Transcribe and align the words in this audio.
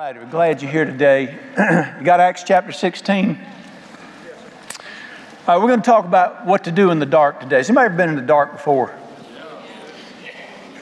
right, 0.00 0.16
we're 0.16 0.24
glad 0.24 0.62
you're 0.62 0.70
here 0.70 0.86
today. 0.86 1.24
you 1.98 2.04
got 2.06 2.20
Acts 2.20 2.42
chapter 2.42 2.72
16? 2.72 3.38
All 3.38 4.86
right, 5.46 5.56
we're 5.58 5.68
going 5.68 5.82
to 5.82 5.84
talk 5.84 6.06
about 6.06 6.46
what 6.46 6.64
to 6.64 6.72
do 6.72 6.90
in 6.90 6.98
the 6.98 7.04
dark 7.04 7.40
today. 7.40 7.58
Has 7.58 7.68
anybody 7.68 7.84
ever 7.84 7.96
been 7.96 8.08
in 8.08 8.16
the 8.16 8.22
dark 8.22 8.52
before? 8.52 8.92
All 8.92 8.98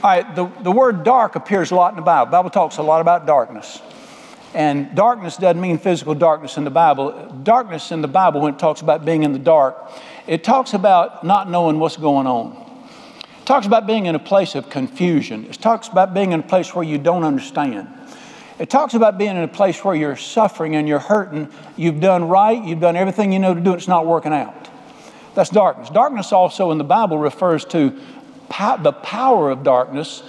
right, 0.04 0.36
the, 0.36 0.46
the 0.62 0.70
word 0.70 1.02
dark 1.02 1.34
appears 1.34 1.72
a 1.72 1.74
lot 1.74 1.90
in 1.90 1.96
the 1.96 2.02
Bible. 2.02 2.26
The 2.26 2.30
Bible 2.30 2.50
talks 2.50 2.76
a 2.76 2.82
lot 2.84 3.00
about 3.00 3.26
darkness. 3.26 3.82
And 4.54 4.94
darkness 4.94 5.36
doesn't 5.36 5.60
mean 5.60 5.78
physical 5.78 6.14
darkness 6.14 6.56
in 6.56 6.62
the 6.62 6.70
Bible. 6.70 7.40
Darkness 7.42 7.90
in 7.90 8.02
the 8.02 8.08
Bible, 8.08 8.40
when 8.40 8.54
it 8.54 8.60
talks 8.60 8.82
about 8.82 9.04
being 9.04 9.24
in 9.24 9.32
the 9.32 9.40
dark, 9.40 9.90
it 10.28 10.44
talks 10.44 10.74
about 10.74 11.24
not 11.24 11.50
knowing 11.50 11.80
what's 11.80 11.96
going 11.96 12.28
on. 12.28 12.52
It 13.40 13.46
talks 13.46 13.66
about 13.66 13.84
being 13.84 14.06
in 14.06 14.14
a 14.14 14.20
place 14.20 14.54
of 14.54 14.70
confusion. 14.70 15.46
It 15.46 15.54
talks 15.54 15.88
about 15.88 16.14
being 16.14 16.30
in 16.30 16.38
a 16.38 16.44
place 16.44 16.72
where 16.72 16.84
you 16.84 16.98
don't 16.98 17.24
understand. 17.24 17.97
It 18.58 18.68
talks 18.68 18.94
about 18.94 19.18
being 19.18 19.36
in 19.36 19.42
a 19.42 19.48
place 19.48 19.84
where 19.84 19.94
you're 19.94 20.16
suffering 20.16 20.74
and 20.74 20.88
you're 20.88 20.98
hurting. 20.98 21.48
You've 21.76 22.00
done 22.00 22.28
right, 22.28 22.62
you've 22.62 22.80
done 22.80 22.96
everything 22.96 23.32
you 23.32 23.38
know 23.38 23.54
to 23.54 23.60
do, 23.60 23.74
it's 23.74 23.88
not 23.88 24.06
working 24.06 24.32
out. 24.32 24.68
That's 25.34 25.50
darkness. 25.50 25.88
Darkness 25.90 26.32
also 26.32 26.72
in 26.72 26.78
the 26.78 26.84
Bible 26.84 27.18
refers 27.18 27.64
to 27.66 27.90
the 28.50 28.92
power 29.02 29.50
of 29.50 29.62
darkness 29.62 30.22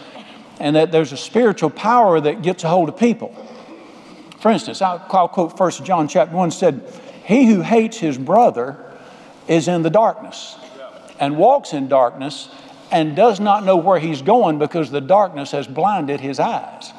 and 0.59 0.75
that 0.75 0.91
there's 0.91 1.11
a 1.11 1.17
spiritual 1.17 1.69
power 1.69 2.19
that 2.19 2.41
gets 2.41 2.63
a 2.63 2.69
hold 2.69 2.89
of 2.89 2.97
people. 2.97 3.33
For 4.39 4.51
instance, 4.51 4.81
I'll, 4.81 4.99
quote 4.99 5.59
1 5.59 5.71
John 5.83 6.07
chapter 6.07 6.35
1 6.35 6.51
said, 6.51 6.81
He 7.25 7.45
who 7.45 7.61
hates 7.61 7.97
his 7.97 8.17
brother 8.17 8.77
is 9.47 9.67
in 9.67 9.81
the 9.81 9.89
darkness 9.89 10.55
and 11.19 11.37
walks 11.37 11.73
in 11.73 11.87
darkness 11.87 12.49
and 12.91 13.15
does 13.15 13.39
not 13.39 13.65
know 13.65 13.77
where 13.77 13.99
he's 13.99 14.21
going 14.21 14.59
because 14.59 14.91
the 14.91 15.01
darkness 15.01 15.51
has 15.51 15.67
blinded 15.67 16.19
his 16.19 16.39
eyes. 16.39 16.93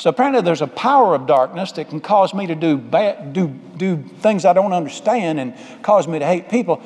So 0.00 0.08
apparently, 0.08 0.40
there's 0.40 0.62
a 0.62 0.66
power 0.66 1.14
of 1.14 1.26
darkness 1.26 1.72
that 1.72 1.90
can 1.90 2.00
cause 2.00 2.32
me 2.32 2.46
to 2.46 2.54
do 2.54 2.78
bad, 2.78 3.34
do 3.34 3.48
do 3.48 3.98
things 3.98 4.46
I 4.46 4.54
don't 4.54 4.72
understand, 4.72 5.38
and 5.38 5.54
cause 5.82 6.08
me 6.08 6.18
to 6.18 6.24
hate 6.24 6.48
people. 6.48 6.80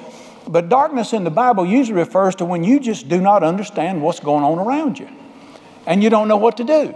But 0.48 0.68
darkness 0.68 1.12
in 1.12 1.22
the 1.22 1.30
Bible 1.30 1.64
usually 1.64 1.96
refers 1.96 2.34
to 2.36 2.44
when 2.44 2.64
you 2.64 2.80
just 2.80 3.08
do 3.08 3.20
not 3.20 3.44
understand 3.44 4.02
what's 4.02 4.18
going 4.18 4.42
on 4.42 4.58
around 4.58 4.98
you, 4.98 5.08
and 5.86 6.02
you 6.02 6.10
don't 6.10 6.26
know 6.26 6.38
what 6.38 6.56
to 6.56 6.64
do. 6.64 6.92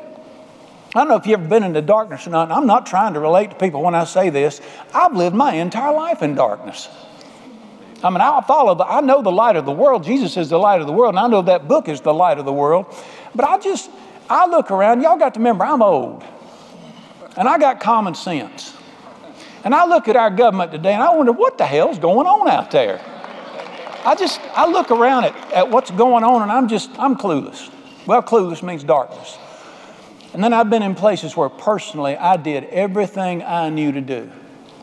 I 0.92 0.98
don't 0.98 1.06
know 1.06 1.14
if 1.14 1.25
you've 1.25 1.38
ever 1.38 1.48
been 1.48 1.62
in 1.62 1.72
the 1.72 1.83
darkness 1.83 2.27
or 2.27 2.30
not. 2.30 2.50
I'm 2.50 2.66
not 2.66 2.84
trying 2.86 3.14
to 3.14 3.20
relate 3.20 3.50
to 3.50 3.56
people 3.56 3.80
when 3.80 3.94
I 3.94 4.03
say 4.03 4.28
this. 4.28 4.60
I've 4.92 5.14
lived 5.14 5.36
my 5.36 5.53
entire 5.53 5.94
life 5.94 6.20
in 6.20 6.34
darkness. 6.34 6.88
I 8.03 8.10
mean, 8.10 8.22
I 8.22 8.41
follow 8.41 8.75
the, 8.75 8.84
I 8.84 9.03
know 9.03 9.22
the 9.22 9.30
light 9.30 9.55
of 9.55 9.66
the 9.66 9.72
world. 9.72 10.03
Jesus 10.03 10.36
is 10.36 10.48
the 10.48 10.58
light 10.58 10.80
of 10.80 10.88
the 10.88 10.92
world, 10.92 11.14
and 11.14 11.20
I 11.20 11.28
know 11.28 11.42
that 11.42 11.69
book 11.69 11.88
is 11.88 12.00
the 12.00 12.12
light 12.12 12.38
of 12.38 12.44
the 12.44 12.53
world. 12.53 12.92
But 13.36 13.44
I 13.44 13.58
just, 13.58 13.88
I 14.30 14.46
look 14.46 14.70
around, 14.70 15.02
y'all 15.02 15.18
got 15.18 15.34
to 15.34 15.40
remember, 15.40 15.64
I'm 15.64 15.82
old. 15.82 16.24
And 17.36 17.48
I 17.48 17.58
got 17.58 17.80
common 17.80 18.14
sense. 18.14 18.76
And 19.64 19.74
I 19.74 19.86
look 19.86 20.08
at 20.08 20.16
our 20.16 20.30
government 20.30 20.72
today 20.72 20.92
and 20.92 21.02
I 21.02 21.14
wonder 21.14 21.32
what 21.32 21.58
the 21.58 21.66
hell's 21.66 21.98
going 21.98 22.26
on 22.26 22.48
out 22.48 22.70
there. 22.70 23.00
I 24.04 24.14
just, 24.14 24.40
I 24.54 24.70
look 24.70 24.90
around 24.90 25.24
at, 25.24 25.52
at 25.52 25.70
what's 25.70 25.90
going 25.90 26.24
on 26.24 26.42
and 26.42 26.52
I'm 26.52 26.68
just, 26.68 26.90
I'm 26.98 27.16
clueless. 27.16 27.70
Well, 28.06 28.22
clueless 28.22 28.62
means 28.62 28.84
darkness. 28.84 29.36
And 30.32 30.42
then 30.42 30.52
I've 30.52 30.70
been 30.70 30.82
in 30.82 30.94
places 30.94 31.36
where 31.36 31.48
personally 31.48 32.16
I 32.16 32.36
did 32.36 32.64
everything 32.64 33.42
I 33.42 33.70
knew 33.70 33.92
to 33.92 34.00
do. 34.00 34.30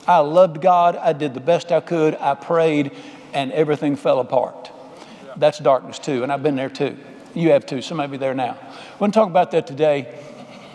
I 0.07 0.19
loved 0.19 0.61
God, 0.61 0.95
I 0.95 1.13
did 1.13 1.33
the 1.33 1.39
best 1.39 1.71
I 1.71 1.79
could, 1.79 2.15
I 2.15 2.35
prayed, 2.35 2.91
and 3.33 3.51
everything 3.51 3.95
fell 3.95 4.19
apart. 4.19 4.71
That's 5.35 5.59
darkness 5.59 5.97
too, 5.97 6.23
and 6.23 6.31
I've 6.31 6.43
been 6.43 6.55
there 6.55 6.69
too. 6.69 6.97
You 7.35 7.51
have 7.51 7.65
too. 7.65 7.81
Some 7.81 7.99
of 7.99 8.11
you 8.13 8.17
there 8.17 8.33
now. 8.33 8.57
We're 8.93 8.99
going 8.99 9.11
to 9.11 9.15
talk 9.15 9.29
about 9.29 9.51
that 9.51 9.67
today. 9.67 10.17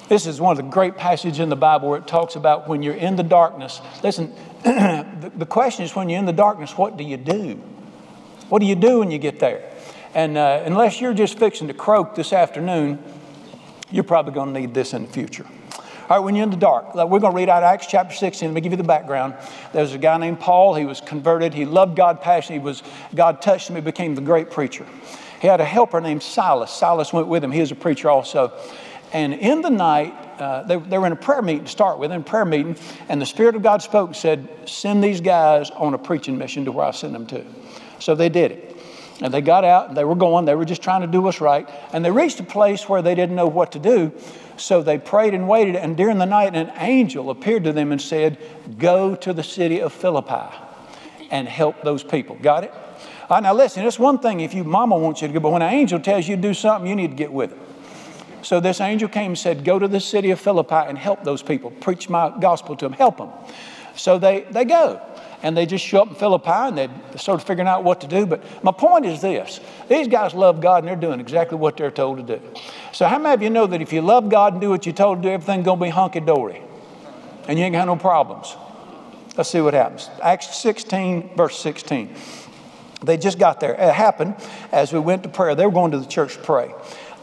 This 0.09 0.27
is 0.27 0.41
one 0.41 0.53
of 0.53 0.63
the 0.63 0.71
great 0.71 0.97
passages 0.97 1.39
in 1.39 1.49
the 1.49 1.57
Bible 1.57 1.89
where 1.89 1.99
it 1.99 2.07
talks 2.07 2.37
about 2.37 2.69
when 2.69 2.83
you're 2.83 2.95
in 2.95 3.17
the 3.17 3.23
darkness. 3.23 3.81
Listen, 4.03 4.35
the, 4.65 5.33
the, 5.37 5.47
question 5.47 5.85
is 5.85 5.97
when 5.97 6.11
you're 6.11 6.19
in 6.19 6.27
the 6.27 6.33
darkness, 6.33 6.77
what 6.77 6.99
do 6.99 7.05
you 7.05 7.17
do? 7.17 7.55
What 8.51 8.59
do 8.59 8.67
you 8.67 8.75
do 8.75 8.99
when 8.99 9.11
you 9.11 9.19
get 9.19 9.39
there? 9.39 9.73
And 10.15 10.37
uh, 10.37 10.63
unless 10.67 11.01
you're 11.01 11.15
just 11.15 11.39
fixing 11.39 11.69
to 11.69 11.75
croak 11.75 12.15
this 12.15 12.33
afternoon, 12.33 13.03
you're 13.91 14.05
probably 14.05 14.35
going 14.35 14.53
to 14.53 14.61
need 14.61 14.75
this 14.75 14.93
in 14.93 15.07
the 15.07 15.13
future. 15.13 15.47
All 16.11 16.17
right, 16.17 16.19
when 16.19 16.35
you're 16.35 16.43
in 16.43 16.51
the 16.51 16.57
dark, 16.57 16.95
we're 16.95 17.21
going 17.21 17.33
to 17.33 17.37
read 17.37 17.49
out 17.49 17.63
Acts 17.63 17.87
chapter 17.87 18.15
16. 18.15 18.49
Let 18.49 18.55
me 18.55 18.61
give 18.61 18.73
you 18.73 18.77
the 18.77 18.83
background. 18.83 19.35
There's 19.73 19.95
a 19.95 19.99
guy 19.99 20.19
named 20.19 20.41
Paul. 20.41 20.75
He 20.75 20.85
was 20.85 21.01
converted. 21.01 21.55
He 21.55 21.65
loved 21.65 21.97
God 21.97 22.21
passionately. 22.21 22.59
He 22.59 22.65
was, 22.65 22.83
God 23.15 23.41
touched 23.41 23.71
him. 23.71 23.77
He 23.77 23.81
became 23.81 24.17
the 24.17 24.21
great 24.21 24.51
preacher. 24.51 24.85
He 25.41 25.47
had 25.47 25.61
a 25.61 25.65
helper 25.65 26.01
named 26.01 26.23
Silas. 26.23 26.71
Silas 26.71 27.13
went 27.13 27.27
with 27.27 27.43
him. 27.43 27.51
He 27.51 27.61
was 27.61 27.73
a 27.73 27.77
preacher 27.77 28.11
also. 28.11 28.53
And 29.13 29.35
in 29.35 29.63
the 29.63 29.71
night, 29.71 30.13
uh, 30.39 30.63
they, 30.63 30.77
they, 30.77 30.99
were 30.99 31.07
in 31.07 31.13
a 31.13 31.17
prayer 31.17 31.43
meeting 31.43 31.65
to 31.65 31.71
start 31.71 31.99
with, 31.99 32.13
in 32.13 32.21
a 32.21 32.25
prayer 32.25 32.45
meeting, 32.45 32.77
and 33.09 33.21
the 33.21 33.27
Spirit 33.27 33.57
of 33.57 33.63
God 33.63 33.83
spoke 33.83 34.11
and 34.11 34.17
said, 34.17 34.49
Send 34.67 35.03
these 35.03 35.21
guys 35.21 35.71
on 35.71 35.95
a 35.95 35.99
preaching 35.99 36.39
mission 36.39 36.65
to 36.67 36.73
where 36.73 36.87
I 36.87 36.93
send 36.93 37.15
them 37.15 37.27
to. 37.29 37.45
So 37.99 38.15
they 38.15 38.29
did 38.29 38.53
it. 38.53 38.77
And 39.23 39.35
they 39.35 39.41
got 39.41 39.65
out 39.65 39.89
and 39.89 39.97
they 39.97 40.05
were 40.05 40.15
going, 40.15 40.47
they 40.47 40.55
were 40.55 40.65
just 40.65 40.83
trying 40.83 41.03
to 41.03 41.07
do 41.07 41.21
what's 41.21 41.41
right. 41.41 41.69
And 41.93 42.03
they 42.05 42.11
reached 42.11 42.41
a 42.41 42.45
place 42.45 42.89
where 42.89 43.03
they 43.03 43.15
didn't 43.15 43.37
know 43.37 43.49
what 43.49 43.73
to 43.73 43.79
do. 43.79 44.13
So 44.57 44.83
they 44.83 44.99
prayed 44.99 45.35
and 45.35 45.47
waited. 45.47 45.77
And 45.77 45.97
during 45.97 46.19
the 46.19 46.27
night, 46.27 46.55
an 46.55 46.73
angel 46.77 47.29
appeared 47.31 47.65
to 47.65 47.73
them 47.73 47.93
and 47.93 48.01
said, 48.01 48.39
Go 48.79 49.15
to 49.17 49.33
the 49.33 49.43
city 49.43 49.81
of 49.81 49.93
Philippi 49.93 50.55
and 51.31 51.47
help 51.49 51.83
those 51.83 52.03
people. 52.03 52.37
Got 52.41 52.65
it? 52.65 52.75
Right, 53.31 53.45
now 53.45 53.55
listen, 53.55 53.87
it's 53.87 53.99
one 53.99 54.19
thing 54.19 54.41
if 54.41 54.55
you 54.55 54.65
mama 54.65 54.99
wants 54.99 55.23
you 55.23 55.29
to 55.29 55.35
go, 55.35 55.39
but 55.39 55.53
when 55.53 55.63
an 55.63 55.73
angel 55.73 56.01
tells 56.01 56.27
you 56.27 56.35
to 56.35 56.43
do 56.43 56.53
something, 56.53 56.91
you 56.91 56.97
need 56.97 57.11
to 57.11 57.17
get 57.17 57.33
with 57.33 57.53
it. 57.53 57.59
So 58.43 58.59
this 58.59 58.81
angel 58.81 59.09
came 59.09 59.27
and 59.27 59.39
said, 59.39 59.65
Go 59.65 59.79
to 59.79 59.87
the 59.87 60.01
city 60.01 60.33
of 60.33 60.41
Philippi 60.41 60.75
and 60.75 60.99
help 60.99 61.23
those 61.23 61.41
people, 61.41 61.71
preach 61.71 62.09
my 62.09 62.37
gospel 62.41 62.75
to 62.75 62.87
them, 62.87 62.93
help 62.93 63.19
them. 63.19 63.31
So 63.95 64.19
they, 64.19 64.41
they 64.51 64.65
go 64.65 65.01
and 65.45 65.57
they 65.57 65.65
just 65.65 65.85
show 65.85 66.03
up 66.03 66.09
in 66.09 66.15
Philippi 66.17 66.51
and 66.51 66.77
they 66.77 66.89
start 67.17 67.43
figuring 67.43 67.69
out 67.69 67.85
what 67.85 68.01
to 68.01 68.09
do. 68.09 68.27
But 68.27 68.43
my 68.65 68.73
point 68.73 69.07
is 69.07 69.21
this 69.21 69.61
these 69.89 70.09
guys 70.09 70.35
love 70.35 70.61
God 70.61 70.79
and 70.79 70.89
they're 70.89 70.97
doing 70.97 71.21
exactly 71.21 71.57
what 71.57 71.77
they're 71.77 71.93
told 71.93 72.17
to 72.17 72.37
do. 72.37 72.43
So, 72.93 73.07
how 73.07 73.19
many 73.21 73.35
of 73.35 73.43
you 73.43 73.51
know 73.51 73.69
that 73.69 73.81
if 73.81 73.93
you 73.93 74.03
love 74.03 74.29
God 74.29 74.55
and 74.55 74.61
do 74.61 74.71
what 74.71 74.87
you're 74.87 74.95
told 74.95 75.23
to 75.23 75.29
do, 75.29 75.33
everything's 75.33 75.65
going 75.65 75.79
to 75.79 75.85
be 75.85 75.91
hunky 75.91 76.21
dory 76.21 76.63
and 77.47 77.57
you 77.57 77.65
ain't 77.65 77.75
got 77.75 77.87
no 77.87 77.95
problems? 77.95 78.57
Let's 79.37 79.51
see 79.51 79.61
what 79.61 79.75
happens. 79.75 80.11
Acts 80.21 80.57
16, 80.59 81.37
verse 81.37 81.59
16. 81.61 82.15
They 83.03 83.17
just 83.17 83.39
got 83.39 83.61
there. 83.61 83.73
It 83.73 83.95
happened 83.95 84.37
as 84.73 84.93
we 84.93 84.99
went 84.99 85.23
to 85.23 85.29
prayer. 85.29 85.55
They 85.55 85.67
were 85.67 85.73
going 85.73 85.93
to 85.93 85.99
the 85.99 86.07
church 86.07 86.35
to 86.35 86.43
pray. 86.43 86.75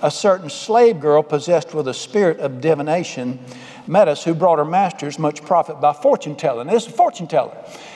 A 0.02 0.12
certain 0.12 0.50
slave 0.50 1.00
girl 1.00 1.24
possessed 1.24 1.74
with 1.74 1.88
a 1.88 1.94
spirit 1.94 2.40
of 2.40 2.62
divination 2.62 3.40
met 3.88 4.08
us 4.08 4.24
who 4.24 4.34
brought 4.34 4.60
her 4.60 4.66
masters 4.66 5.18
much 5.18 5.44
profit 5.44 5.80
by 5.80 5.94
fortune 5.94 6.36
telling. 6.36 6.68
This 6.68 6.86
is 6.86 6.94
a 6.94 6.96
fortune 6.96 7.26
teller. 7.28 7.56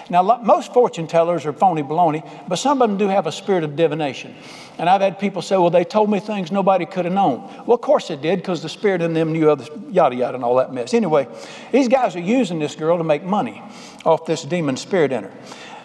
Now, 0.10 0.24
most 0.44 0.74
fortune 0.74 1.06
tellers 1.08 1.46
are 1.46 1.54
phony 1.54 1.84
baloney, 1.84 2.28
but 2.48 2.56
some 2.58 2.82
of 2.82 2.90
them 2.90 2.98
do 2.98 3.08
have 3.08 3.28
a 3.28 3.32
spirit 3.32 3.64
of 3.64 3.76
divination. 3.76 4.36
And 4.78 4.90
I've 4.90 5.02
had 5.02 5.20
people 5.20 5.42
say, 5.42 5.58
well, 5.58 5.70
they 5.70 5.84
told 5.84 6.10
me 6.10 6.20
things 6.20 6.52
nobody 6.52 6.86
could 6.86 7.06
have 7.06 7.14
known. 7.14 7.42
Well, 7.66 7.76
of 7.76 7.82
course 7.82 8.10
it 8.10 8.22
did, 8.22 8.40
because 8.40 8.62
the 8.62 8.70
spirit 8.70 9.02
in 9.02 9.14
them 9.14 9.32
knew 9.32 9.50
other 9.50 9.66
yada 9.90 10.16
yada 10.16 10.36
and 10.36 10.44
all 10.44 10.56
that 10.56 10.74
mess. 10.74 10.94
Anyway, 10.94 11.28
these 11.72 11.88
guys 11.88 12.16
are 12.16 12.20
using 12.20 12.58
this 12.58 12.76
girl 12.76 12.98
to 12.98 13.04
make 13.04 13.24
money 13.24 13.62
off 14.06 14.26
this 14.26 14.44
demon 14.44 14.78
spirit 14.78 15.12
in 15.12 15.26
her. 15.26 15.32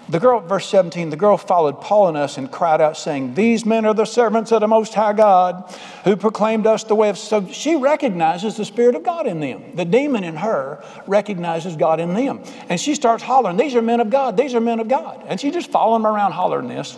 The 0.09 0.21
girl, 0.21 0.39
verse 0.41 0.69
17, 0.69 1.11
the 1.11 1.17
girl 1.17 1.37
followed 1.37 1.81
Paul 1.81 2.09
and 2.09 2.17
us 2.17 2.39
and 2.39 2.51
cried 2.51 2.81
out, 2.81 2.97
saying, 2.97 3.35
These 3.35 3.67
men 3.67 3.85
are 3.85 3.95
the 3.95 4.05
servants 4.05 4.53
of 4.53 4.61
the 4.61 4.69
Most 4.69 4.95
High 4.95 5.13
God 5.13 5.75
who 6.05 6.17
proclaimed 6.17 6.65
us 6.65 6.85
the 6.85 6.95
way 6.95 7.09
of. 7.09 7.19
So 7.19 7.49
she 7.49 7.75
recognizes 7.75 8.57
the 8.57 8.65
Spirit 8.65 8.95
of 8.95 9.03
God 9.03 9.27
in 9.27 9.41
them. 9.41 9.75
The 9.75 9.85
demon 9.85 10.23
in 10.23 10.37
her 10.37 10.85
recognizes 11.09 11.75
God 11.75 11.99
in 11.99 12.15
them. 12.15 12.45
And 12.69 12.81
she 12.81 12.95
starts 12.95 13.25
hollering, 13.25 13.57
These 13.57 13.75
are 13.75 13.83
men 13.83 13.99
of 13.99 14.11
God. 14.11 14.37
These 14.37 14.55
are 14.55 14.61
men 14.61 14.79
of 14.79 14.87
God. 14.87 15.25
And 15.27 15.41
she 15.41 15.51
just 15.51 15.73
following 15.73 16.03
them 16.03 16.13
around 16.13 16.33
hollering 16.33 16.69
this. 16.69 16.97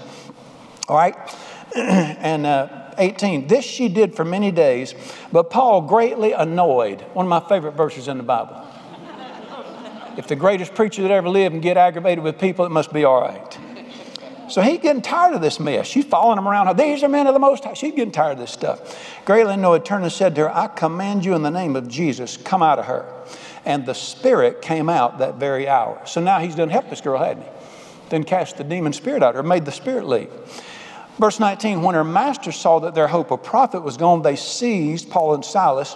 All 0.87 0.97
right? 0.97 1.17
and 1.75 2.45
uh, 2.45 2.93
18, 2.99 3.47
this 3.47 3.65
she 3.65 3.89
did 3.89 4.15
for 4.15 4.25
many 4.25 4.51
days, 4.51 4.95
but 5.33 5.51
Paul 5.51 5.83
greatly 5.83 6.33
annoyed. 6.33 7.01
One 7.15 7.25
of 7.25 7.31
my 7.31 7.41
favorite 7.49 7.73
verses 7.73 8.09
in 8.09 8.19
the 8.19 8.23
Bible. 8.23 8.68
If 10.19 10.27
the 10.27 10.35
greatest 10.35 10.75
preacher 10.75 11.03
that 11.03 11.13
ever 11.13 11.29
lived 11.29 11.55
and 11.55 11.63
get 11.63 11.77
aggravated 11.77 12.25
with 12.25 12.41
people, 12.41 12.65
it 12.65 12.71
must 12.71 12.93
be 12.93 13.05
all 13.05 13.21
right. 13.21 13.59
So 14.51 14.63
he's 14.63 14.81
getting 14.81 15.01
tired 15.01 15.37
of 15.37 15.41
this 15.41 15.61
mess. 15.61 15.87
She's 15.87 16.07
following 16.07 16.39
him 16.39 16.49
around. 16.49 16.77
These 16.77 17.05
are 17.05 17.09
men 17.09 17.29
of 17.29 17.35
the 17.35 17.39
Most 17.39 17.63
High. 17.63 17.75
She's 17.75 17.95
getting 17.95 18.11
tired 18.11 18.33
of 18.33 18.39
this 18.39 18.51
stuff. 18.51 19.23
Greatly 19.25 19.57
Noah 19.57 19.79
turned 19.79 20.03
and 20.03 20.13
said 20.13 20.35
to 20.35 20.41
her, 20.41 20.57
I 20.57 20.67
command 20.67 21.25
you 21.25 21.37
in 21.37 21.43
the 21.43 21.53
name 21.53 21.77
of 21.77 21.87
Jesus, 21.87 22.37
come 22.37 22.65
out 22.65 22.81
of 22.81 22.87
her. 22.87 23.07
And 23.65 23.87
the 23.87 23.95
spirit 23.95 24.61
came 24.61 24.89
out 24.89 25.19
that 25.19 25.37
very 25.37 25.69
hour. 25.69 26.03
So 26.05 26.21
now 26.21 26.41
he's 26.41 26.57
done 26.57 26.69
helped 26.69 26.91
this 26.91 27.01
girl, 27.01 27.23
hadn't 27.23 27.45
he? 27.45 27.49
Then 28.09 28.25
cast 28.25 28.57
the 28.57 28.65
demon 28.65 28.93
spirit 28.95 29.23
out 29.23 29.31
of 29.31 29.35
her, 29.37 29.43
made 29.45 29.67
the 29.67 29.71
spirit 29.71 30.05
leave. 30.05 30.31
Verse 31.21 31.39
19, 31.39 31.83
when 31.83 31.95
her 31.95 32.03
master 32.03 32.51
saw 32.51 32.81
that 32.81 32.97
their 32.97 33.07
hope 33.07 33.31
of 33.31 33.45
profit 33.45 33.85
was 33.85 33.97
gone, 33.97 34.23
they 34.23 34.35
seized 34.35 35.11
Paul 35.11 35.35
and 35.35 35.45
Silas 35.45 35.95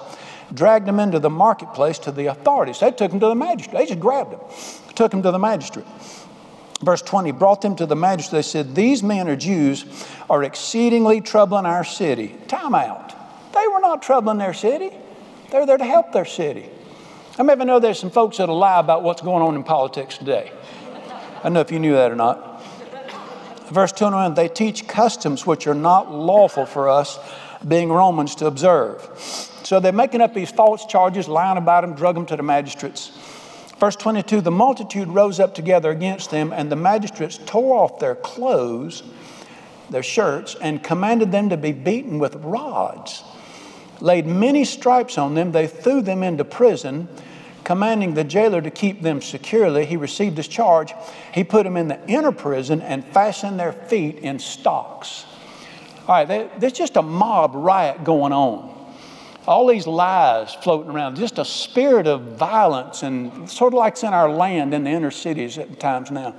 dragged 0.54 0.88
him 0.88 1.00
into 1.00 1.18
the 1.18 1.30
marketplace 1.30 1.98
to 2.00 2.12
the 2.12 2.26
authorities. 2.26 2.80
They 2.80 2.90
took 2.90 3.12
him 3.12 3.20
to 3.20 3.26
the 3.26 3.34
magistrate. 3.34 3.78
They 3.78 3.86
just 3.86 4.00
grabbed 4.00 4.32
him, 4.32 4.40
took 4.94 5.12
him 5.12 5.22
to 5.22 5.30
the 5.30 5.38
magistrate. 5.38 5.86
Verse 6.82 7.02
20 7.02 7.30
brought 7.32 7.60
them 7.60 7.76
to 7.76 7.86
the 7.86 7.94
magistrate. 7.94 8.38
They 8.38 8.42
said, 8.42 8.74
These 8.74 9.02
men 9.02 9.28
are 9.28 9.36
Jews, 9.36 9.84
are 10.28 10.42
exceedingly 10.42 11.20
troubling 11.20 11.64
our 11.64 11.84
city. 11.84 12.36
Time 12.48 12.74
out. 12.74 13.14
They 13.52 13.68
were 13.68 13.80
not 13.80 14.02
troubling 14.02 14.38
their 14.38 14.54
city, 14.54 14.90
they 15.50 15.58
were 15.58 15.66
there 15.66 15.78
to 15.78 15.84
help 15.84 16.12
their 16.12 16.24
city. 16.24 16.68
I 17.38 17.42
may 17.44 17.54
even 17.54 17.66
know 17.66 17.78
there's 17.78 17.98
some 17.98 18.10
folks 18.10 18.38
that'll 18.38 18.58
lie 18.58 18.80
about 18.80 19.02
what's 19.02 19.22
going 19.22 19.42
on 19.42 19.54
in 19.54 19.64
politics 19.64 20.18
today. 20.18 20.52
I 21.38 21.42
don't 21.44 21.54
know 21.54 21.60
if 21.60 21.72
you 21.72 21.78
knew 21.78 21.94
that 21.94 22.10
or 22.10 22.16
not. 22.16 22.62
Verse 23.70 23.92
21 23.92 24.34
they 24.34 24.48
teach 24.48 24.86
customs 24.86 25.46
which 25.46 25.66
are 25.66 25.74
not 25.74 26.12
lawful 26.12 26.66
for 26.66 26.88
us, 26.88 27.18
being 27.66 27.90
Romans, 27.90 28.34
to 28.36 28.46
observe. 28.46 29.50
So 29.64 29.80
they're 29.80 29.92
making 29.92 30.20
up 30.20 30.34
these 30.34 30.50
false 30.50 30.86
charges, 30.86 31.28
lying 31.28 31.58
about 31.58 31.82
them, 31.82 31.94
drug 31.94 32.14
them 32.14 32.26
to 32.26 32.36
the 32.36 32.42
magistrates. 32.42 33.08
Verse 33.78 33.96
22 33.96 34.40
the 34.40 34.50
multitude 34.50 35.08
rose 35.08 35.40
up 35.40 35.54
together 35.54 35.90
against 35.90 36.30
them, 36.30 36.52
and 36.52 36.70
the 36.70 36.76
magistrates 36.76 37.38
tore 37.38 37.76
off 37.78 37.98
their 37.98 38.14
clothes, 38.14 39.02
their 39.90 40.02
shirts, 40.02 40.56
and 40.60 40.82
commanded 40.82 41.32
them 41.32 41.48
to 41.50 41.56
be 41.56 41.72
beaten 41.72 42.18
with 42.18 42.34
rods. 42.36 43.22
Laid 44.00 44.26
many 44.26 44.64
stripes 44.64 45.18
on 45.18 45.34
them, 45.34 45.52
they 45.52 45.66
threw 45.66 46.02
them 46.02 46.22
into 46.22 46.44
prison 46.44 47.08
commanding 47.64 48.14
the 48.14 48.24
jailer 48.24 48.60
to 48.60 48.70
keep 48.70 49.02
them 49.02 49.20
securely, 49.20 49.86
he 49.86 49.96
received 49.96 50.36
his 50.36 50.48
charge. 50.48 50.92
He 51.32 51.44
put 51.44 51.64
them 51.64 51.76
in 51.76 51.88
the 51.88 52.00
inner 52.08 52.32
prison 52.32 52.80
and 52.80 53.04
fastened 53.04 53.58
their 53.58 53.72
feet 53.72 54.18
in 54.18 54.38
stocks. 54.38 55.24
All 56.08 56.24
right, 56.24 56.60
there's 56.60 56.72
just 56.72 56.96
a 56.96 57.02
mob 57.02 57.52
riot 57.54 58.04
going 58.04 58.32
on. 58.32 58.71
All 59.46 59.66
these 59.66 59.86
lies 59.88 60.54
floating 60.54 60.92
around, 60.92 61.16
just 61.16 61.38
a 61.38 61.44
spirit 61.44 62.06
of 62.06 62.22
violence, 62.38 63.02
and 63.02 63.50
sort 63.50 63.72
of 63.72 63.78
like 63.78 63.94
it's 63.94 64.04
in 64.04 64.14
our 64.14 64.30
land 64.30 64.72
in 64.72 64.84
the 64.84 64.90
inner 64.90 65.10
cities 65.10 65.58
at 65.58 65.80
times 65.80 66.10
now. 66.10 66.36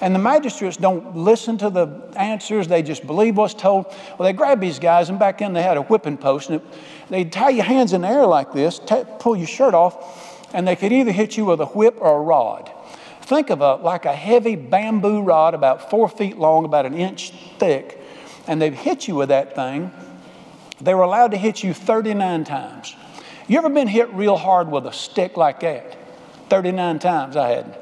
And 0.00 0.14
the 0.14 0.18
magistrates 0.18 0.76
don't 0.76 1.16
listen 1.16 1.58
to 1.58 1.70
the 1.70 1.86
answers, 2.16 2.68
they 2.68 2.82
just 2.82 3.06
believe 3.06 3.36
what's 3.36 3.52
told. 3.52 3.86
Well, 4.16 4.26
they 4.26 4.32
grab 4.32 4.60
these 4.60 4.78
guys, 4.78 5.10
and 5.10 5.18
back 5.18 5.38
then 5.38 5.52
they 5.52 5.62
had 5.62 5.76
a 5.76 5.82
whipping 5.82 6.16
post, 6.16 6.50
and 6.50 6.62
they 7.10 7.24
tie 7.24 7.50
your 7.50 7.64
hands 7.64 7.92
in 7.92 8.02
the 8.02 8.08
air 8.08 8.24
like 8.24 8.52
this, 8.52 8.78
t- 8.78 9.02
pull 9.18 9.36
your 9.36 9.48
shirt 9.48 9.74
off, 9.74 10.48
and 10.54 10.66
they 10.66 10.76
could 10.76 10.92
either 10.92 11.12
hit 11.12 11.36
you 11.36 11.44
with 11.44 11.60
a 11.60 11.66
whip 11.66 11.96
or 12.00 12.18
a 12.18 12.20
rod. 12.20 12.72
Think 13.22 13.50
of 13.50 13.60
a 13.60 13.74
like 13.74 14.06
a 14.06 14.14
heavy 14.14 14.56
bamboo 14.56 15.20
rod 15.20 15.52
about 15.52 15.90
four 15.90 16.08
feet 16.08 16.38
long, 16.38 16.64
about 16.64 16.86
an 16.86 16.94
inch 16.94 17.32
thick, 17.58 18.00
and 18.46 18.62
they've 18.62 18.72
hit 18.72 19.06
you 19.06 19.16
with 19.16 19.28
that 19.28 19.54
thing. 19.54 19.92
They 20.80 20.94
were 20.94 21.02
allowed 21.02 21.32
to 21.32 21.36
hit 21.36 21.62
you 21.62 21.74
39 21.74 22.44
times. 22.44 22.94
You 23.48 23.58
ever 23.58 23.68
been 23.68 23.88
hit 23.88 24.12
real 24.12 24.36
hard 24.36 24.70
with 24.70 24.86
a 24.86 24.92
stick 24.92 25.36
like 25.36 25.60
that? 25.60 25.96
39 26.50 26.98
times 26.98 27.36
I 27.36 27.48
had. 27.48 27.78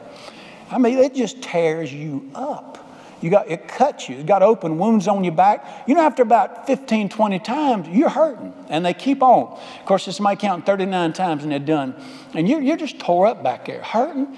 I 0.70 0.78
mean, 0.78 0.98
it 0.98 1.14
just 1.14 1.42
tears 1.42 1.92
you 1.92 2.30
up. 2.34 2.76
You 3.20 3.30
got, 3.30 3.50
it 3.50 3.66
cuts 3.66 4.08
you. 4.08 4.16
It 4.16 4.26
got 4.26 4.42
open 4.42 4.78
wounds 4.78 5.08
on 5.08 5.24
your 5.24 5.32
back. 5.32 5.84
You 5.88 5.94
know, 5.94 6.02
after 6.02 6.22
about 6.22 6.66
15, 6.66 7.08
20 7.08 7.38
times, 7.38 7.88
you're 7.88 8.10
hurting. 8.10 8.52
And 8.68 8.84
they 8.84 8.92
keep 8.92 9.22
on. 9.22 9.58
Of 9.80 9.86
course, 9.86 10.04
this 10.04 10.20
might 10.20 10.38
count 10.38 10.66
39 10.66 11.12
times 11.12 11.42
and 11.42 11.50
they're 11.50 11.58
done. 11.58 11.94
And 12.34 12.48
you're, 12.48 12.60
you're 12.60 12.76
just 12.76 12.98
tore 12.98 13.26
up 13.26 13.42
back 13.42 13.66
there, 13.66 13.82
hurting. 13.82 14.36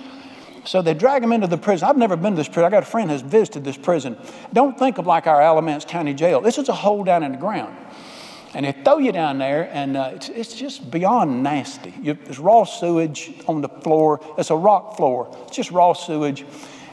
So 0.64 0.82
they 0.82 0.94
drag 0.94 1.22
them 1.22 1.32
into 1.32 1.46
the 1.46 1.58
prison. 1.58 1.88
I've 1.88 1.96
never 1.96 2.16
been 2.16 2.34
to 2.34 2.36
this 2.36 2.46
prison. 2.46 2.64
I 2.64 2.70
got 2.70 2.82
a 2.82 2.86
friend 2.86 3.10
who's 3.10 3.22
visited 3.22 3.64
this 3.64 3.76
prison. 3.76 4.16
Don't 4.52 4.78
think 4.78 4.98
of 4.98 5.06
like 5.06 5.26
our 5.26 5.40
Alamance 5.40 5.84
County 5.84 6.14
Jail. 6.14 6.40
This 6.40 6.58
is 6.58 6.68
a 6.68 6.74
hole 6.74 7.04
down 7.04 7.22
in 7.22 7.32
the 7.32 7.38
ground. 7.38 7.76
And 8.54 8.64
they 8.64 8.72
throw 8.72 8.98
you 8.98 9.12
down 9.12 9.38
there, 9.38 9.68
and 9.72 9.96
uh, 9.96 10.12
it's, 10.14 10.28
it's, 10.30 10.54
just 10.54 10.90
beyond 10.90 11.42
nasty. 11.42 11.92
You, 12.00 12.14
there's 12.14 12.38
raw 12.38 12.64
sewage 12.64 13.32
on 13.46 13.60
the 13.60 13.68
floor. 13.68 14.20
It's 14.38 14.50
a 14.50 14.56
rock 14.56 14.96
floor. 14.96 15.36
It's 15.46 15.56
just 15.56 15.70
raw 15.70 15.92
sewage 15.92 16.44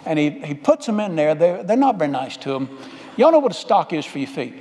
and 0.05 0.19
he, 0.19 0.29
he 0.29 0.53
puts 0.53 0.85
them 0.85 0.99
in 0.99 1.15
there. 1.15 1.35
They're, 1.35 1.63
they're 1.63 1.77
not 1.77 1.97
very 1.97 2.11
nice 2.11 2.37
to 2.37 2.53
him. 2.53 2.69
Y'all 3.17 3.31
know 3.31 3.39
what 3.39 3.51
a 3.51 3.55
stock 3.55 3.93
is 3.93 4.05
for 4.05 4.19
your 4.19 4.27
feet. 4.27 4.53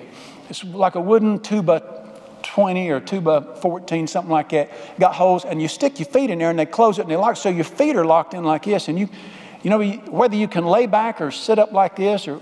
It's 0.49 0.65
like 0.65 0.95
a 0.95 1.01
wooden 1.01 1.41
two 1.41 1.63
by 1.63 1.83
20 2.43 2.91
or 2.91 3.01
two 3.01 3.21
by 3.21 3.41
14, 3.41 4.07
something 4.07 4.31
like 4.31 4.51
that. 4.51 4.71
Got 4.99 5.15
holes, 5.15 5.45
and 5.45 5.61
you 5.61 5.69
stick 5.69 5.99
your 5.99 6.07
feet 6.07 6.31
in 6.31 6.39
there 6.39 6.51
and 6.51 6.59
they 6.59 6.67
close 6.67 6.99
it 6.99 7.03
and 7.03 7.11
they 7.11 7.17
lock. 7.17 7.37
So 7.37 7.49
your 7.49 7.65
feet 7.65 7.97
are 7.97 8.05
locked 8.05 8.35
in 8.35 8.45
like 8.45 8.65
this. 8.65 8.89
And 8.89 8.99
you, 8.99 9.09
you 9.63 9.71
know, 9.71 9.83
whether 10.11 10.37
you 10.37 10.49
can 10.49 10.65
lay 10.65 10.87
back 10.87 11.21
or 11.21 11.31
sit 11.31 11.59
up 11.59 11.73
like 11.73 11.97
this, 11.97 12.29
or 12.29 12.41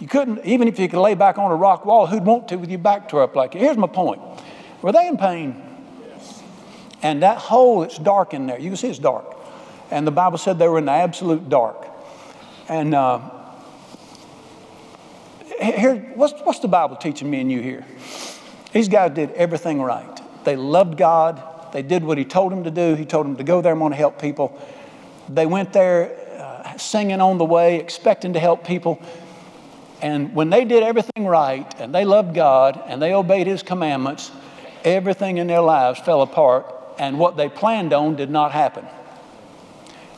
you 0.00 0.08
couldn't, 0.08 0.44
even 0.44 0.68
if 0.68 0.78
you 0.78 0.88
could 0.88 1.00
lay 1.00 1.14
back 1.14 1.38
on 1.38 1.50
a 1.50 1.54
rock 1.54 1.84
wall, 1.86 2.06
who'd 2.06 2.24
want 2.24 2.48
to 2.48 2.56
with 2.56 2.70
your 2.70 2.78
back 2.78 3.08
tore 3.08 3.22
up 3.22 3.36
like 3.36 3.52
that? 3.52 3.58
Here's 3.58 3.76
my 3.76 3.86
point. 3.86 4.20
Were 4.82 4.92
they 4.92 5.06
in 5.06 5.16
pain? 5.16 5.62
And 7.02 7.22
that 7.22 7.38
hole, 7.38 7.82
it's 7.82 7.98
dark 7.98 8.34
in 8.34 8.46
there. 8.46 8.58
You 8.58 8.70
can 8.70 8.76
see 8.76 8.88
it's 8.88 8.98
dark. 8.98 9.36
And 9.90 10.06
the 10.06 10.10
Bible 10.10 10.38
said 10.38 10.58
they 10.58 10.68
were 10.68 10.78
in 10.78 10.86
the 10.86 10.92
absolute 10.92 11.48
dark. 11.48 11.86
And 12.68 12.94
uh, 12.94 13.20
here, 15.60 15.96
what's, 16.14 16.32
what's 16.42 16.60
the 16.60 16.68
Bible 16.68 16.96
teaching 16.96 17.30
me 17.30 17.40
and 17.40 17.52
you 17.52 17.60
here? 17.60 17.84
These 18.72 18.88
guys 18.88 19.12
did 19.14 19.30
everything 19.32 19.80
right. 19.82 20.20
They 20.44 20.56
loved 20.56 20.96
God. 20.96 21.42
They 21.72 21.82
did 21.82 22.04
what 22.04 22.18
He 22.18 22.24
told 22.24 22.52
them 22.52 22.64
to 22.64 22.70
do. 22.70 22.94
He 22.94 23.04
told 23.04 23.26
them 23.26 23.36
to 23.36 23.44
go 23.44 23.60
there 23.60 23.72
and 23.72 23.80
want 23.80 23.92
to 23.92 23.98
help 23.98 24.20
people. 24.20 24.58
They 25.28 25.46
went 25.46 25.72
there 25.72 26.16
uh, 26.38 26.76
singing 26.76 27.20
on 27.20 27.38
the 27.38 27.44
way, 27.44 27.78
expecting 27.78 28.32
to 28.32 28.40
help 28.40 28.66
people. 28.66 29.00
And 30.02 30.34
when 30.34 30.50
they 30.50 30.64
did 30.64 30.82
everything 30.82 31.26
right 31.26 31.72
and 31.80 31.94
they 31.94 32.04
loved 32.04 32.34
God 32.34 32.82
and 32.86 33.00
they 33.00 33.14
obeyed 33.14 33.46
His 33.46 33.62
commandments, 33.62 34.30
everything 34.84 35.38
in 35.38 35.46
their 35.46 35.60
lives 35.60 36.00
fell 36.00 36.22
apart 36.22 36.66
and 36.98 37.18
what 37.18 37.36
they 37.36 37.48
planned 37.48 37.92
on 37.92 38.16
did 38.16 38.30
not 38.30 38.52
happen. 38.52 38.86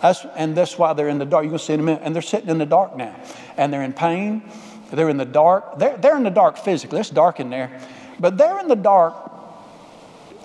That's, 0.03 0.25
and 0.37 0.57
that's 0.57 0.79
why 0.79 0.93
they're 0.93 1.09
in 1.09 1.19
the 1.19 1.25
dark. 1.25 1.49
To 1.51 1.59
see 1.59 1.73
in 1.73 1.81
a 1.81 1.83
minute. 1.83 2.03
And 2.05 2.15
they're 2.15 2.23
sitting 2.23 2.51
in 2.51 2.59
the 2.59 2.67
dark 2.67 2.97
now. 2.97 3.19
And 3.57 3.73
they're 3.73 3.83
in 3.83 3.93
pain. 3.93 4.43
They're 4.91 5.09
in 5.09 5.17
the 5.17 5.25
dark. 5.25 5.79
They're, 5.79 5.97
they're 5.97 6.17
in 6.17 6.23
the 6.25 6.31
dark 6.31 6.59
physically. 6.59 7.01
It's 7.01 7.11
dark 7.11 7.41
in 7.41 7.51
there. 7.51 7.81
But 8.21 8.37
they're 8.37 8.61
in 8.61 8.69
the 8.69 8.77
dark. 8.77 9.15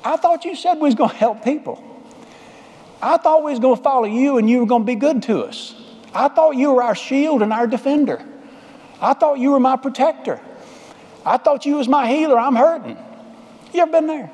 I 0.04 0.18
thought 0.18 0.46
you 0.46 0.56
said 0.56 0.76
we 0.76 0.82
was 0.82 0.96
going 0.96 1.10
to 1.10 1.16
help 1.16 1.44
people. 1.44 1.84
I 3.02 3.18
thought 3.18 3.44
we 3.44 3.52
was 3.52 3.60
going 3.60 3.78
to 3.78 3.84
follow 3.84 4.06
you 4.06 4.38
and 4.38 4.50
you 4.50 4.60
were 4.60 4.66
going 4.66 4.84
to 4.84 4.86
be 4.86 4.96
good 4.96 5.24
to 5.24 5.44
us. 5.44 5.76
I 6.14 6.28
thought 6.28 6.56
you 6.56 6.72
were 6.72 6.84
our 6.84 6.96
shield 6.96 7.42
and 7.42 7.52
our 7.54 7.68
defender. 7.68 8.24
I 9.02 9.14
thought 9.14 9.40
you 9.40 9.52
were 9.52 9.60
my 9.60 9.76
protector. 9.76 10.40
I 11.26 11.38
thought 11.38 11.66
you 11.66 11.76
was 11.76 11.88
my 11.88 12.08
healer. 12.08 12.40
I'm 12.40 12.56
hurting. 12.56 12.98
You 13.74 13.82
ever 13.82 13.92
been 13.92 14.08
there? 14.08 14.32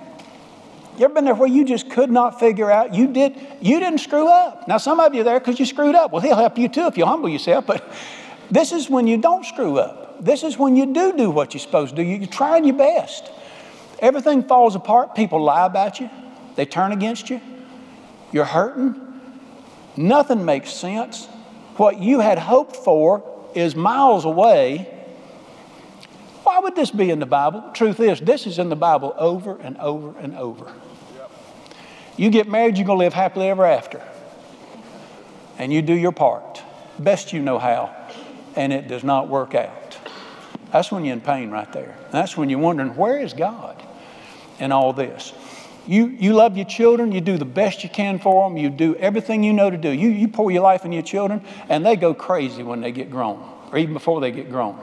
You 0.98 1.06
ever 1.06 1.14
been 1.14 1.25
there 1.25 1.36
where 1.36 1.48
you 1.48 1.64
just 1.64 1.90
could 1.90 2.10
not 2.10 2.40
figure 2.40 2.72
out? 2.72 2.94
You 2.94 3.08
did. 3.08 3.40
You 3.62 3.80
didn't 3.80 4.00
screw 4.00 4.28
up. 4.28 4.68
Now 4.68 4.78
some 4.78 5.00
of 5.00 5.14
you 5.14 5.24
there 5.24 5.40
because 5.40 5.60
you 5.60 5.66
screwed 5.66 5.96
up. 5.96 6.12
Well, 6.12 6.22
he'll 6.22 6.36
help 6.36 6.58
you 6.58 6.68
too 6.68 6.88
if 6.88 6.98
you 6.98 7.06
humble 7.06 7.30
yourself. 7.30 7.66
But 7.66 7.88
this 8.52 8.72
is 8.72 8.90
when 8.90 9.08
you 9.08 9.18
don't 9.18 9.46
screw 9.46 9.80
up. 9.80 10.24
This 10.24 10.44
is 10.44 10.58
when 10.58 10.75
you 10.75 10.94
do 10.94 11.16
do 11.16 11.30
what 11.30 11.54
you're 11.54 11.62
supposed 11.62 11.96
to 11.96 12.04
do. 12.04 12.10
You're 12.10 12.28
trying 12.28 12.66
your 12.66 12.75
best. 12.75 13.30
Everything 14.00 14.44
falls 14.44 14.75
apart. 14.75 15.16
People 15.16 15.42
lie 15.44 15.66
about 15.66 16.00
you. 16.00 16.10
They 16.56 16.66
turn 16.66 16.92
against 16.92 17.30
you. 17.30 17.40
You're 18.31 18.46
hurting. 18.46 18.96
Nothing 19.96 20.46
makes 20.46 20.72
sense. 20.74 21.28
What 21.77 22.00
you 22.00 22.20
had 22.20 22.39
hoped 22.39 22.75
for 22.75 23.37
is 23.56 23.75
miles 23.75 24.25
away. 24.25 24.94
Why 26.44 26.60
would 26.60 26.75
this 26.75 26.92
be 26.92 27.10
in 27.10 27.20
the 27.20 27.25
Bible? 27.25 27.72
Truth 27.74 28.00
is, 28.00 28.20
this 28.20 28.48
is 28.48 28.60
in 28.60 28.70
the 28.70 28.75
Bible 28.75 29.13
over 29.18 29.60
and 29.60 29.77
over 29.77 30.18
and 30.20 30.36
over. 30.36 30.72
You 32.16 32.30
get 32.30 32.48
married, 32.48 32.77
you're 32.77 32.88
going 32.88 32.98
to 32.98 33.04
live 33.04 33.13
happily 33.13 33.48
ever 33.48 33.66
after. 33.66 34.01
And 35.58 35.74
you 35.74 35.82
do 35.82 35.94
your 35.94 36.12
part, 36.12 36.62
best 37.00 37.34
you 37.34 37.42
know 37.42 37.60
how, 37.60 37.96
and 38.56 38.72
it 38.72 38.88
does 38.88 39.04
not 39.04 39.27
work 39.27 39.56
out. 39.56 39.98
That's 40.72 40.92
when 40.92 41.06
you're 41.06 41.13
in 41.13 41.22
pain 41.22 41.51
right 41.51 41.72
there. 41.72 41.98
That's 42.12 42.36
when 42.36 42.50
you're 42.50 42.60
wondering, 42.60 42.96
where 42.96 43.20
is 43.20 43.34
God 43.34 43.82
in 44.60 44.72
all 44.72 44.94
this? 44.94 45.34
You, 45.88 46.08
you 46.08 46.34
love 46.34 46.58
your 46.58 46.65
children, 46.65 47.13
you 47.13 47.22
do 47.22 47.38
the 47.38 47.46
best 47.46 47.82
you 47.82 47.89
can 47.89 48.20
for 48.20 48.48
them, 48.48 48.58
you 48.58 48.70
do 48.70 48.96
everything 48.98 49.41
you 49.41 49.53
know 49.53 49.70
to 49.70 49.77
do. 49.77 49.89
You, 49.89 50.10
you 50.10 50.27
pour 50.27 50.51
your 50.51 50.62
life 50.62 50.84
in 50.84 50.91
your 50.91 51.01
children, 51.01 51.41
and 51.70 51.86
they 51.86 51.96
go 51.96 52.13
crazy 52.13 52.62
when 52.62 52.82
they 52.82 52.91
get 52.91 53.10
grown, 53.10 53.39
or 53.72 53.77
even 53.77 53.94
before 53.94 54.20
they 54.20 54.32
get 54.32 54.50
grown. 54.50 54.77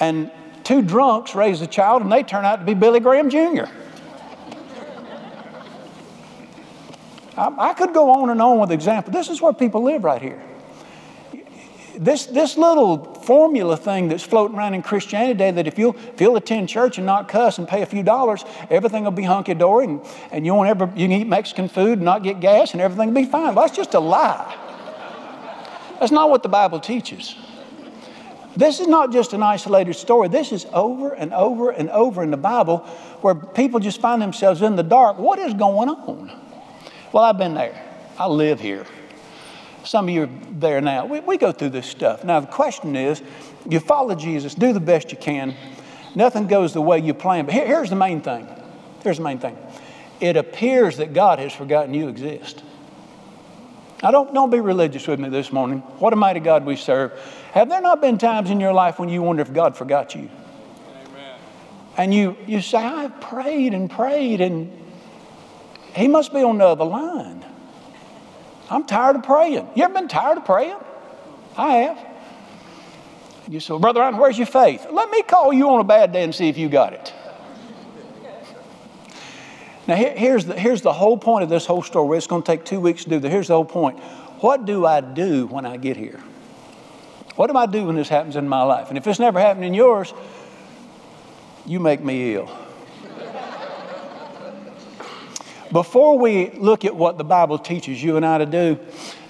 And 0.00 0.30
two 0.64 0.82
drunks 0.82 1.34
raise 1.34 1.62
a 1.62 1.66
child, 1.66 2.02
and 2.02 2.12
they 2.12 2.22
turn 2.22 2.44
out 2.44 2.56
to 2.56 2.64
be 2.66 2.74
Billy 2.74 3.00
Graham 3.00 3.30
Jr. 3.30 3.64
I, 7.36 7.70
I 7.70 7.72
could 7.72 7.94
go 7.94 8.10
on 8.10 8.28
and 8.28 8.42
on 8.42 8.58
with 8.58 8.70
examples. 8.70 9.14
This 9.14 9.30
is 9.30 9.40
where 9.40 9.54
people 9.54 9.82
live 9.82 10.04
right 10.04 10.20
here. 10.20 10.42
This, 11.96 12.26
this 12.26 12.58
little 12.58 13.13
formula 13.24 13.76
thing 13.76 14.08
that's 14.08 14.22
floating 14.22 14.56
around 14.56 14.74
in 14.74 14.82
Christianity 14.82 15.32
today 15.32 15.50
that 15.50 15.66
if 15.66 15.78
you'll, 15.78 15.96
if 15.96 16.20
you'll 16.20 16.36
attend 16.36 16.68
church 16.68 16.98
and 16.98 17.06
not 17.06 17.28
cuss 17.28 17.58
and 17.58 17.66
pay 17.66 17.82
a 17.82 17.86
few 17.86 18.02
dollars, 18.02 18.44
everything 18.70 19.04
will 19.04 19.10
be 19.10 19.22
hunky 19.22 19.54
dory 19.54 19.86
and, 19.86 20.00
and 20.30 20.44
you, 20.44 20.54
won't 20.54 20.68
ever, 20.68 20.86
you 20.94 21.08
can 21.08 21.12
eat 21.12 21.26
Mexican 21.26 21.68
food 21.68 21.98
and 21.98 22.04
not 22.04 22.22
get 22.22 22.40
gas 22.40 22.72
and 22.72 22.80
everything 22.80 23.08
will 23.08 23.22
be 23.22 23.28
fine. 23.28 23.54
Well, 23.54 23.64
that's 23.64 23.76
just 23.76 23.94
a 23.94 24.00
lie. 24.00 24.56
That's 26.00 26.12
not 26.12 26.28
what 26.30 26.42
the 26.42 26.48
Bible 26.48 26.80
teaches. 26.80 27.34
This 28.56 28.78
is 28.78 28.86
not 28.86 29.12
just 29.12 29.32
an 29.32 29.42
isolated 29.42 29.94
story. 29.94 30.28
This 30.28 30.52
is 30.52 30.66
over 30.72 31.12
and 31.12 31.32
over 31.32 31.70
and 31.70 31.90
over 31.90 32.22
in 32.22 32.30
the 32.30 32.36
Bible 32.36 32.78
where 33.20 33.34
people 33.34 33.80
just 33.80 34.00
find 34.00 34.22
themselves 34.22 34.62
in 34.62 34.76
the 34.76 34.82
dark. 34.82 35.18
What 35.18 35.38
is 35.38 35.54
going 35.54 35.88
on? 35.88 36.30
Well, 37.12 37.24
I've 37.24 37.38
been 37.38 37.54
there. 37.54 37.80
I 38.18 38.28
live 38.28 38.60
here. 38.60 38.86
Some 39.84 40.08
of 40.08 40.14
you 40.14 40.22
are 40.24 40.30
there 40.50 40.80
now. 40.80 41.06
We, 41.06 41.20
we 41.20 41.36
go 41.36 41.52
through 41.52 41.70
this 41.70 41.86
stuff. 41.86 42.24
Now, 42.24 42.40
the 42.40 42.46
question 42.46 42.96
is 42.96 43.22
you 43.68 43.80
follow 43.80 44.14
Jesus, 44.14 44.54
do 44.54 44.72
the 44.72 44.80
best 44.80 45.12
you 45.12 45.18
can. 45.18 45.54
Nothing 46.14 46.46
goes 46.46 46.72
the 46.72 46.80
way 46.80 46.98
you 46.98 47.12
plan. 47.12 47.44
But 47.44 47.54
here, 47.54 47.66
here's 47.66 47.90
the 47.90 47.96
main 47.96 48.20
thing. 48.20 48.48
Here's 49.02 49.18
the 49.18 49.24
main 49.24 49.38
thing. 49.38 49.56
it 50.20 50.36
appears 50.36 50.96
that 50.96 51.12
God 51.12 51.38
has 51.38 51.52
forgotten 51.52 51.92
you 51.92 52.08
exist. 52.08 52.62
Now, 54.02 54.10
don't, 54.10 54.34
don't 54.34 54.50
be 54.50 54.60
religious 54.60 55.06
with 55.06 55.18
me 55.18 55.28
this 55.28 55.52
morning. 55.52 55.78
What 55.98 56.12
a 56.12 56.16
mighty 56.16 56.40
God 56.40 56.64
we 56.64 56.76
serve. 56.76 57.12
Have 57.52 57.68
there 57.68 57.80
not 57.80 58.00
been 58.00 58.18
times 58.18 58.50
in 58.50 58.60
your 58.60 58.72
life 58.72 58.98
when 58.98 59.08
you 59.08 59.22
wonder 59.22 59.42
if 59.42 59.52
God 59.52 59.76
forgot 59.76 60.14
you? 60.14 60.28
Amen. 61.08 61.38
And 61.96 62.14
you, 62.14 62.36
you 62.46 62.60
say, 62.60 62.78
I've 62.78 63.20
prayed 63.20 63.72
and 63.72 63.90
prayed, 63.90 64.40
and 64.40 64.70
He 65.94 66.08
must 66.08 66.32
be 66.32 66.42
on 66.42 66.58
the 66.58 66.66
other 66.66 66.84
line. 66.84 67.44
I'm 68.74 68.84
tired 68.84 69.14
of 69.14 69.22
praying. 69.22 69.68
You 69.76 69.84
ever 69.84 69.94
been 69.94 70.08
tired 70.08 70.36
of 70.36 70.44
praying? 70.44 70.76
I 71.56 71.72
have. 71.74 72.06
You 73.48 73.60
say, 73.60 73.78
Brother 73.78 74.00
Ryan, 74.00 74.18
where's 74.18 74.36
your 74.36 74.48
faith? 74.48 74.86
Let 74.90 75.10
me 75.10 75.22
call 75.22 75.52
you 75.52 75.70
on 75.70 75.80
a 75.80 75.84
bad 75.84 76.12
day 76.12 76.24
and 76.24 76.34
see 76.34 76.48
if 76.48 76.58
you 76.58 76.68
got 76.68 76.92
it. 76.92 77.12
Now, 79.86 79.94
here, 79.94 80.14
here's, 80.16 80.46
the, 80.46 80.58
here's 80.58 80.80
the 80.80 80.92
whole 80.92 81.16
point 81.16 81.44
of 81.44 81.50
this 81.50 81.66
whole 81.66 81.82
story. 81.82 82.18
It's 82.18 82.26
going 82.26 82.42
to 82.42 82.46
take 82.46 82.64
two 82.64 82.80
weeks 82.80 83.04
to 83.04 83.10
do 83.10 83.20
this. 83.20 83.30
Here's 83.30 83.48
the 83.48 83.54
whole 83.54 83.64
point. 83.64 84.00
What 84.40 84.64
do 84.64 84.86
I 84.86 85.00
do 85.00 85.46
when 85.46 85.66
I 85.66 85.76
get 85.76 85.96
here? 85.96 86.20
What 87.36 87.50
do 87.50 87.56
I 87.56 87.66
do 87.66 87.86
when 87.86 87.94
this 87.94 88.08
happens 88.08 88.34
in 88.34 88.48
my 88.48 88.62
life? 88.62 88.88
And 88.88 88.98
if 88.98 89.06
it's 89.06 89.20
never 89.20 89.38
happened 89.38 89.66
in 89.66 89.74
yours, 89.74 90.12
you 91.64 91.78
make 91.78 92.02
me 92.02 92.34
ill. 92.34 92.63
Before 95.74 96.16
we 96.16 96.52
look 96.52 96.84
at 96.84 96.94
what 96.94 97.18
the 97.18 97.24
Bible 97.24 97.58
teaches 97.58 98.00
you 98.00 98.16
and 98.16 98.24
I 98.24 98.38
to 98.38 98.46
do, 98.46 98.78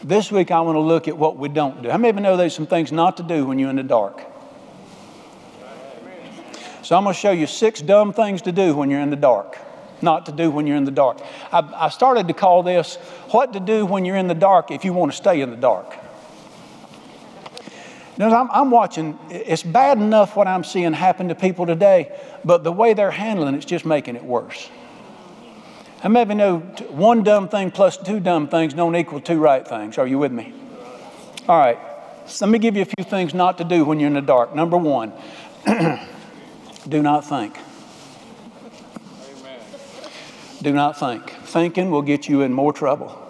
this 0.02 0.30
week 0.30 0.50
I 0.50 0.60
want 0.60 0.76
to 0.76 0.80
look 0.80 1.08
at 1.08 1.16
what 1.16 1.38
we 1.38 1.48
don't 1.48 1.82
do. 1.82 1.88
How 1.88 1.96
many 1.96 2.10
of 2.10 2.16
you 2.16 2.20
know 2.20 2.36
there's 2.36 2.54
some 2.54 2.66
things 2.66 2.92
not 2.92 3.16
to 3.16 3.22
do 3.22 3.46
when 3.46 3.58
you're 3.58 3.70
in 3.70 3.76
the 3.76 3.82
dark? 3.82 4.20
So 6.82 6.98
I'm 6.98 7.04
going 7.04 7.14
to 7.14 7.18
show 7.18 7.30
you 7.30 7.46
six 7.46 7.80
dumb 7.80 8.12
things 8.12 8.42
to 8.42 8.52
do 8.52 8.74
when 8.76 8.90
you're 8.90 9.00
in 9.00 9.08
the 9.08 9.16
dark 9.16 9.58
not 10.02 10.26
to 10.26 10.32
do 10.32 10.50
when 10.50 10.66
you're 10.66 10.76
in 10.76 10.84
the 10.84 10.90
dark. 10.90 11.18
I, 11.50 11.60
I 11.74 11.88
started 11.88 12.28
to 12.28 12.34
call 12.34 12.62
this 12.62 12.96
what 13.30 13.54
to 13.54 13.60
do 13.60 13.86
when 13.86 14.04
you're 14.04 14.16
in 14.16 14.28
the 14.28 14.34
dark 14.34 14.70
if 14.70 14.84
you 14.84 14.92
want 14.92 15.12
to 15.12 15.16
stay 15.16 15.40
in 15.40 15.48
the 15.48 15.56
dark. 15.56 15.96
Now, 18.18 18.38
I'm, 18.38 18.50
I'm, 18.50 18.70
watching, 18.70 19.18
it's 19.30 19.62
bad 19.62 19.96
enough 19.96 20.36
what 20.36 20.46
I'm 20.46 20.62
seeing 20.62 20.92
happen 20.92 21.28
to 21.28 21.34
people 21.34 21.64
today, 21.64 22.14
but 22.44 22.64
the 22.64 22.70
way 22.70 22.92
they're 22.92 23.10
handling 23.10 23.54
it's 23.54 23.64
just 23.64 23.86
making 23.86 24.16
it 24.16 24.22
worse. 24.22 24.68
I 26.04 26.08
maybe 26.08 26.34
know 26.34 26.58
one 26.90 27.22
dumb 27.22 27.48
thing 27.48 27.70
plus 27.70 27.96
two 27.96 28.20
dumb 28.20 28.46
things 28.46 28.74
don't 28.74 28.94
equal 28.94 29.22
two 29.22 29.38
right 29.38 29.66
things. 29.66 29.96
Are 29.96 30.06
you 30.06 30.18
with 30.18 30.32
me? 30.32 30.52
All 31.48 31.58
right. 31.58 31.78
So 32.26 32.44
let 32.44 32.52
me 32.52 32.58
give 32.58 32.76
you 32.76 32.82
a 32.82 32.84
few 32.84 33.04
things 33.04 33.32
not 33.32 33.56
to 33.56 33.64
do 33.64 33.86
when 33.86 33.98
you're 33.98 34.08
in 34.08 34.14
the 34.14 34.20
dark. 34.20 34.54
Number 34.54 34.76
one, 34.76 35.14
do 36.88 37.02
not 37.02 37.24
think. 37.24 37.56
Do 40.60 40.74
not 40.74 40.98
think. 40.98 41.30
Thinking 41.30 41.90
will 41.90 42.02
get 42.02 42.28
you 42.28 42.42
in 42.42 42.52
more 42.52 42.74
trouble. 42.74 43.20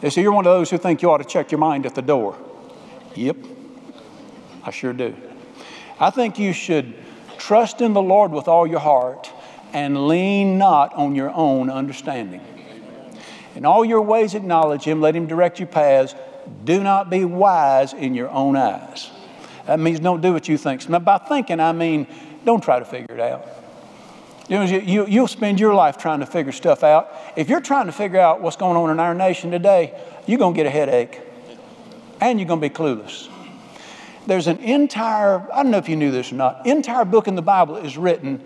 And 0.00 0.12
so 0.12 0.20
you're 0.20 0.32
one 0.32 0.46
of 0.46 0.52
those 0.52 0.70
who 0.70 0.78
think 0.78 1.02
you 1.02 1.10
ought 1.10 1.18
to 1.18 1.24
check 1.24 1.50
your 1.50 1.58
mind 1.58 1.86
at 1.86 1.96
the 1.96 2.02
door. 2.02 2.38
Yep, 3.16 3.36
I 4.62 4.70
sure 4.70 4.92
do. 4.92 5.16
I 5.98 6.10
think 6.10 6.38
you 6.38 6.52
should 6.52 6.94
trust 7.36 7.80
in 7.80 7.94
the 7.94 8.02
Lord 8.02 8.30
with 8.30 8.46
all 8.46 8.64
your 8.64 8.80
heart 8.80 9.32
and 9.74 10.08
lean 10.08 10.56
not 10.56 10.94
on 10.94 11.14
your 11.14 11.30
own 11.30 11.68
understanding. 11.68 12.40
In 13.54 13.66
all 13.66 13.84
your 13.84 14.00
ways, 14.00 14.34
acknowledge 14.34 14.84
Him, 14.84 15.00
let 15.00 15.14
Him 15.14 15.26
direct 15.26 15.58
your 15.58 15.68
paths. 15.68 16.14
Do 16.64 16.82
not 16.82 17.10
be 17.10 17.24
wise 17.24 17.92
in 17.92 18.14
your 18.14 18.30
own 18.30 18.56
eyes. 18.56 19.10
That 19.66 19.80
means 19.80 20.00
don't 20.00 20.20
do 20.20 20.32
what 20.32 20.48
you 20.48 20.56
think. 20.56 20.88
Now, 20.88 20.98
by 20.98 21.18
thinking, 21.18 21.60
I 21.60 21.72
mean 21.72 22.06
don't 22.44 22.62
try 22.62 22.78
to 22.78 22.84
figure 22.84 23.14
it 23.14 23.20
out. 23.20 23.46
You 24.48 24.62
you, 24.62 25.06
you'll 25.06 25.28
spend 25.28 25.58
your 25.58 25.74
life 25.74 25.96
trying 25.96 26.20
to 26.20 26.26
figure 26.26 26.52
stuff 26.52 26.84
out. 26.84 27.10
If 27.36 27.48
you're 27.48 27.60
trying 27.62 27.86
to 27.86 27.92
figure 27.92 28.20
out 28.20 28.42
what's 28.42 28.56
going 28.56 28.76
on 28.76 28.90
in 28.90 29.00
our 29.00 29.14
nation 29.14 29.50
today, 29.50 29.98
you're 30.26 30.38
going 30.38 30.54
to 30.54 30.56
get 30.56 30.66
a 30.66 30.70
headache 30.70 31.20
and 32.20 32.38
you're 32.38 32.48
going 32.48 32.60
to 32.60 32.68
be 32.68 32.74
clueless. 32.74 33.28
There's 34.26 34.46
an 34.46 34.58
entire, 34.58 35.50
I 35.52 35.62
don't 35.62 35.70
know 35.70 35.78
if 35.78 35.88
you 35.88 35.96
knew 35.96 36.10
this 36.10 36.32
or 36.32 36.36
not, 36.36 36.66
entire 36.66 37.04
book 37.04 37.28
in 37.28 37.34
the 37.34 37.42
Bible 37.42 37.76
is 37.76 37.98
written, 37.98 38.40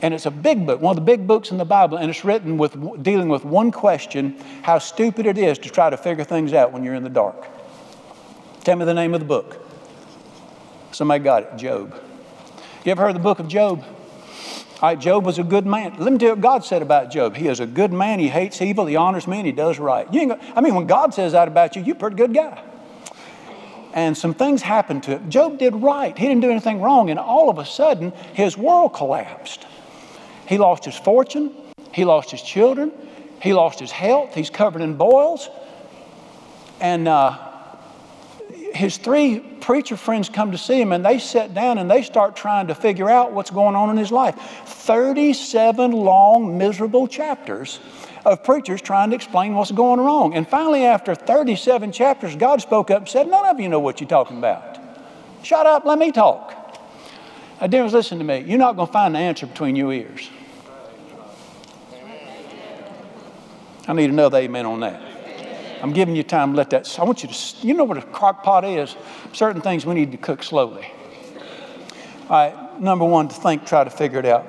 and 0.00 0.14
it's 0.14 0.26
a 0.26 0.30
big 0.30 0.66
book, 0.66 0.80
one 0.80 0.96
of 0.96 1.04
the 1.04 1.10
big 1.10 1.26
books 1.26 1.50
in 1.50 1.58
the 1.58 1.64
Bible, 1.64 1.98
and 1.98 2.08
it's 2.08 2.24
written 2.24 2.56
with 2.56 3.02
dealing 3.02 3.28
with 3.28 3.44
one 3.44 3.72
question 3.72 4.38
how 4.62 4.78
stupid 4.78 5.26
it 5.26 5.38
is 5.38 5.58
to 5.58 5.70
try 5.70 5.90
to 5.90 5.96
figure 5.96 6.24
things 6.24 6.52
out 6.52 6.72
when 6.72 6.84
you're 6.84 6.94
in 6.94 7.02
the 7.02 7.08
dark. 7.08 7.46
Tell 8.64 8.76
me 8.76 8.84
the 8.84 8.94
name 8.94 9.14
of 9.14 9.20
the 9.20 9.26
book. 9.26 9.64
Somebody 10.92 11.24
got 11.24 11.42
it, 11.42 11.56
Job. 11.56 12.00
You 12.84 12.92
ever 12.92 13.02
heard 13.02 13.14
the 13.14 13.20
book 13.20 13.38
of 13.38 13.48
Job? 13.48 13.84
All 14.80 14.90
right, 14.90 14.98
Job 14.98 15.24
was 15.24 15.38
a 15.38 15.42
good 15.42 15.66
man. 15.66 15.96
Let 15.98 16.12
me 16.12 16.18
tell 16.18 16.28
you 16.28 16.34
what 16.34 16.40
God 16.40 16.64
said 16.64 16.82
about 16.82 17.10
Job. 17.10 17.34
He 17.34 17.48
is 17.48 17.58
a 17.58 17.66
good 17.66 17.92
man. 17.92 18.20
He 18.20 18.28
hates 18.28 18.62
evil. 18.62 18.86
He 18.86 18.94
honors 18.94 19.26
men. 19.26 19.44
He 19.44 19.50
does 19.52 19.80
right. 19.80 20.12
You 20.14 20.20
ain't, 20.20 20.32
I 20.54 20.60
mean, 20.60 20.76
when 20.76 20.86
God 20.86 21.12
says 21.12 21.32
that 21.32 21.48
about 21.48 21.74
you, 21.74 21.82
you're 21.82 21.96
a 21.96 21.98
pretty 21.98 22.16
good 22.16 22.32
guy. 22.32 22.62
And 23.92 24.16
some 24.16 24.34
things 24.34 24.62
happened 24.62 25.02
to 25.04 25.12
him. 25.12 25.30
Job 25.30 25.58
did 25.58 25.74
right. 25.74 26.16
He 26.16 26.28
didn't 26.28 26.42
do 26.42 26.50
anything 26.50 26.80
wrong. 26.80 27.10
And 27.10 27.18
all 27.18 27.50
of 27.50 27.58
a 27.58 27.64
sudden, 27.64 28.12
his 28.34 28.56
world 28.56 28.94
collapsed. 28.94 29.66
He 30.48 30.56
lost 30.56 30.84
his 30.86 30.96
fortune. 30.96 31.52
He 31.92 32.04
lost 32.04 32.30
his 32.30 32.40
children. 32.40 32.90
He 33.42 33.52
lost 33.52 33.78
his 33.78 33.90
health. 33.90 34.34
He's 34.34 34.50
covered 34.50 34.80
in 34.80 34.94
boils. 34.94 35.48
And 36.80 37.06
uh, 37.06 37.36
his 38.74 38.96
three 38.96 39.40
preacher 39.40 39.96
friends 39.96 40.30
come 40.30 40.52
to 40.52 40.58
see 40.58 40.80
him 40.80 40.92
and 40.92 41.04
they 41.04 41.18
sit 41.18 41.52
down 41.52 41.76
and 41.76 41.90
they 41.90 42.02
start 42.02 42.34
trying 42.34 42.68
to 42.68 42.74
figure 42.74 43.10
out 43.10 43.32
what's 43.32 43.50
going 43.50 43.76
on 43.76 43.90
in 43.90 43.96
his 43.96 44.10
life. 44.10 44.36
37 44.64 45.92
long, 45.92 46.56
miserable 46.56 47.06
chapters 47.06 47.80
of 48.24 48.42
preachers 48.42 48.80
trying 48.80 49.10
to 49.10 49.16
explain 49.16 49.54
what's 49.54 49.70
going 49.70 50.00
wrong. 50.00 50.34
And 50.34 50.48
finally, 50.48 50.84
after 50.84 51.14
37 51.14 51.92
chapters, 51.92 52.36
God 52.36 52.62
spoke 52.62 52.90
up 52.90 53.00
and 53.00 53.08
said, 53.08 53.28
None 53.28 53.46
of 53.46 53.60
you 53.60 53.68
know 53.68 53.80
what 53.80 54.00
you're 54.00 54.08
talking 54.08 54.38
about. 54.38 54.78
Shut 55.42 55.66
up, 55.66 55.84
let 55.84 55.98
me 55.98 56.10
talk. 56.10 56.54
Now, 57.60 57.66
dears, 57.66 57.92
listen 57.92 58.18
to 58.18 58.24
me. 58.24 58.44
You're 58.46 58.58
not 58.58 58.76
going 58.76 58.86
to 58.86 58.92
find 58.92 59.14
the 59.14 59.18
answer 59.18 59.46
between 59.46 59.76
your 59.76 59.92
ears. 59.92 60.30
I 63.88 63.94
need 63.94 64.10
another 64.10 64.38
amen 64.38 64.66
on 64.66 64.80
that. 64.80 65.00
I'm 65.82 65.92
giving 65.92 66.14
you 66.14 66.22
time 66.22 66.52
to 66.52 66.56
let 66.56 66.70
that. 66.70 66.98
I 66.98 67.04
want 67.04 67.22
you 67.22 67.30
to, 67.30 67.66
you 67.66 67.72
know 67.72 67.84
what 67.84 67.96
a 67.96 68.02
crock 68.02 68.42
pot 68.42 68.64
is? 68.64 68.94
Certain 69.32 69.62
things 69.62 69.86
we 69.86 69.94
need 69.94 70.12
to 70.12 70.18
cook 70.18 70.42
slowly. 70.42 70.86
All 72.28 72.28
right, 72.28 72.80
number 72.80 73.06
one, 73.06 73.28
to 73.28 73.34
think, 73.34 73.64
try 73.64 73.84
to 73.84 73.90
figure 73.90 74.18
it 74.18 74.26
out. 74.26 74.46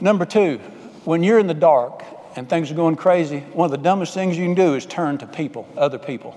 Number 0.00 0.24
two, 0.24 0.58
when 1.04 1.22
you're 1.22 1.38
in 1.38 1.46
the 1.46 1.54
dark 1.54 2.02
and 2.34 2.48
things 2.48 2.70
are 2.70 2.74
going 2.74 2.96
crazy, 2.96 3.40
one 3.52 3.66
of 3.66 3.70
the 3.70 3.76
dumbest 3.78 4.14
things 4.14 4.38
you 4.38 4.44
can 4.44 4.54
do 4.54 4.74
is 4.74 4.86
turn 4.86 5.18
to 5.18 5.26
people, 5.26 5.68
other 5.76 5.98
people, 5.98 6.34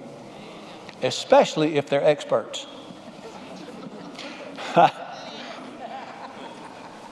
especially 1.02 1.78
if 1.78 1.88
they're 1.88 2.04
experts. 2.04 2.68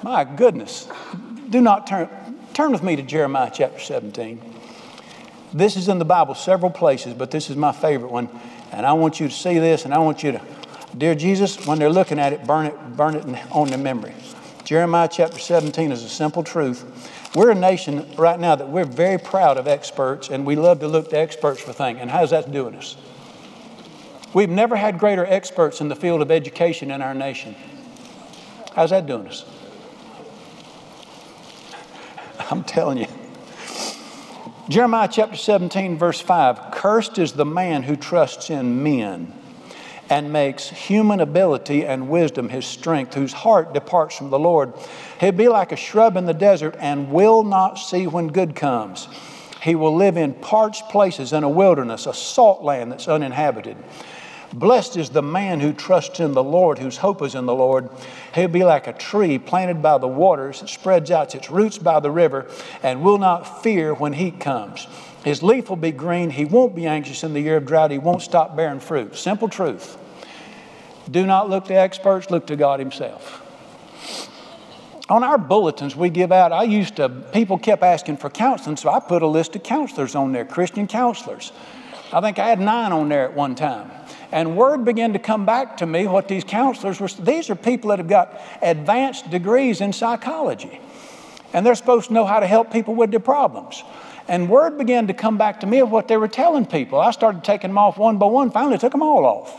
My 0.04 0.26
goodness. 0.26 0.90
Do 1.50 1.62
not 1.62 1.88
turn. 1.88 2.10
Turn 2.54 2.74
with 2.74 2.84
me 2.84 2.98
to 2.98 3.02
Jeremiah 3.02 3.50
chapter 3.54 3.80
17. 3.80 4.42
This 5.54 5.78
is 5.78 5.88
in 5.88 6.00
the 6.00 6.06
Bible 6.06 6.34
several 6.34 6.72
places, 6.72 7.14
but 7.14 7.30
this 7.30 7.50
is 7.50 7.56
my 7.56 7.72
favorite 7.72 8.12
one. 8.12 8.28
And 8.72 8.86
I 8.86 8.94
want 8.94 9.20
you 9.20 9.28
to 9.28 9.34
see 9.34 9.60
this, 9.60 9.86
and 9.86 9.94
I 9.94 10.00
want 10.00 10.24
you 10.24 10.32
to, 10.32 10.42
dear 10.98 11.14
Jesus, 11.14 11.68
when 11.68 11.78
they're 11.78 11.92
looking 11.92 12.18
at 12.18 12.34
it, 12.34 12.46
burn 12.46 12.66
it, 12.66 12.98
burn 12.98 13.16
it 13.16 13.26
on 13.52 13.68
their 13.68 13.78
memory. 13.78 14.16
Jeremiah 14.64 15.10
chapter 15.12 15.38
17 15.38 15.92
is 15.92 16.04
a 16.04 16.10
simple 16.10 16.44
truth. 16.44 16.84
We're 17.36 17.52
a 17.52 17.56
nation 17.56 18.10
right 18.18 18.40
now 18.40 18.56
that 18.56 18.70
we're 18.70 18.86
very 18.86 19.20
proud 19.20 19.58
of 19.58 19.68
experts, 19.68 20.30
and 20.30 20.46
we 20.46 20.56
love 20.56 20.80
to 20.80 20.88
look 20.88 21.12
to 21.12 21.20
experts 21.20 21.62
for 21.62 21.72
things. 21.72 22.00
And 22.02 22.10
how's 22.10 22.32
that 22.32 22.52
doing 22.52 22.76
us? 22.76 22.98
We've 24.34 24.50
never 24.50 24.76
had 24.76 24.98
greater 24.98 25.26
experts 25.26 25.82
in 25.82 25.90
the 25.90 25.96
field 25.96 26.24
of 26.24 26.32
education 26.32 26.90
in 26.90 27.04
our 27.04 27.14
nation. 27.14 27.56
How's 28.74 28.90
that 28.90 29.06
doing 29.06 29.28
us? 29.28 29.46
I'm 32.50 32.64
telling 32.64 32.98
you. 32.98 33.08
Jeremiah 34.70 35.10
chapter 35.12 35.36
17, 35.36 35.98
verse 35.98 36.22
5 36.22 36.72
Cursed 36.72 37.18
is 37.18 37.34
the 37.34 37.46
man 37.46 37.84
who 37.84 37.98
trusts 37.98 38.50
in 38.50 38.82
men 38.82 39.34
and 40.10 40.32
makes 40.32 40.70
human 40.70 41.20
ability 41.20 41.86
and 41.86 42.08
wisdom 42.08 42.48
his 42.48 42.66
strength, 42.66 43.14
whose 43.14 43.34
heart 43.34 43.74
departs 43.74 44.16
from 44.16 44.30
the 44.30 44.40
Lord. 44.40 44.72
He'll 45.20 45.34
be 45.34 45.50
like 45.50 45.74
a 45.74 45.76
shrub 45.76 46.16
in 46.16 46.26
the 46.26 46.34
desert 46.34 46.78
and 46.80 47.12
will 47.12 47.44
not 47.44 47.76
see 47.76 48.08
when 48.08 48.28
good 48.28 48.56
comes. 48.56 49.10
He 49.62 49.76
will 49.76 49.96
live 49.96 50.16
in 50.16 50.34
parched 50.34 50.88
places 50.88 51.34
in 51.34 51.44
a 51.44 51.50
wilderness, 51.50 52.06
a 52.06 52.14
salt 52.14 52.64
land 52.64 52.90
that's 52.90 53.10
uninhabited. 53.10 53.76
Blessed 54.54 54.98
is 54.98 55.10
the 55.10 55.24
man 55.24 55.60
who 55.60 55.74
trusts 55.74 56.20
in 56.20 56.34
the 56.34 56.44
Lord, 56.44 56.78
whose 56.78 56.98
hope 56.98 57.24
is 57.24 57.34
in 57.34 57.48
the 57.48 57.56
Lord. 57.56 57.90
He'll 58.36 58.48
be 58.48 58.64
like 58.64 58.86
a 58.86 58.94
tree 58.94 59.40
planted 59.40 59.82
by 59.82 59.98
the 59.98 60.08
waters, 60.08 60.62
that 60.62 60.70
spreads 60.70 61.10
out 61.10 61.34
its 61.34 61.50
roots 61.50 61.80
by 61.80 62.00
the 62.00 62.12
river, 62.12 62.48
and 62.84 63.02
will 63.02 63.18
not 63.18 63.64
fear 63.64 63.96
when 63.96 64.14
heat 64.14 64.40
comes. 64.40 64.88
His 65.24 65.42
leaf 65.42 65.70
will 65.70 65.78
be 65.78 65.92
green. 65.92 66.30
He 66.30 66.46
won't 66.46 66.76
be 66.76 66.86
anxious 66.86 67.24
in 67.24 67.34
the 67.34 67.42
year 67.42 67.58
of 67.58 67.66
drought. 67.66 67.90
He 67.90 67.98
won't 67.98 68.22
stop 68.22 68.56
bearing 68.56 68.80
fruit. 68.80 69.16
Simple 69.16 69.50
truth. 69.50 69.98
Do 71.10 71.26
not 71.26 71.50
look 71.50 71.66
to 71.66 71.74
experts, 71.74 72.30
look 72.30 72.48
to 72.48 72.56
God 72.56 72.80
Himself. 72.80 73.40
on 75.10 75.24
our 75.24 75.38
bulletins 75.38 75.96
we 75.96 76.10
give 76.10 76.32
out, 76.32 76.52
I 76.52 76.64
used 76.64 76.98
to, 76.98 77.10
people 77.10 77.58
kept 77.58 77.84
asking 77.84 78.18
for 78.18 78.30
counseling, 78.30 78.78
so 78.78 78.90
I 78.90 79.00
put 79.00 79.22
a 79.22 79.28
list 79.28 79.56
of 79.56 79.64
counselors 79.64 80.16
on 80.16 80.32
there, 80.32 80.46
Christian 80.46 80.88
counselors. 80.88 81.52
I 82.12 82.22
think 82.22 82.38
I 82.38 82.48
had 82.48 82.60
nine 82.60 82.92
on 82.92 83.10
there 83.10 83.26
at 83.26 83.34
one 83.34 83.56
time. 83.56 83.90
And 84.34 84.58
word 84.58 84.84
began 84.84 85.14
to 85.14 85.20
come 85.20 85.46
back 85.46 85.78
to 85.78 85.86
me 85.86 86.08
what 86.08 86.28
these 86.28 86.44
counselors 86.44 87.00
were. 87.00 87.08
These 87.08 87.52
are 87.52 87.56
people 87.56 87.92
that 87.92 88.00
have 88.00 88.08
got 88.08 88.42
advanced 88.64 89.30
degrees 89.30 89.80
in 89.80 89.94
psychology, 89.94 90.82
and 91.54 91.64
they're 91.64 91.76
supposed 91.76 92.08
to 92.08 92.14
know 92.14 92.26
how 92.26 92.40
to 92.40 92.48
help 92.48 92.72
people 92.72 92.96
with 92.96 93.12
their 93.12 93.20
problems. 93.20 93.84
And 94.28 94.50
word 94.50 94.76
began 94.80 95.06
to 95.06 95.14
come 95.14 95.38
back 95.38 95.60
to 95.60 95.68
me 95.68 95.82
of 95.82 95.92
what 95.92 96.08
they 96.08 96.18
were 96.18 96.28
telling 96.28 96.66
people. 96.66 97.00
I 97.00 97.12
started 97.12 97.44
taking 97.44 97.70
them 97.70 97.78
off 97.78 98.00
one 98.00 98.18
by 98.18 98.26
one. 98.26 98.50
Finally, 98.50 98.80
took 98.80 98.94
them 98.94 99.04
all 99.04 99.24
off. 99.24 99.52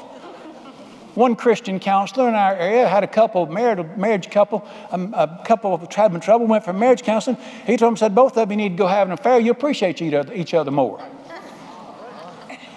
One 1.15 1.37
Christian 1.37 1.79
counselor 1.79 2.29
in 2.29 2.35
our 2.35 2.57
area 2.57 2.89
had 2.89 3.05
a 3.05 3.07
couple, 3.07 3.47
married, 3.47 3.97
marriage 3.97 4.29
couple, 4.29 4.67
um, 4.91 5.15
a 5.15 5.41
couple 5.45 5.73
of 5.73 5.93
having 5.93 6.19
trouble, 6.19 6.47
went 6.47 6.65
for 6.65 6.73
marriage 6.73 7.05
counseling. 7.05 7.37
He 7.65 7.77
told 7.77 7.93
them, 7.93 7.97
said, 7.97 8.13
both 8.13 8.37
of 8.37 8.51
you 8.51 8.57
need 8.57 8.71
to 8.71 8.75
go 8.75 8.89
have 8.89 9.07
an 9.07 9.13
affair. 9.13 9.39
You 9.39 9.53
appreciate 9.53 10.03
each 10.03 10.55
other 10.55 10.73
more. 10.73 11.01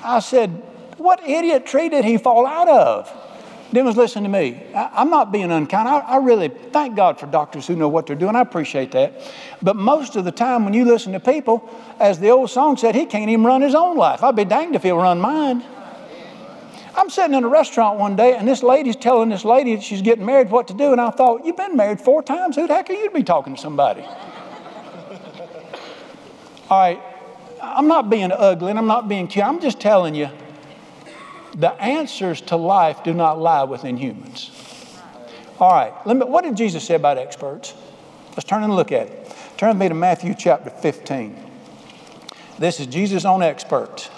I 0.04 0.20
said, 0.20 0.62
what 0.98 1.28
idiot 1.28 1.66
tree 1.66 1.90
did 1.90 2.06
he 2.06 2.18
fall 2.18 2.46
out 2.46 2.68
of? 2.68 3.14
Then 3.72 3.86
was 3.86 3.98
listening 3.98 4.32
to 4.32 4.40
me. 4.40 4.64
I, 4.74 5.02
am 5.02 5.10
not 5.10 5.32
being 5.32 5.52
unkind. 5.52 5.90
I, 5.90 6.00
I, 6.00 6.18
really 6.18 6.48
thank 6.48 6.96
God 6.96 7.20
for 7.20 7.26
doctors 7.26 7.68
who 7.68 7.76
know 7.76 7.90
what 7.90 8.08
they're 8.08 8.16
doing. 8.16 8.36
I 8.36 8.42
appreciate 8.42 8.92
that. 8.94 9.22
But 9.62 9.76
most 9.76 10.16
of 10.16 10.24
the 10.24 10.32
time, 10.32 10.64
when 10.64 10.74
you 10.74 10.86
listen 10.86 11.12
to 11.12 11.20
people, 11.20 11.70
as 12.00 12.18
the 12.20 12.30
old 12.30 12.50
song 12.50 12.78
said, 12.78 12.96
he 12.96 13.06
can't 13.06 13.30
even 13.30 13.44
run 13.44 13.62
his 13.62 13.76
own 13.76 13.98
life. 13.98 14.24
I'd 14.24 14.38
be 14.38 14.46
danged 14.46 14.76
if 14.76 14.84
he'll 14.84 14.96
run 14.98 15.20
mine. 15.20 15.66
I'm 16.96 17.10
sitting 17.10 17.36
in 17.36 17.44
a 17.44 17.50
restaurant 17.50 18.00
one 18.00 18.16
day, 18.16 18.36
and 18.36 18.48
this 18.48 18.64
lady's 18.64 18.96
telling 18.96 19.30
this 19.30 19.44
lady 19.46 19.76
that 19.76 19.84
she's 19.84 20.02
getting 20.02 20.26
married 20.26 20.50
what 20.50 20.70
to 20.70 20.74
do, 20.74 20.94
and 20.94 21.02
I 21.02 21.12
thought, 21.12 21.46
you've 21.46 21.58
been 21.58 21.76
married 21.76 22.00
four 22.02 22.24
times. 22.24 22.56
Who 22.56 22.66
the 22.68 22.74
heck 22.74 22.90
are 22.90 22.94
you 22.94 23.10
to 23.10 23.14
be 23.14 23.22
talking 23.22 23.54
to 23.54 23.62
somebody? 23.62 24.02
All 26.70 26.80
right, 26.80 27.00
I'm 27.62 27.88
not 27.88 28.10
being 28.10 28.32
ugly, 28.32 28.72
and 28.72 28.80
I'm 28.80 28.88
not 28.88 29.08
being 29.08 29.28
cute. 29.28 29.46
I'm 29.46 29.60
just 29.60 29.80
telling 29.80 30.16
you, 30.16 30.30
the 31.58 31.72
answers 31.82 32.40
to 32.40 32.56
life 32.56 33.04
do 33.04 33.14
not 33.14 33.40
lie 33.40 33.64
within 33.64 33.98
humans. 33.98 34.52
All 35.60 35.72
right, 35.72 36.06
me, 36.06 36.14
what 36.14 36.44
did 36.44 36.56
Jesus 36.56 36.84
say 36.84 36.94
about 36.94 37.18
experts? 37.18 37.74
Let's 38.32 38.44
turn 38.44 38.64
and 38.64 38.76
look 38.76 38.92
at 38.92 39.08
it. 39.08 39.36
Turn 39.58 39.70
with 39.70 39.78
me 39.80 39.90
to 39.90 39.96
Matthew 39.96 40.36
chapter 40.38 40.70
15. 40.70 41.36
This 42.60 42.80
is 42.80 42.86
Jesus 42.86 43.26
on 43.26 43.42
experts. 43.42 44.12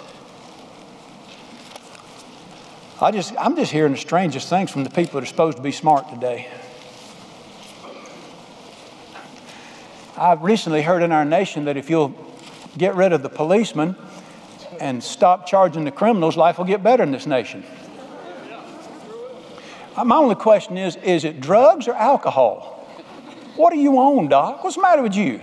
I 3.00 3.10
just, 3.10 3.32
I'm 3.38 3.56
just 3.56 3.72
hearing 3.72 3.92
the 3.92 3.98
strangest 3.98 4.50
things 4.50 4.70
from 4.70 4.84
the 4.84 4.90
people 4.90 5.14
that 5.14 5.22
are 5.22 5.26
supposed 5.26 5.56
to 5.56 5.62
be 5.62 5.72
smart 5.72 6.10
today. 6.10 6.48
I've 10.18 10.42
recently 10.42 10.82
heard 10.82 11.02
in 11.02 11.10
our 11.10 11.24
nation 11.24 11.64
that 11.64 11.78
if 11.78 11.88
you'll 11.88 12.14
get 12.76 12.94
rid 12.94 13.14
of 13.14 13.22
the 13.22 13.30
policemen 13.30 13.96
and 14.80 15.02
stop 15.02 15.46
charging 15.46 15.84
the 15.84 15.90
criminals, 15.90 16.36
life 16.36 16.58
will 16.58 16.64
get 16.64 16.82
better 16.82 17.02
in 17.02 17.12
this 17.12 17.26
nation. 17.26 17.64
Uh, 19.96 20.04
my 20.04 20.16
only 20.16 20.34
question 20.34 20.78
is 20.78 20.96
is 20.96 21.24
it 21.24 21.40
drugs 21.40 21.86
or 21.86 21.94
alcohol? 21.94 22.76
What 23.56 23.72
are 23.72 23.76
you 23.76 23.98
on, 23.98 24.28
Doc? 24.28 24.64
What's 24.64 24.76
the 24.76 24.82
matter 24.82 25.02
with 25.02 25.14
you? 25.14 25.42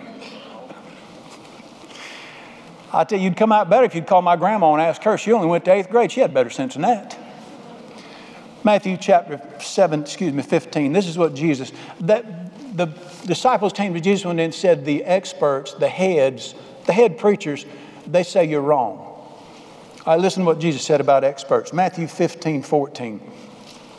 I 2.91 3.03
tell 3.03 3.19
you, 3.19 3.25
you'd 3.25 3.37
come 3.37 3.51
out 3.51 3.69
better 3.69 3.85
if 3.85 3.93
you'd 3.93 4.07
call 4.07 4.21
my 4.21 4.35
grandma 4.35 4.73
and 4.73 4.81
ask 4.81 5.03
her. 5.03 5.17
She 5.17 5.31
only 5.31 5.47
went 5.47 5.65
to 5.65 5.73
eighth 5.73 5.89
grade. 5.89 6.11
She 6.11 6.21
had 6.21 6.33
better 6.33 6.49
sense 6.49 6.73
than 6.73 6.83
that. 6.83 7.17
Matthew 8.63 8.97
chapter 8.97 9.41
7, 9.59 10.01
excuse 10.01 10.33
me, 10.33 10.41
15. 10.41 10.93
This 10.93 11.07
is 11.07 11.17
what 11.17 11.35
Jesus, 11.35 11.71
that 12.01 12.75
the 12.75 12.87
disciples 13.25 13.73
came 13.73 13.93
to 13.93 13.99
Jesus 13.99 14.25
and 14.25 14.53
said, 14.53 14.83
the 14.83 15.03
experts, 15.03 15.73
the 15.73 15.87
heads, 15.87 16.55
the 16.85 16.93
head 16.93 17.17
preachers, 17.17 17.65
they 18.07 18.23
say 18.23 18.45
you're 18.45 18.61
wrong. 18.61 19.06
All 20.07 20.13
right, 20.13 20.21
listen 20.21 20.43
to 20.43 20.47
what 20.47 20.59
Jesus 20.59 20.85
said 20.85 21.01
about 21.01 21.23
experts. 21.25 21.73
Matthew 21.73 22.07
15, 22.07 22.63
14. 22.63 23.31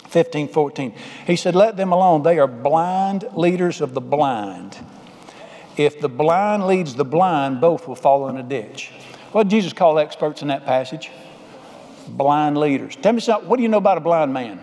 15, 0.09 0.49
14. 0.49 0.95
He 1.27 1.37
said, 1.37 1.55
Let 1.55 1.77
them 1.77 1.93
alone. 1.93 2.23
They 2.23 2.39
are 2.39 2.47
blind 2.47 3.29
leaders 3.35 3.83
of 3.83 3.93
the 3.93 4.01
blind. 4.01 4.79
If 5.77 6.01
the 6.01 6.09
blind 6.09 6.67
leads 6.67 6.95
the 6.95 7.05
blind, 7.05 7.61
both 7.61 7.87
will 7.87 7.95
fall 7.95 8.29
in 8.29 8.39
a 8.39 8.43
ditch. 8.43 8.91
What 9.33 9.45
did 9.45 9.51
Jesus 9.51 9.73
call 9.73 9.99
experts 9.99 10.43
in 10.43 10.49
that 10.49 10.65
passage? 10.65 11.11
blind 12.09 12.57
leaders. 12.57 12.97
Tell 12.97 13.13
me 13.13 13.21
something. 13.21 13.49
What 13.49 13.57
do 13.57 13.63
you 13.63 13.69
know 13.69 13.79
about 13.79 13.99
a 13.99 14.01
blind 14.01 14.33
man? 14.33 14.61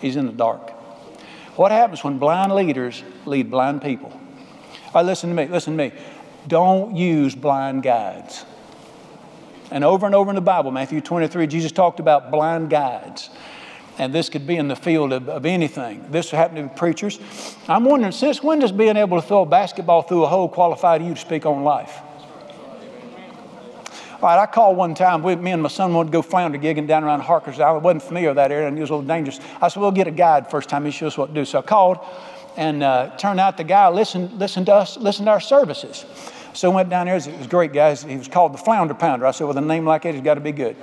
He's 0.00 0.16
in 0.16 0.26
the 0.26 0.32
dark. 0.32 0.70
What 1.56 1.72
happens 1.72 2.04
when 2.04 2.18
blind 2.18 2.54
leaders 2.54 3.02
lead 3.24 3.50
blind 3.50 3.82
people? 3.82 4.10
All 4.12 4.92
right, 4.94 5.06
listen 5.06 5.30
to 5.30 5.36
me. 5.36 5.46
Listen 5.46 5.76
to 5.76 5.90
me. 5.90 5.92
Don't 6.46 6.96
use 6.96 7.34
blind 7.34 7.82
guides. 7.82 8.44
And 9.70 9.84
over 9.84 10.06
and 10.06 10.14
over 10.14 10.30
in 10.30 10.34
the 10.34 10.40
Bible, 10.40 10.70
Matthew 10.70 11.00
23, 11.00 11.46
Jesus 11.46 11.72
talked 11.72 12.00
about 12.00 12.30
blind 12.30 12.70
guides. 12.70 13.30
And 13.98 14.14
this 14.14 14.28
could 14.28 14.46
be 14.46 14.56
in 14.56 14.68
the 14.68 14.76
field 14.76 15.12
of, 15.12 15.28
of 15.28 15.44
anything. 15.44 16.06
This 16.10 16.30
happened 16.30 16.70
to 16.70 16.76
preachers. 16.76 17.18
I'm 17.66 17.84
wondering, 17.84 18.12
since 18.12 18.42
when 18.42 18.60
does 18.60 18.70
being 18.70 18.96
able 18.96 19.20
to 19.20 19.26
throw 19.26 19.42
a 19.42 19.46
basketball 19.46 20.02
through 20.02 20.24
a 20.24 20.28
hole 20.28 20.48
qualify 20.48 20.96
you 20.96 21.14
to 21.14 21.20
speak 21.20 21.44
on 21.44 21.64
life? 21.64 22.00
All 24.20 24.28
right, 24.28 24.40
I 24.40 24.46
called 24.46 24.76
one 24.76 24.94
time. 24.94 25.22
We, 25.22 25.36
me 25.36 25.52
and 25.52 25.62
my 25.62 25.68
son 25.68 25.94
wanted 25.94 26.10
to 26.10 26.12
go 26.12 26.22
flounder 26.22 26.58
gigging 26.58 26.86
down 26.88 27.04
around 27.04 27.20
Harkers. 27.20 27.60
Island. 27.60 27.82
I 27.82 27.84
wasn't 27.84 28.02
familiar 28.02 28.28
with 28.30 28.36
that 28.36 28.50
area 28.50 28.68
and 28.68 28.76
it 28.76 28.80
was 28.80 28.90
a 28.90 28.94
little 28.94 29.06
dangerous. 29.06 29.38
I 29.60 29.68
said, 29.68 29.80
we'll 29.80 29.92
get 29.92 30.08
a 30.08 30.12
guide 30.12 30.50
first 30.50 30.68
time. 30.68 30.84
He 30.84 30.90
shows 30.90 31.12
us 31.12 31.18
what 31.18 31.28
to 31.28 31.34
do. 31.34 31.44
So 31.44 31.58
I 31.58 31.62
called 31.62 31.98
and 32.56 32.82
uh, 32.82 33.16
turned 33.16 33.38
out 33.38 33.56
the 33.56 33.64
guy 33.64 33.88
listened, 33.88 34.32
listened 34.38 34.66
to 34.66 34.74
us, 34.74 34.96
listened 34.96 35.26
to 35.26 35.30
our 35.30 35.40
services. 35.40 36.04
So 36.58 36.72
I 36.72 36.74
went 36.74 36.90
down 36.90 37.06
there. 37.06 37.14
It 37.14 37.38
was 37.38 37.46
great, 37.46 37.72
guys. 37.72 38.02
He 38.02 38.16
was 38.16 38.26
called 38.26 38.52
the 38.52 38.58
Flounder 38.58 38.92
Pounder. 38.92 39.24
I 39.26 39.30
said, 39.30 39.46
with 39.46 39.56
a 39.58 39.60
name 39.60 39.84
like 39.84 40.02
that, 40.02 40.14
he's 40.14 40.24
got 40.24 40.34
to 40.34 40.40
be 40.40 40.50
good. 40.50 40.74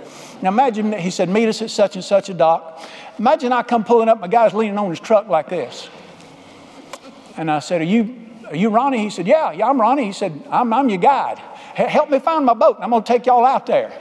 Now 0.42 0.48
imagine, 0.48 0.94
he 0.94 1.12
said, 1.12 1.28
meet 1.28 1.50
us 1.50 1.62
at 1.62 1.70
such 1.70 1.96
and 1.96 2.06
such 2.06 2.30
a 2.30 2.34
dock. 2.34 2.82
Imagine 3.20 3.52
I 3.52 3.62
come 3.62 3.84
pulling 3.84 4.08
up, 4.08 4.22
my 4.22 4.30
guy's 4.30 4.54
leaning 4.54 4.78
on 4.78 4.90
his 4.90 5.02
truck 5.02 5.28
like 5.28 5.50
this. 5.50 5.90
And 7.36 7.52
I 7.52 7.60
said, 7.60 7.82
are 7.82 7.84
you, 7.84 8.26
are 8.48 8.56
you 8.56 8.70
Ronnie? 8.70 9.00
He 9.00 9.10
said, 9.10 9.28
yeah, 9.28 9.52
yeah, 9.52 9.68
I'm 9.68 9.82
Ronnie. 9.82 10.06
He 10.06 10.14
said, 10.14 10.42
I'm, 10.50 10.72
I'm 10.72 10.88
your 10.88 10.98
guide. 10.98 11.40
Help 11.40 12.10
me 12.10 12.20
find 12.20 12.46
my 12.46 12.54
boat, 12.54 12.78
and 12.78 12.86
I'm 12.86 12.90
going 12.90 13.04
to 13.04 13.12
take 13.12 13.26
y'all 13.26 13.44
out 13.44 13.66
there. 13.66 13.92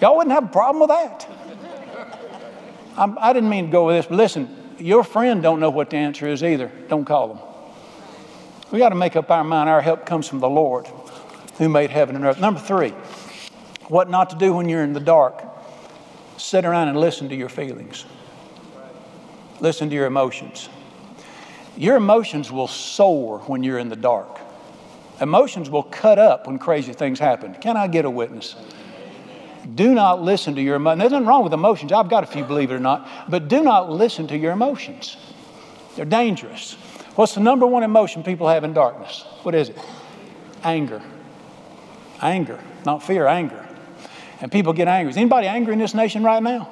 Y'all 0.00 0.16
wouldn't 0.16 0.34
have 0.34 0.46
a 0.46 0.48
problem 0.48 0.80
with 0.80 0.90
that. 0.90 1.28
I'm, 2.96 3.16
I 3.20 3.32
did 3.32 3.44
not 3.44 3.50
mean 3.50 3.66
to 3.66 3.70
go 3.70 3.86
with 3.86 3.98
this, 3.98 4.06
but 4.06 4.16
listen, 4.16 4.74
your 4.80 5.04
friend 5.04 5.44
don't 5.44 5.60
know 5.60 5.70
what 5.70 5.90
the 5.90 5.96
answer 5.96 6.26
is 6.26 6.42
either. 6.42 6.72
Don't 6.88 7.04
call 7.04 7.28
them. 7.28 7.38
We 8.70 8.78
got 8.78 8.88
to 8.88 8.94
make 8.94 9.16
up 9.16 9.30
our 9.30 9.44
mind. 9.44 9.68
Our 9.68 9.80
help 9.80 10.06
comes 10.06 10.26
from 10.26 10.40
the 10.40 10.48
Lord 10.48 10.88
who 11.58 11.68
made 11.68 11.90
heaven 11.90 12.16
and 12.16 12.24
earth. 12.24 12.40
Number 12.40 12.60
three, 12.60 12.90
what 13.88 14.10
not 14.10 14.30
to 14.30 14.36
do 14.36 14.52
when 14.52 14.68
you're 14.68 14.82
in 14.82 14.92
the 14.92 15.00
dark. 15.00 15.42
Sit 16.38 16.64
around 16.64 16.88
and 16.88 17.00
listen 17.00 17.28
to 17.30 17.34
your 17.34 17.48
feelings. 17.48 18.04
Listen 19.60 19.88
to 19.88 19.94
your 19.94 20.06
emotions. 20.06 20.68
Your 21.76 21.96
emotions 21.96 22.52
will 22.52 22.68
soar 22.68 23.38
when 23.40 23.62
you're 23.62 23.78
in 23.78 23.88
the 23.88 23.96
dark. 23.96 24.38
Emotions 25.20 25.70
will 25.70 25.82
cut 25.82 26.18
up 26.18 26.46
when 26.46 26.58
crazy 26.58 26.92
things 26.92 27.18
happen. 27.18 27.54
Can 27.54 27.76
I 27.76 27.86
get 27.86 28.04
a 28.04 28.10
witness? 28.10 28.54
Do 29.74 29.94
not 29.94 30.22
listen 30.22 30.54
to 30.56 30.62
your 30.62 30.76
emotions. 30.76 31.00
There's 31.00 31.12
nothing 31.12 31.26
wrong 31.26 31.42
with 31.42 31.54
emotions. 31.54 31.92
I've 31.92 32.10
got 32.10 32.22
a 32.22 32.26
few, 32.26 32.44
believe 32.44 32.70
it 32.70 32.74
or 32.74 32.80
not. 32.80 33.08
But 33.28 33.48
do 33.48 33.62
not 33.62 33.90
listen 33.90 34.26
to 34.28 34.36
your 34.36 34.52
emotions. 34.52 35.16
They're 35.96 36.04
dangerous. 36.04 36.76
What's 37.16 37.34
the 37.34 37.40
number 37.40 37.66
one 37.66 37.82
emotion 37.82 38.22
people 38.22 38.48
have 38.48 38.62
in 38.62 38.72
darkness? 38.72 39.24
What 39.42 39.54
is 39.54 39.70
it? 39.70 39.78
Anger. 40.62 41.02
Anger, 42.22 42.62
not 42.84 43.02
fear, 43.02 43.26
anger. 43.26 43.66
And 44.40 44.52
people 44.52 44.72
get 44.72 44.86
angry. 44.86 45.10
Is 45.10 45.16
anybody 45.16 45.46
angry 45.46 45.72
in 45.72 45.78
this 45.78 45.94
nation 45.94 46.22
right 46.22 46.42
now? 46.42 46.68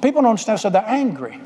People 0.00 0.22
don't 0.22 0.30
understand, 0.30 0.60
so 0.60 0.70
they're 0.70 0.84
angry. 0.86 1.40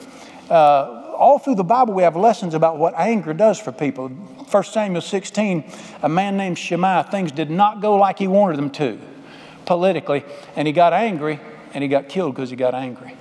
Uh, 0.49 1.15
all 1.17 1.39
through 1.39 1.55
the 1.55 1.65
Bible, 1.65 1.95
we 1.95 2.03
have 2.03 2.17
lessons 2.17 2.53
about 2.53 2.77
what 2.79 2.95
anger 2.97 3.33
does 3.33 3.59
for 3.59 3.73
people. 3.73 4.09
1 4.09 4.65
Samuel 4.65 5.01
16, 5.01 5.65
a 6.03 6.09
man 6.09 6.37
named 6.37 6.59
Shimei, 6.59 7.03
things 7.11 7.33
did 7.33 7.51
not 7.51 7.81
go 7.81 7.97
like 7.97 8.19
he 8.19 8.29
wanted 8.29 8.59
them 8.59 8.71
to 8.71 8.99
politically, 9.65 10.25
and 10.57 10.67
he 10.67 10.73
got 10.73 10.93
angry 10.93 11.41
and 11.75 11.83
he 11.83 11.89
got 11.89 12.09
killed 12.09 12.35
because 12.35 12.51
he 12.51 12.57
got 12.57 12.75
angry. 12.75 13.17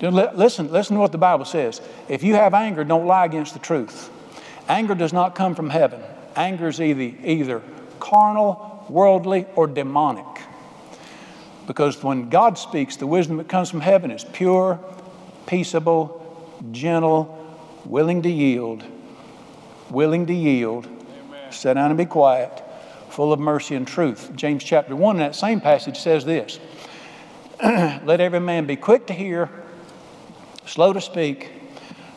Listen, 0.00 0.70
listen 0.70 0.96
to 0.96 1.00
what 1.00 1.12
the 1.12 1.18
Bible 1.18 1.44
says. 1.44 1.80
If 2.08 2.22
you 2.22 2.34
have 2.34 2.52
anger, 2.54 2.84
don't 2.84 3.06
lie 3.06 3.24
against 3.24 3.54
the 3.54 3.60
truth. 3.60 4.10
Anger 4.68 4.94
does 4.94 5.12
not 5.12 5.34
come 5.34 5.54
from 5.54 5.70
heaven. 5.70 6.02
Anger 6.34 6.68
is 6.68 6.80
either, 6.80 7.16
either 7.24 7.62
carnal, 7.98 8.84
worldly, 8.88 9.46
or 9.54 9.66
demonic. 9.66 10.26
Because 11.66 12.02
when 12.02 12.28
God 12.28 12.58
speaks, 12.58 12.96
the 12.96 13.06
wisdom 13.06 13.38
that 13.38 13.48
comes 13.48 13.70
from 13.70 13.80
heaven 13.80 14.10
is 14.10 14.24
pure, 14.24 14.78
peaceable, 15.46 16.22
gentle, 16.72 17.32
willing 17.84 18.22
to 18.22 18.30
yield, 18.30 18.84
willing 19.90 20.26
to 20.26 20.34
yield, 20.34 20.86
Amen. 20.86 21.52
sit 21.52 21.74
down 21.74 21.90
and 21.90 21.98
be 21.98 22.04
quiet, 22.04 22.62
full 23.08 23.32
of 23.32 23.40
mercy 23.40 23.74
and 23.74 23.86
truth. 23.86 24.30
James 24.36 24.62
chapter 24.62 24.94
1 24.94 25.16
in 25.16 25.20
that 25.20 25.34
same 25.34 25.60
passage 25.60 25.98
says 25.98 26.24
this 26.24 26.58
Let 27.62 28.20
every 28.20 28.40
man 28.40 28.66
be 28.66 28.76
quick 28.76 29.06
to 29.06 29.14
hear, 29.14 29.50
slow 30.66 30.92
to 30.92 31.00
speak, 31.00 31.50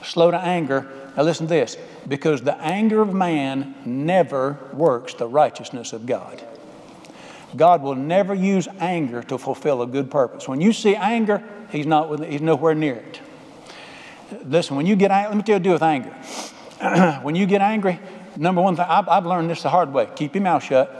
slow 0.03 0.31
to 0.31 0.37
anger. 0.37 0.89
Now 1.15 1.23
listen 1.23 1.47
to 1.47 1.53
this 1.53 1.77
because 2.07 2.41
the 2.41 2.57
anger 2.61 3.01
of 3.01 3.13
man 3.13 3.75
never 3.85 4.57
works 4.73 5.13
the 5.13 5.27
righteousness 5.27 5.93
of 5.93 6.05
God. 6.05 6.43
God 7.55 7.81
will 7.81 7.95
never 7.95 8.33
use 8.33 8.67
anger 8.79 9.23
to 9.23 9.37
fulfill 9.37 9.81
a 9.81 9.87
good 9.87 10.11
purpose. 10.11 10.47
When 10.47 10.61
you 10.61 10.71
see 10.71 10.95
anger, 10.95 11.43
He's, 11.71 11.85
not 11.85 12.09
with, 12.09 12.27
he's 12.27 12.41
nowhere 12.41 12.73
near 12.73 12.95
it. 12.95 13.21
Listen, 14.45 14.75
when 14.75 14.85
you 14.85 14.95
get 14.95 15.11
angry, 15.11 15.29
let 15.29 15.37
me 15.37 15.43
tell 15.43 15.55
you 15.55 15.59
to 15.59 15.63
do 15.63 15.71
with 15.71 15.83
anger. 15.83 17.19
when 17.21 17.35
you 17.35 17.45
get 17.45 17.61
angry, 17.61 17.99
number 18.37 18.61
one 18.61 18.75
thing, 18.75 18.85
I've, 18.87 19.07
I've 19.07 19.25
learned 19.25 19.49
this 19.49 19.63
the 19.63 19.69
hard 19.69 19.93
way 19.93 20.07
keep 20.15 20.35
your 20.35 20.43
mouth 20.43 20.63
shut. 20.63 20.95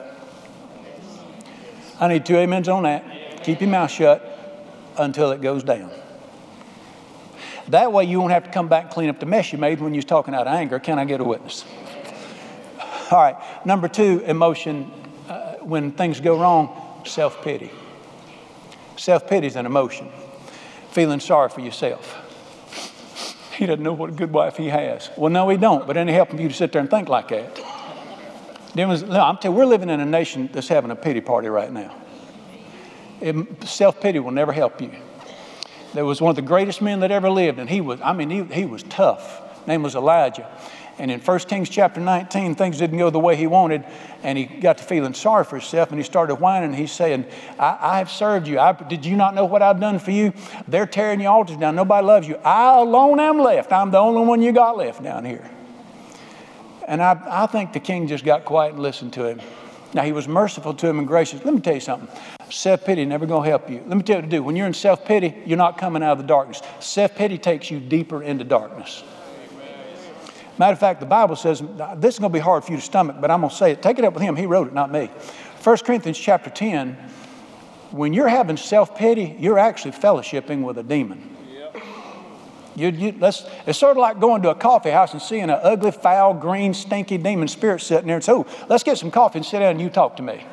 I 2.00 2.08
need 2.08 2.26
two 2.26 2.38
amens 2.38 2.70
on 2.70 2.84
that. 2.84 3.44
Keep 3.44 3.62
your 3.62 3.70
mouth 3.70 3.92
shut 3.92 4.26
until 4.98 5.32
it 5.32 5.42
goes 5.42 5.64
down. 5.64 5.92
That 7.70 7.94
way 7.94 8.06
you 8.06 8.20
won't 8.20 8.32
have 8.32 8.46
to 8.46 8.52
come 8.52 8.68
back 8.68 8.86
and 8.86 8.92
clean 8.92 9.10
up 9.10 9.20
the 9.20 9.26
mess 9.26 9.52
you 9.52 9.60
made 9.60 9.80
when 9.80 9.94
you 9.94 10.00
was 10.00 10.06
talking 10.06 10.34
out 10.34 10.48
of 10.48 10.54
anger. 10.54 10.80
Can 10.80 10.98
I 10.98 11.06
get 11.06 11.22
a 11.22 11.24
witness? 11.24 11.66
All 13.12 13.20
right. 13.20 13.36
Number 13.66 13.88
two, 13.88 14.22
emotion 14.26 14.92
uh, 15.28 15.56
when 15.58 15.92
things 15.92 16.20
go 16.20 16.40
wrong, 16.40 17.04
self 17.06 17.44
pity. 17.44 17.72
Self 18.98 19.28
pity 19.28 19.48
is 19.48 19.56
an 19.56 19.66
emotion. 19.66 20.10
Feeling 20.92 21.20
sorry 21.20 21.50
for 21.50 21.62
yourself. 21.62 22.16
He 23.56 23.66
doesn't 23.66 23.84
know 23.84 23.94
what 23.94 24.10
a 24.10 24.14
good 24.14 24.32
wife 24.32 24.58
he 24.58 24.68
has. 24.68 25.10
Well, 25.18 25.30
no, 25.30 25.50
he 25.50 25.58
don't, 25.58 25.86
but 25.86 25.98
any 25.98 26.14
helping 26.14 26.40
you 26.40 26.48
to 26.48 26.54
sit 26.54 26.72
there 26.72 26.82
and 26.82 26.90
think 26.90 27.10
like 27.10 27.28
that. 27.28 27.60
Was, 28.76 29.04
no, 29.04 29.22
I'm 29.22 29.38
telling 29.38 29.56
you, 29.56 29.60
we're 29.60 29.66
living 29.66 29.90
in 29.90 30.00
a 30.00 30.06
nation 30.06 30.50
that's 30.54 30.70
having 30.70 30.92
a 30.92 30.96
pity 30.96 31.22
party 31.22 31.50
right 31.50 31.72
now. 31.72 31.96
Self 33.66 34.00
pity 34.00 34.20
will 34.20 34.32
never 34.32 34.54
help 34.54 34.82
you. 34.82 34.92
There 35.94 36.06
was 36.06 36.22
one 36.22 36.30
of 36.30 36.36
the 36.36 36.42
greatest 36.42 36.82
men 36.82 37.00
that 37.00 37.12
ever 37.12 37.30
lived, 37.30 37.60
and 37.60 37.70
he 37.70 37.82
was, 37.82 38.00
I 38.02 38.14
mean, 38.14 38.30
he, 38.30 38.44
he 38.44 38.66
was 38.66 38.84
tough. 38.84 39.68
Name 39.68 39.84
was 39.84 39.96
Elijah. 39.96 40.48
And 41.00 41.10
in 41.10 41.22
1 41.22 41.40
Kings 41.40 41.70
chapter 41.70 42.02
19, 42.02 42.56
things 42.56 42.78
didn't 42.78 42.98
go 42.98 43.10
the 43.10 43.20
way 43.20 43.38
he 43.38 43.48
wanted, 43.48 43.86
and 44.22 44.38
he 44.38 44.46
got 44.46 44.78
to 44.80 44.84
feeling 44.84 45.14
sorry 45.14 45.46
for 45.46 45.56
himself, 45.56 45.92
and 45.92 45.98
he 46.00 46.04
started 46.04 46.36
whining. 46.36 46.74
He's 46.74 46.92
saying, 46.92 47.26
I, 47.58 47.78
I 47.80 47.98
have 48.00 48.12
served 48.12 48.48
you. 48.48 48.60
I, 48.60 48.74
did 48.74 49.06
you 49.06 49.16
not 49.16 49.34
know 49.34 49.46
what 49.46 49.62
I've 49.62 49.80
done 49.80 49.98
for 49.98 50.12
you? 50.12 50.34
They're 50.68 50.86
tearing 50.86 51.22
your 51.22 51.32
altars 51.32 51.56
down. 51.56 51.76
Nobody 51.76 52.06
loves 52.06 52.28
you. 52.28 52.36
I 52.44 52.78
alone 52.78 53.20
am 53.22 53.40
left. 53.40 53.72
I'm 53.72 53.92
the 53.92 53.98
only 53.98 54.26
one 54.26 54.42
you 54.42 54.52
got 54.52 54.76
left 54.76 55.02
down 55.02 55.24
here. 55.24 55.50
And 56.86 57.02
I, 57.02 57.22
I 57.44 57.46
think 57.46 57.72
the 57.72 57.80
king 57.80 58.08
just 58.08 58.26
got 58.26 58.44
quiet 58.44 58.74
and 58.74 58.84
listened 58.84 59.14
to 59.14 59.26
him. 59.26 59.40
Now, 59.94 60.04
he 60.04 60.12
was 60.12 60.28
merciful 60.28 60.74
to 60.74 60.88
him 60.88 61.00
and 61.00 61.08
gracious. 61.08 61.44
Let 61.46 61.54
me 61.54 61.62
tell 61.62 61.76
you 61.76 61.80
something. 61.80 62.10
Self 62.50 62.84
pity 62.84 63.06
never 63.06 63.26
going 63.26 63.44
to 63.44 63.50
help 63.50 63.70
you. 63.70 63.84
Let 63.86 63.98
me 63.98 64.04
tell 64.04 64.18
you 64.18 64.22
what 64.22 64.30
to 64.30 64.38
do. 64.38 64.44
When 64.44 64.56
you're 64.56 64.68
in 64.68 64.74
self 64.74 65.06
pity, 65.06 65.36
you're 65.46 65.58
not 65.58 65.78
coming 65.78 66.02
out 66.02 66.14
of 66.14 66.18
the 66.18 66.24
darkness. 66.24 66.62
Self 66.80 67.16
pity 67.16 67.38
takes 67.38 67.70
you 67.70 67.80
deeper 67.80 68.24
into 68.24 68.44
darkness. 68.44 69.04
Matter 70.58 70.74
of 70.74 70.80
fact, 70.80 71.00
the 71.00 71.06
Bible 71.06 71.38
says 71.38 71.64
this 71.98 72.16
is 72.16 72.20
going 72.20 72.32
to 72.32 72.38
be 72.38 72.40
hard 72.40 72.66
for 72.66 72.72
you 72.72 72.78
to 72.78 72.84
stomach, 72.84 73.18
but 73.22 73.32
I'm 73.32 73.42
going 73.42 73.50
to 73.50 73.56
say 73.56 73.72
it. 73.72 73.82
Take 73.82 73.98
it 73.98 74.04
up 74.04 74.14
with 74.14 74.24
him. 74.24 74.36
He 74.36 74.46
wrote 74.46 74.68
it, 74.68 74.74
not 74.74 74.92
me. 74.92 75.10
1 75.64 75.78
Corinthians 75.78 76.18
chapter 76.18 76.50
10. 76.50 76.98
When 77.92 78.14
you're 78.14 78.28
having 78.28 78.58
self 78.58 78.96
pity, 78.96 79.36
you're 79.40 79.60
actually 79.60 79.92
fellowshipping 79.92 80.64
with 80.64 80.78
a 80.78 80.84
demon. 80.84 81.38
You, 82.76 82.90
you, 82.90 83.16
it's 83.22 83.78
sort 83.78 83.92
of 83.92 83.98
like 83.98 84.20
going 84.20 84.42
to 84.44 84.52
a 84.52 84.56
coffee 84.56 84.92
house 84.92 85.12
and 85.12 85.22
seeing 85.22 85.44
an 85.44 85.60
ugly, 85.62 85.92
foul, 85.92 86.34
green, 86.34 86.74
stinky 86.74 87.18
demon 87.18 87.50
spirit 87.50 87.82
sitting 87.82 88.08
there 88.08 88.16
and 88.16 88.24
say, 88.24 88.32
Oh, 88.32 88.46
let's 88.70 88.84
get 88.84 88.98
some 88.98 89.12
coffee 89.12 89.40
and 89.40 89.46
sit 89.46 89.60
down 89.60 89.72
and 89.72 89.82
you 89.82 89.90
talk 89.90 90.16
to 90.18 90.24
me. 90.24 90.46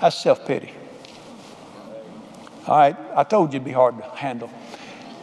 That's 0.00 0.16
self 0.16 0.46
pity. 0.46 0.72
All 2.68 2.76
right, 2.76 2.96
I 3.16 3.24
told 3.24 3.54
you 3.54 3.56
it'd 3.56 3.64
be 3.64 3.72
hard 3.72 3.96
to 3.96 4.04
handle. 4.10 4.50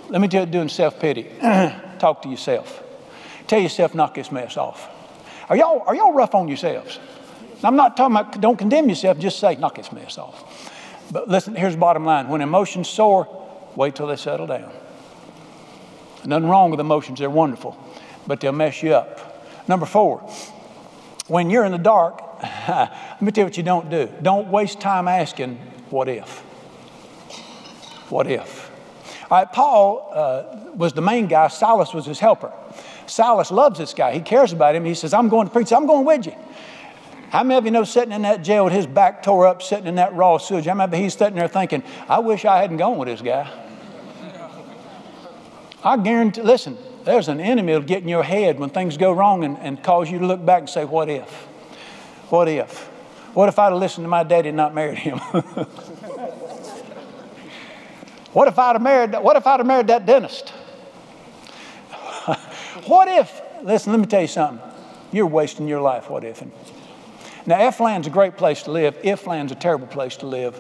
Let 0.10 0.20
me 0.20 0.28
tell 0.28 0.46
you, 0.46 0.52
doing 0.52 0.68
self 0.68 1.00
pity. 1.00 1.28
Talk 2.00 2.24
to 2.24 2.30
yourself. 2.30 2.84
Tell 3.46 3.60
yourself, 3.60 3.94
knock 3.94 4.16
this 4.16 4.32
mess 4.32 4.58
off. 4.58 4.90
Are 5.48 5.56
y'all, 5.56 5.84
are 5.86 5.94
y'all 5.94 6.12
rough 6.12 6.34
on 6.34 6.48
yourselves? 6.48 7.00
I'm 7.64 7.76
not 7.76 7.96
talking 7.96 8.16
about 8.16 8.42
don't 8.42 8.58
condemn 8.58 8.90
yourself, 8.90 9.20
just 9.20 9.40
say, 9.40 9.56
knock 9.58 9.76
this 9.76 9.92
mess 9.92 10.18
off. 10.18 10.72
But 11.12 11.28
listen, 11.28 11.56
here's 11.56 11.74
the 11.74 11.80
bottom 11.80 12.04
line 12.04 12.30
when 12.30 12.42
emotions 12.42 12.90
soar, 12.90 13.28
wait 13.76 13.96
till 13.96 14.08
they 14.08 14.16
settle 14.16 14.48
down. 14.48 14.72
Nothing 16.26 16.50
wrong 16.50 16.72
with 16.72 16.80
emotions, 16.80 17.20
they're 17.20 17.30
wonderful, 17.30 17.78
but 18.26 18.40
they'll 18.40 18.54
mess 18.54 18.82
you 18.82 18.96
up. 18.96 19.68
Number 19.68 19.86
four, 19.86 20.20
when 21.28 21.52
you're 21.52 21.66
in 21.66 21.72
the 21.72 21.78
dark, 21.78 22.22
let 22.68 23.22
me 23.22 23.32
tell 23.32 23.44
you 23.44 23.46
what 23.46 23.58
you 23.58 23.64
don't 23.64 23.90
do. 23.92 24.10
Don't 24.22 24.48
waste 24.50 24.80
time 24.80 25.08
asking, 25.08 25.58
what 25.92 26.10
if? 26.10 26.45
What 28.10 28.28
if? 28.28 28.72
All 29.30 29.40
right, 29.40 29.52
Paul 29.52 30.12
uh, 30.14 30.72
was 30.76 30.94
the 30.94 31.02
main 31.02 31.28
guy, 31.28 31.48
Silas 31.48 31.94
was 31.94 32.06
his 32.06 32.20
helper. 32.20 32.54
Silas 33.08 33.52
loves 33.52 33.80
this 33.80 33.94
guy. 33.94 34.14
He 34.14 34.20
cares 34.20 34.54
about 34.54 34.76
him. 34.76 34.86
He 34.86 34.94
says, 34.94 35.14
I'm 35.14 35.30
going 35.30 35.48
to 35.48 35.54
preach. 35.54 35.72
I'm 35.72 35.88
going 35.88 36.06
with 36.06 36.26
you. 36.26 36.36
How 37.30 37.44
many 37.44 37.58
of 37.58 37.66
you 37.66 37.72
know 37.72 37.84
sitting 37.84 38.14
in 38.14 38.22
that 38.22 38.44
jail 38.44 38.66
with 38.66 38.74
his 38.74 38.88
back 38.88 39.24
tore 39.24 39.48
up, 39.48 39.62
sitting 39.62 39.88
in 39.88 39.96
that 39.96 40.14
raw 40.14 40.38
sewage? 40.38 40.68
Of 40.68 40.94
you 40.94 40.98
he's 40.98 41.16
sitting 41.16 41.36
there 41.36 41.48
thinking, 41.48 41.84
I 42.08 42.20
wish 42.20 42.46
I 42.46 42.60
hadn't 42.60 42.78
gone 42.78 42.98
with 42.98 43.08
this 43.08 43.22
guy? 43.22 43.52
I 45.84 45.98
guarantee, 45.98 46.42
listen, 46.42 46.78
there's 47.04 47.28
an 47.28 47.40
enemy 47.40 47.74
that'll 47.74 47.88
get 47.88 48.02
in 48.02 48.10
your 48.10 48.24
head 48.24 48.60
when 48.60 48.70
things 48.70 48.98
go 48.98 49.12
wrong 49.12 49.44
and, 49.44 49.58
and 49.60 49.82
cause 49.84 50.10
you 50.10 50.18
to 50.20 50.26
look 50.26 50.44
back 50.44 50.62
and 50.62 50.70
say, 50.70 50.86
What 50.86 51.10
if? 51.10 51.30
What 52.30 52.48
if? 52.48 52.88
What 53.34 53.50
if 53.50 53.60
I'd 53.60 53.72
have 53.72 53.80
listened 53.80 54.06
to 54.06 54.10
my 54.10 54.24
daddy 54.24 54.50
and 54.50 54.58
not 54.58 54.74
married 54.74 54.98
him? 54.98 55.20
What 58.36 58.48
if 58.50 58.60
I'd 58.60 58.74
have 58.74 58.82
married, 58.82 59.14
what 59.14 59.38
if 59.38 59.48
I'd 59.48 59.62
have 59.62 59.66
married 59.66 59.88
that 59.88 60.06
dentist? 60.06 60.50
what 62.86 63.08
if, 63.08 63.42
listen, 63.64 63.94
let 63.94 64.02
me 64.02 64.08
tell 64.08 64.24
you 64.24 64.28
something. 64.28 64.60
You're 65.14 65.26
wasting 65.26 65.70
your 65.70 65.80
life, 65.80 66.10
what 66.10 66.26
if? 66.26 66.44
Now, 67.46 67.58
F 67.58 67.80
land's 67.80 68.08
a 68.08 68.10
great 68.10 68.36
place 68.36 68.64
to 68.64 68.72
live. 68.72 68.98
If 69.04 69.26
land's 69.26 69.54
a 69.54 69.56
terrible 69.56 69.88
place 69.88 70.18
to 70.18 70.26
live. 70.26 70.60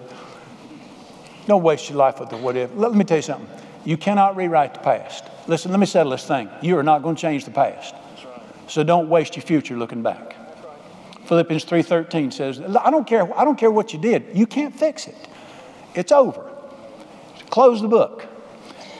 Don't 1.47 1.63
waste 1.63 1.89
your 1.89 1.97
life 1.97 2.21
with 2.21 2.29
the 2.29 2.37
what 2.37 2.55
if. 2.55 2.73
Let 2.75 2.93
me 2.93 3.03
tell 3.03 3.17
you 3.17 3.23
something. 3.23 3.49
You 3.83 3.97
cannot 3.97 4.37
rewrite 4.37 4.75
the 4.75 4.79
past. 4.79 5.25
Listen, 5.45 5.71
let 5.71 5.81
me 5.81 5.85
settle 5.85 6.13
this 6.13 6.25
thing. 6.25 6.49
You 6.61 6.77
are 6.77 6.83
not 6.83 7.03
going 7.03 7.17
to 7.17 7.21
change 7.21 7.43
the 7.43 7.51
past. 7.51 7.93
So 8.67 8.85
don't 8.85 9.09
waste 9.09 9.35
your 9.35 9.43
future 9.43 9.75
looking 9.75 10.01
back. 10.01 10.37
Philippians 11.25 11.65
3:13 11.65 12.31
says, 12.31 12.61
I 12.61 12.89
don't 12.89 13.05
care, 13.05 13.37
I 13.37 13.43
don't 13.43 13.57
care 13.57 13.69
what 13.69 13.91
you 13.91 13.99
did. 13.99 14.27
You 14.33 14.47
can't 14.47 14.73
fix 14.73 15.07
it. 15.07 15.17
It's 15.93 16.13
over. 16.13 16.54
Close 17.55 17.81
the 17.81 17.87
book. 17.87 18.25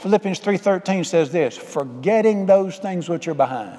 Philippians 0.00 0.40
3:13 0.40 1.04
says 1.04 1.30
this, 1.30 1.58
forgetting 1.58 2.46
those 2.46 2.78
things 2.78 3.06
which 3.06 3.28
are 3.28 3.34
behind. 3.34 3.78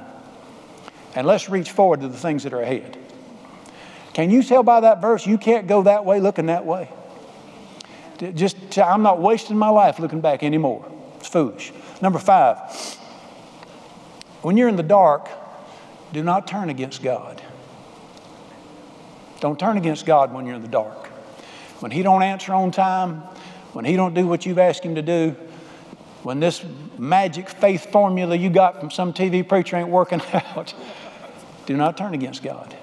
And 1.15 1.25
let's 1.25 1.49
reach 1.49 1.71
forward 1.71 2.01
to 2.01 2.07
the 2.07 2.17
things 2.17 2.43
that 2.43 2.53
are 2.53 2.61
ahead. 2.61 2.95
Can 4.13 4.29
you 4.29 4.43
tell 4.43 4.61
by 4.61 4.81
that 4.81 5.01
verse 5.01 5.25
you 5.25 5.39
can't 5.39 5.65
go 5.65 5.81
that 5.81 6.05
way 6.05 6.19
looking 6.19 6.45
that 6.45 6.63
way? 6.63 6.91
Just 8.35 8.77
I'm 8.77 9.01
not 9.01 9.19
wasting 9.19 9.57
my 9.57 9.69
life 9.69 9.97
looking 9.97 10.21
back 10.21 10.43
anymore. 10.43 10.85
It's 11.15 11.27
foolish. 11.27 11.73
Number 11.99 12.19
5. 12.19 12.99
When 14.43 14.57
you're 14.57 14.69
in 14.69 14.75
the 14.75 14.83
dark, 14.83 15.27
do 16.13 16.21
not 16.21 16.45
turn 16.45 16.69
against 16.69 17.01
God. 17.01 17.41
Don't 19.39 19.59
turn 19.59 19.77
against 19.77 20.05
God 20.05 20.31
when 20.31 20.45
you're 20.45 20.53
in 20.53 20.61
the 20.61 20.67
dark. 20.67 21.07
When 21.79 21.89
he 21.89 22.03
don't 22.03 22.21
answer 22.21 22.53
on 22.53 22.69
time, 22.69 23.23
when 23.77 23.85
he 23.85 23.95
don't 23.95 24.15
do 24.15 24.25
what 24.25 24.43
you've 24.43 24.57
asked 24.57 24.81
him 24.81 24.95
to 24.95 25.03
do, 25.03 25.35
when 26.23 26.39
this 26.39 26.65
magic 26.97 27.47
faith 27.47 27.91
formula 27.91 28.35
you 28.35 28.49
got 28.49 28.79
from 28.79 28.89
some 28.89 29.13
TV 29.13 29.47
preacher 29.47 29.77
ain't 29.77 29.89
working 29.89 30.19
out, 30.33 30.73
do 31.67 31.77
not 31.77 31.95
turn 31.95 32.15
against 32.15 32.41
God. 32.41 32.75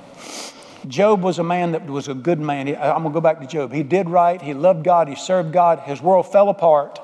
Job 0.86 1.20
was 1.20 1.40
a 1.40 1.42
man 1.42 1.72
that 1.72 1.84
was 1.86 2.06
a 2.06 2.14
good 2.14 2.38
man. 2.38 2.68
I'm 2.68 3.02
going 3.02 3.04
to 3.06 3.10
go 3.10 3.20
back 3.20 3.40
to 3.40 3.46
Job. 3.48 3.72
He 3.72 3.82
did 3.82 4.08
right. 4.08 4.40
He 4.40 4.54
loved 4.54 4.84
God. 4.84 5.08
He 5.08 5.16
served 5.16 5.52
God. 5.52 5.80
His 5.80 6.00
world 6.00 6.30
fell 6.30 6.48
apart. 6.48 7.00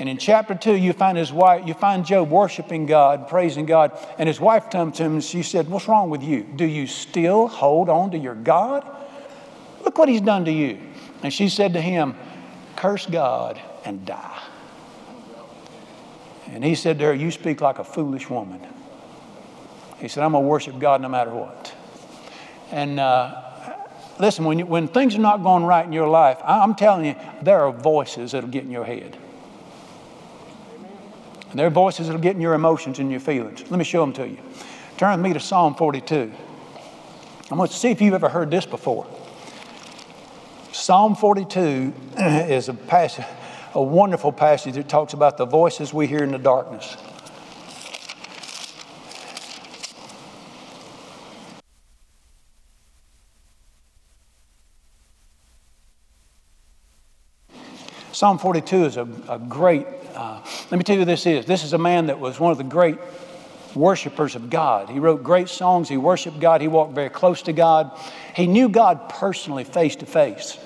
And 0.00 0.08
in 0.08 0.18
chapter 0.18 0.56
two, 0.56 0.74
you 0.74 0.92
find 0.92 1.16
his 1.16 1.32
wife, 1.32 1.64
you 1.64 1.74
find 1.74 2.04
Job 2.04 2.30
worshiping 2.30 2.86
God, 2.86 3.28
praising 3.28 3.64
God. 3.64 3.96
And 4.18 4.26
his 4.26 4.40
wife 4.40 4.70
comes 4.70 4.96
to 4.96 5.04
him 5.04 5.12
and 5.12 5.22
she 5.22 5.44
said, 5.44 5.68
What's 5.68 5.86
wrong 5.86 6.10
with 6.10 6.24
you? 6.24 6.42
Do 6.42 6.64
you 6.64 6.88
still 6.88 7.46
hold 7.46 7.88
on 7.88 8.10
to 8.10 8.18
your 8.18 8.34
God? 8.34 8.84
Look 9.84 9.98
what 9.98 10.08
he's 10.08 10.20
done 10.20 10.46
to 10.46 10.52
you. 10.52 10.80
And 11.22 11.32
she 11.32 11.48
said 11.48 11.74
to 11.74 11.80
him, 11.80 12.16
curse 12.82 13.06
God 13.06 13.60
and 13.84 14.04
die. 14.04 14.42
And 16.48 16.64
he 16.64 16.74
said 16.74 16.98
to 16.98 17.04
her, 17.06 17.14
You 17.14 17.30
speak 17.30 17.60
like 17.60 17.78
a 17.78 17.84
foolish 17.84 18.28
woman. 18.28 18.60
He 19.98 20.08
said, 20.08 20.24
I'm 20.24 20.32
going 20.32 20.42
to 20.42 20.48
worship 20.48 20.80
God 20.80 21.00
no 21.00 21.08
matter 21.08 21.30
what. 21.30 21.72
And 22.72 22.98
uh, 22.98 23.40
listen, 24.18 24.44
when, 24.44 24.58
you, 24.58 24.66
when 24.66 24.88
things 24.88 25.14
are 25.14 25.20
not 25.20 25.44
going 25.44 25.62
right 25.62 25.86
in 25.86 25.92
your 25.92 26.08
life, 26.08 26.38
I'm 26.42 26.74
telling 26.74 27.04
you, 27.04 27.14
there 27.40 27.60
are 27.60 27.70
voices 27.70 28.32
that'll 28.32 28.50
get 28.50 28.64
in 28.64 28.72
your 28.72 28.84
head. 28.84 29.16
And 31.50 31.58
there 31.58 31.68
are 31.68 31.70
voices 31.70 32.08
that'll 32.08 32.20
get 32.20 32.34
in 32.34 32.40
your 32.40 32.54
emotions 32.54 32.98
and 32.98 33.12
your 33.12 33.20
feelings. 33.20 33.62
Let 33.70 33.78
me 33.78 33.84
show 33.84 34.00
them 34.00 34.12
to 34.14 34.26
you. 34.26 34.38
Turn 34.96 35.12
with 35.12 35.24
me 35.24 35.34
to 35.34 35.40
Psalm 35.40 35.76
42. 35.76 36.32
I 37.48 37.54
want 37.54 37.70
to 37.70 37.76
see 37.76 37.92
if 37.92 38.00
you've 38.00 38.14
ever 38.14 38.28
heard 38.28 38.50
this 38.50 38.66
before. 38.66 39.06
Psalm 40.82 41.14
42 41.14 41.92
is 42.18 42.68
a 42.68 42.74
passage, 42.74 43.24
a 43.72 43.80
wonderful 43.80 44.32
passage 44.32 44.74
that 44.74 44.88
talks 44.88 45.12
about 45.12 45.36
the 45.36 45.44
voices 45.46 45.94
we 45.94 46.08
hear 46.08 46.24
in 46.24 46.32
the 46.32 46.38
darkness. 46.38 46.96
Psalm 58.10 58.38
42 58.38 58.84
is 58.84 58.96
a, 58.96 59.06
a 59.28 59.38
great, 59.38 59.86
uh, 60.16 60.42
let 60.72 60.78
me 60.78 60.82
tell 60.82 60.96
you 60.96 61.02
who 61.02 61.06
this 61.06 61.26
is. 61.26 61.46
This 61.46 61.62
is 61.62 61.74
a 61.74 61.78
man 61.78 62.06
that 62.06 62.18
was 62.18 62.40
one 62.40 62.50
of 62.50 62.58
the 62.58 62.64
great 62.64 62.98
worshipers 63.76 64.34
of 64.34 64.50
God. 64.50 64.90
He 64.90 64.98
wrote 64.98 65.22
great 65.22 65.48
songs, 65.48 65.88
he 65.88 65.96
worshiped 65.96 66.40
God, 66.40 66.60
he 66.60 66.66
walked 66.66 66.92
very 66.92 67.08
close 67.08 67.40
to 67.42 67.52
God. 67.52 67.96
He 68.34 68.48
knew 68.48 68.68
God 68.68 69.08
personally, 69.08 69.62
face 69.62 69.94
to 69.94 70.06
face. 70.06 70.58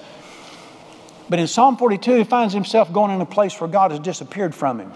But 1.29 1.39
in 1.39 1.47
Psalm 1.47 1.77
42, 1.77 2.15
he 2.17 2.25
finds 2.25 2.55
himself 2.55 2.93
going 2.93 3.11
in 3.11 3.21
a 3.21 3.27
place 3.27 3.61
where 3.61 3.69
God 3.69 3.91
has 3.91 4.01
disappeared 4.01 4.55
from 4.55 4.81
him. 4.81 4.93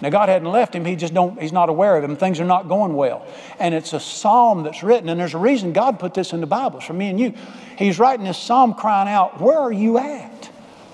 Now, 0.00 0.10
God 0.10 0.28
hadn't 0.28 0.48
left 0.48 0.74
him, 0.74 0.84
he 0.84 0.94
just 0.94 1.12
don't, 1.12 1.40
he's 1.42 1.52
not 1.52 1.68
aware 1.68 1.96
of 1.96 2.04
him. 2.04 2.16
Things 2.16 2.38
are 2.38 2.44
not 2.44 2.68
going 2.68 2.94
well. 2.94 3.26
And 3.58 3.74
it's 3.74 3.92
a 3.92 4.00
psalm 4.00 4.62
that's 4.62 4.82
written, 4.82 5.08
and 5.08 5.18
there's 5.18 5.34
a 5.34 5.38
reason 5.38 5.72
God 5.72 5.98
put 5.98 6.14
this 6.14 6.32
in 6.32 6.40
the 6.40 6.46
Bible 6.46 6.80
for 6.80 6.92
me 6.92 7.08
and 7.08 7.18
you. 7.18 7.34
He's 7.76 7.98
writing 7.98 8.24
this 8.24 8.38
psalm 8.38 8.74
crying 8.74 9.08
out, 9.08 9.40
Where 9.40 9.58
are 9.58 9.72
you 9.72 9.98
at? 9.98 10.46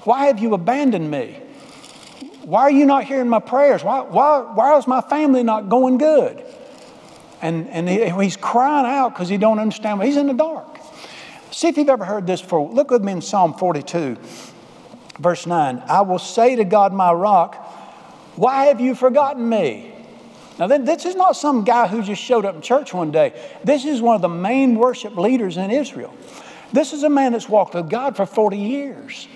Why 0.05 0.27
have 0.27 0.39
you 0.39 0.55
abandoned 0.55 1.11
me? 1.11 1.39
Why 2.45 2.63
are 2.63 2.71
you 2.71 2.87
not 2.87 3.05
hearing 3.05 3.29
my 3.29 3.39
prayers? 3.41 3.83
Why, 3.83 4.01
why, 4.01 4.41
why 4.41 4.77
is 4.77 4.87
my 4.87 5.01
family 5.01 5.43
not 5.43 5.69
going 5.69 5.99
good? 5.99 6.43
And, 7.41 7.69
and 7.69 7.89
he, 7.89 8.09
he's 8.23 8.37
crying 8.37 8.87
out 8.87 9.11
because 9.11 9.29
he 9.29 9.37
don't 9.37 9.59
understand. 9.59 10.03
He's 10.03 10.17
in 10.17 10.27
the 10.27 10.35
dark. 10.35 10.79
See 11.51 11.69
if 11.69 11.77
you've 11.77 11.89
ever 11.89 12.05
heard 12.05 12.27
this 12.27 12.43
before. 12.43 12.71
Look 12.71 12.91
with 12.91 13.03
me 13.03 13.13
in 13.13 13.23
Psalm 13.23 13.55
42, 13.55 14.17
verse 15.19 15.47
9. 15.47 15.83
I 15.87 16.03
will 16.03 16.19
say 16.19 16.57
to 16.57 16.65
God, 16.65 16.93
my 16.93 17.13
rock, 17.13 17.55
why 18.37 18.67
have 18.67 18.81
you 18.81 18.95
forgotten 18.95 19.49
me? 19.49 19.93
Now, 20.59 20.69
then, 20.69 20.85
this 20.85 21.05
is 21.05 21.17
not 21.17 21.37
some 21.37 21.65
guy 21.65 21.89
who 21.89 22.03
just 22.03 22.23
showed 22.23 22.45
up 22.45 22.55
in 22.55 22.63
church 22.63 22.95
one 22.95 23.11
day. 23.11 23.33
This 23.65 23.85
is 23.85 24.01
one 24.01 24.15
of 24.15 24.23
the 24.23 24.29
main 24.29 24.77
worship 24.77 25.17
leaders 25.17 25.57
in 25.57 25.71
Israel. 25.71 26.15
This 26.73 26.93
is 26.93 27.03
a 27.03 27.11
man 27.11 27.33
that's 27.33 27.49
walked 27.49 27.75
with 27.75 27.91
God 27.91 28.17
for 28.17 28.25
40 28.25 28.57
years. 28.57 29.27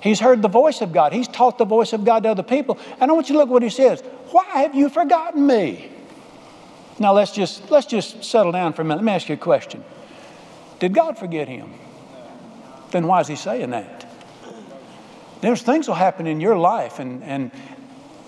He's 0.00 0.20
heard 0.20 0.42
the 0.42 0.48
voice 0.48 0.80
of 0.80 0.92
God. 0.92 1.12
He's 1.12 1.28
taught 1.28 1.58
the 1.58 1.64
voice 1.64 1.92
of 1.92 2.04
God 2.04 2.24
to 2.24 2.30
other 2.30 2.42
people. 2.42 2.78
And 3.00 3.10
I 3.10 3.14
want 3.14 3.28
you 3.28 3.34
to 3.34 3.38
look 3.38 3.50
what 3.50 3.62
he 3.62 3.70
says. 3.70 4.00
Why 4.30 4.44
have 4.44 4.74
you 4.74 4.88
forgotten 4.88 5.46
me? 5.46 5.90
Now 6.98 7.12
let's 7.12 7.32
just 7.32 7.70
let's 7.70 7.86
just 7.86 8.24
settle 8.24 8.52
down 8.52 8.72
for 8.72 8.82
a 8.82 8.84
minute. 8.84 8.96
Let 8.96 9.04
me 9.04 9.12
ask 9.12 9.28
you 9.28 9.34
a 9.34 9.38
question. 9.38 9.84
Did 10.80 10.94
God 10.94 11.18
forget 11.18 11.48
him? 11.48 11.72
Then 12.90 13.06
why 13.06 13.20
is 13.20 13.28
he 13.28 13.36
saying 13.36 13.70
that? 13.70 14.01
There's 15.42 15.60
things 15.60 15.86
will 15.86 15.94
happen 15.94 16.26
in 16.26 16.40
your 16.40 16.56
life 16.56 16.98
and 16.98 17.22
and 17.22 17.50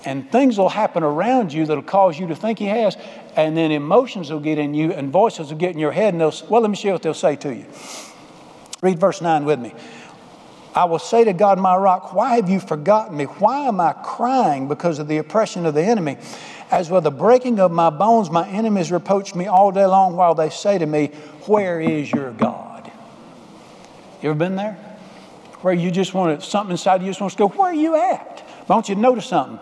and 0.05 0.31
things 0.31 0.59
will 0.59 0.69
happen 0.69 1.03
around 1.03 1.53
you 1.53 1.65
that'll 1.65 1.83
cause 1.83 2.19
you 2.19 2.27
to 2.27 2.37
think 2.37 2.59
he 2.59 2.67
has, 2.67 2.97
and 3.37 3.57
then 3.57 3.73
emotions 3.73 4.31
will 4.31 4.41
get 4.41 4.59
in 4.59 4.75
you 4.75 4.93
and 4.93 5.11
voices 5.11 5.51
will 5.51 5.57
get 5.57 5.71
in 5.71 5.79
your 5.79 5.93
head, 5.93 6.13
and 6.13 6.21
they'll 6.21 6.35
well, 6.51 6.61
let 6.61 6.71
me 6.71 6.77
show 6.77 6.89
you 6.89 6.93
what 6.93 7.03
they'll 7.03 7.15
say 7.15 7.37
to 7.37 7.55
you. 7.55 7.65
Read 8.83 8.99
verse 8.99 9.23
9 9.23 9.47
with 9.47 9.59
me. 9.59 9.73
I 10.75 10.85
will 10.85 10.99
say 10.99 11.25
to 11.25 11.33
God, 11.33 11.59
my 11.59 11.77
rock, 11.77 12.13
why 12.13 12.35
have 12.37 12.51
you 12.51 12.59
forgotten 12.59 13.17
me? 13.17 13.25
Why 13.25 13.69
am 13.69 13.81
I 13.81 13.93
crying 13.93 14.67
because 14.67 14.99
of 14.99 15.07
the 15.07 15.19
oppression 15.19 15.67
of 15.67 15.75
the 15.75 15.83
enemy? 15.83 16.19
As 16.71 16.91
with 16.91 17.05
the 17.05 17.13
breaking 17.13 17.61
of 17.61 17.71
my 17.71 17.91
bones, 17.91 18.29
my 18.29 18.47
enemies 18.49 18.91
reproach 18.91 19.35
me 19.35 19.47
all 19.47 19.71
day 19.71 19.87
long 19.87 20.17
while 20.17 20.35
they 20.35 20.51
say 20.51 20.79
to 20.79 20.87
me, 20.87 21.13
Where 21.47 21.81
is 21.81 22.11
your 22.11 22.33
God? 22.33 22.91
You 24.21 24.31
ever 24.31 24.39
been 24.39 24.57
there? 24.57 24.94
Where 25.65 25.73
you 25.73 25.91
just 25.91 26.13
want 26.13 26.39
to, 26.39 26.47
something 26.47 26.73
inside 26.73 27.01
you 27.01 27.07
just 27.07 27.23
wants 27.23 27.37
to 27.37 27.39
go, 27.39 27.49
Where 27.49 27.71
are 27.71 27.75
you 27.75 27.97
at? 27.97 28.47
I 28.69 28.71
want 28.71 28.91
you 28.91 28.97
notice 28.97 29.25
something. 29.25 29.59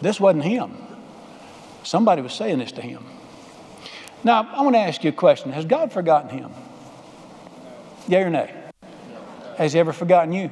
This 0.00 0.18
wasn't 0.18 0.44
him. 0.44 0.74
Somebody 1.82 2.22
was 2.22 2.32
saying 2.32 2.58
this 2.58 2.72
to 2.72 2.80
him. 2.80 3.04
Now, 4.24 4.48
I 4.50 4.62
want 4.62 4.76
to 4.76 4.80
ask 4.80 5.04
you 5.04 5.10
a 5.10 5.12
question 5.12 5.52
Has 5.52 5.66
God 5.66 5.92
forgotten 5.92 6.30
him? 6.30 6.52
Yeah 8.08 8.20
or 8.20 8.30
nay? 8.30 8.50
Has 9.58 9.74
he 9.74 9.78
ever 9.78 9.92
forgotten 9.92 10.32
you? 10.32 10.50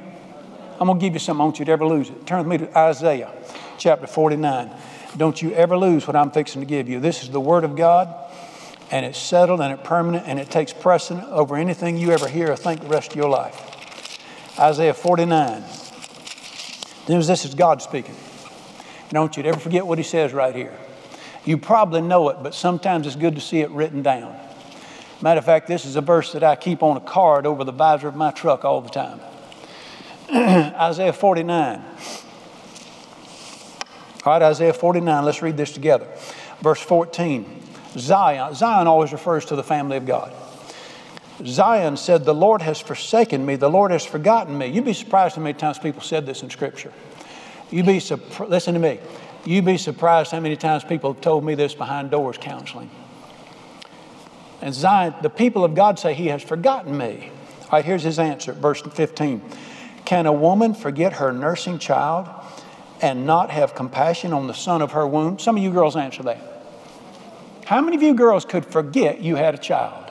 I'm 0.79 0.85
going 0.85 0.99
to 0.99 1.03
give 1.03 1.13
you 1.13 1.19
something. 1.19 1.41
I 1.41 1.45
want 1.45 1.57
you 1.57 1.65
to 1.65 1.71
ever 1.71 1.87
lose 1.87 2.11
it. 2.11 2.27
Turn 2.27 2.47
with 2.47 2.61
me 2.61 2.67
to 2.67 2.77
Isaiah 2.77 3.31
chapter 3.79 4.05
49. 4.05 4.69
Don't 5.17 5.41
you 5.41 5.51
ever 5.53 5.75
lose 5.75 6.05
what 6.05 6.15
I'm 6.15 6.29
fixing 6.29 6.61
to 6.61 6.67
give 6.67 6.87
you. 6.87 6.99
This 6.99 7.23
is 7.23 7.31
the 7.31 7.41
Word 7.41 7.63
of 7.63 7.75
God, 7.75 8.13
and 8.91 9.03
it's 9.03 9.17
settled 9.17 9.61
and 9.61 9.73
it's 9.73 9.87
permanent, 9.87 10.27
and 10.27 10.37
it 10.37 10.51
takes 10.51 10.73
precedent 10.73 11.27
over 11.29 11.55
anything 11.55 11.97
you 11.97 12.11
ever 12.11 12.27
hear 12.27 12.51
or 12.51 12.55
think 12.55 12.81
the 12.81 12.87
rest 12.87 13.13
of 13.13 13.15
your 13.15 13.29
life. 13.29 13.74
Isaiah 14.57 14.93
49. 14.93 15.63
This 17.07 17.45
is 17.45 17.55
God 17.55 17.81
speaking. 17.81 18.15
I 19.13 19.19
want 19.19 19.37
you 19.37 19.43
to 19.43 19.49
ever 19.49 19.59
forget 19.59 19.85
what 19.85 19.97
he 19.97 20.03
says 20.03 20.33
right 20.33 20.55
here. 20.55 20.73
You 21.45 21.57
probably 21.57 22.01
know 22.01 22.29
it, 22.29 22.37
but 22.41 22.53
sometimes 22.53 23.05
it's 23.05 23.15
good 23.15 23.35
to 23.35 23.41
see 23.41 23.59
it 23.59 23.69
written 23.69 24.01
down. 24.01 24.35
Matter 25.21 25.39
of 25.39 25.45
fact, 25.45 25.67
this 25.67 25.85
is 25.85 25.95
a 25.95 26.01
verse 26.01 26.33
that 26.33 26.43
I 26.43 26.55
keep 26.55 26.83
on 26.83 26.97
a 26.97 27.01
card 27.01 27.45
over 27.45 27.63
the 27.63 27.71
visor 27.71 28.07
of 28.07 28.15
my 28.15 28.31
truck 28.31 28.65
all 28.65 28.81
the 28.81 28.89
time. 28.89 29.19
Isaiah 30.33 31.13
49. 31.13 31.83
All 34.25 34.33
right, 34.33 34.41
Isaiah 34.41 34.73
49, 34.73 35.23
let's 35.23 35.41
read 35.41 35.55
this 35.55 35.71
together. 35.71 36.07
Verse 36.61 36.81
14 36.81 37.61
Zion. 37.97 38.53
Zion 38.55 38.87
always 38.87 39.11
refers 39.11 39.45
to 39.45 39.55
the 39.55 39.63
family 39.63 39.97
of 39.97 40.05
God. 40.05 40.33
Zion 41.43 41.97
said, 41.97 42.23
The 42.23 42.33
Lord 42.33 42.61
has 42.61 42.79
forsaken 42.79 43.45
me, 43.45 43.55
the 43.55 43.69
Lord 43.69 43.91
has 43.91 44.05
forgotten 44.05 44.57
me. 44.57 44.67
You'd 44.67 44.85
be 44.85 44.93
surprised 44.93 45.35
how 45.35 45.41
many 45.41 45.57
times 45.57 45.79
people 45.79 46.01
said 46.01 46.25
this 46.25 46.43
in 46.43 46.49
Scripture. 46.49 46.93
You'd 47.71 47.85
be, 47.85 47.99
listen 48.47 48.73
to 48.73 48.79
me, 48.79 48.99
you'd 49.43 49.65
be 49.65 49.77
surprised 49.77 50.31
how 50.31 50.39
many 50.39 50.55
times 50.55 50.83
people 50.83 51.11
have 51.13 51.21
told 51.21 51.43
me 51.43 51.55
this 51.55 51.73
behind 51.73 52.11
doors 52.11 52.37
counseling. 52.39 52.89
And 54.61 54.73
Zion, 54.73 55.13
the 55.21 55.29
people 55.29 55.65
of 55.65 55.75
God 55.75 55.99
say, 55.99 56.13
He 56.13 56.27
has 56.27 56.41
forgotten 56.41 56.97
me. 56.97 57.31
All 57.63 57.69
right, 57.73 57.85
here's 57.85 58.03
his 58.03 58.19
answer, 58.19 58.53
verse 58.53 58.81
15. 58.81 59.41
Can 60.05 60.27
a 60.27 60.33
woman 60.33 60.73
forget 60.73 61.13
her 61.13 61.33
nursing 61.33 61.79
child 61.79 62.29
and 63.01 63.25
not 63.25 63.49
have 63.49 63.73
compassion 63.73 64.33
on 64.33 64.47
the 64.47 64.53
son 64.53 64.81
of 64.81 64.91
her 64.91 65.05
womb? 65.05 65.39
Some 65.39 65.57
of 65.57 65.63
you 65.63 65.71
girls 65.71 65.95
answer 65.95 66.23
that. 66.23 66.37
How 67.65 67.81
many 67.81 67.97
of 67.97 68.03
you 68.03 68.13
girls 68.13 68.45
could 68.45 68.65
forget 68.65 69.21
you 69.21 69.35
had 69.35 69.55
a 69.55 69.57
child? 69.57 70.04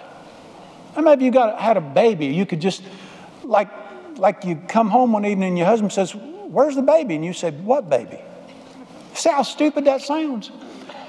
How 0.95 1.03
many 1.03 1.15
of 1.15 1.23
you 1.23 1.31
got 1.31 1.61
had 1.61 1.77
a 1.77 1.81
baby? 1.81 2.27
You 2.27 2.47
could 2.47 2.61
just, 2.61 2.83
like, 3.43 3.69
like 4.17 4.45
you 4.45 4.57
come 4.69 4.89
home 4.89 5.13
one 5.13 5.25
evening 5.25 5.49
and 5.49 5.59
your 5.59 5.67
husband 5.67 5.93
says, 5.93 6.15
Where's 6.15 6.77
the 6.77 6.83
baby? 6.83 7.17
And 7.17 7.25
you 7.25 7.33
say, 7.33 7.51
What 7.51 7.91
baby? 7.91 8.19
See 9.15 9.31
how 9.31 9.43
stupid 9.43 9.85
that 9.85 10.03
sounds? 10.03 10.51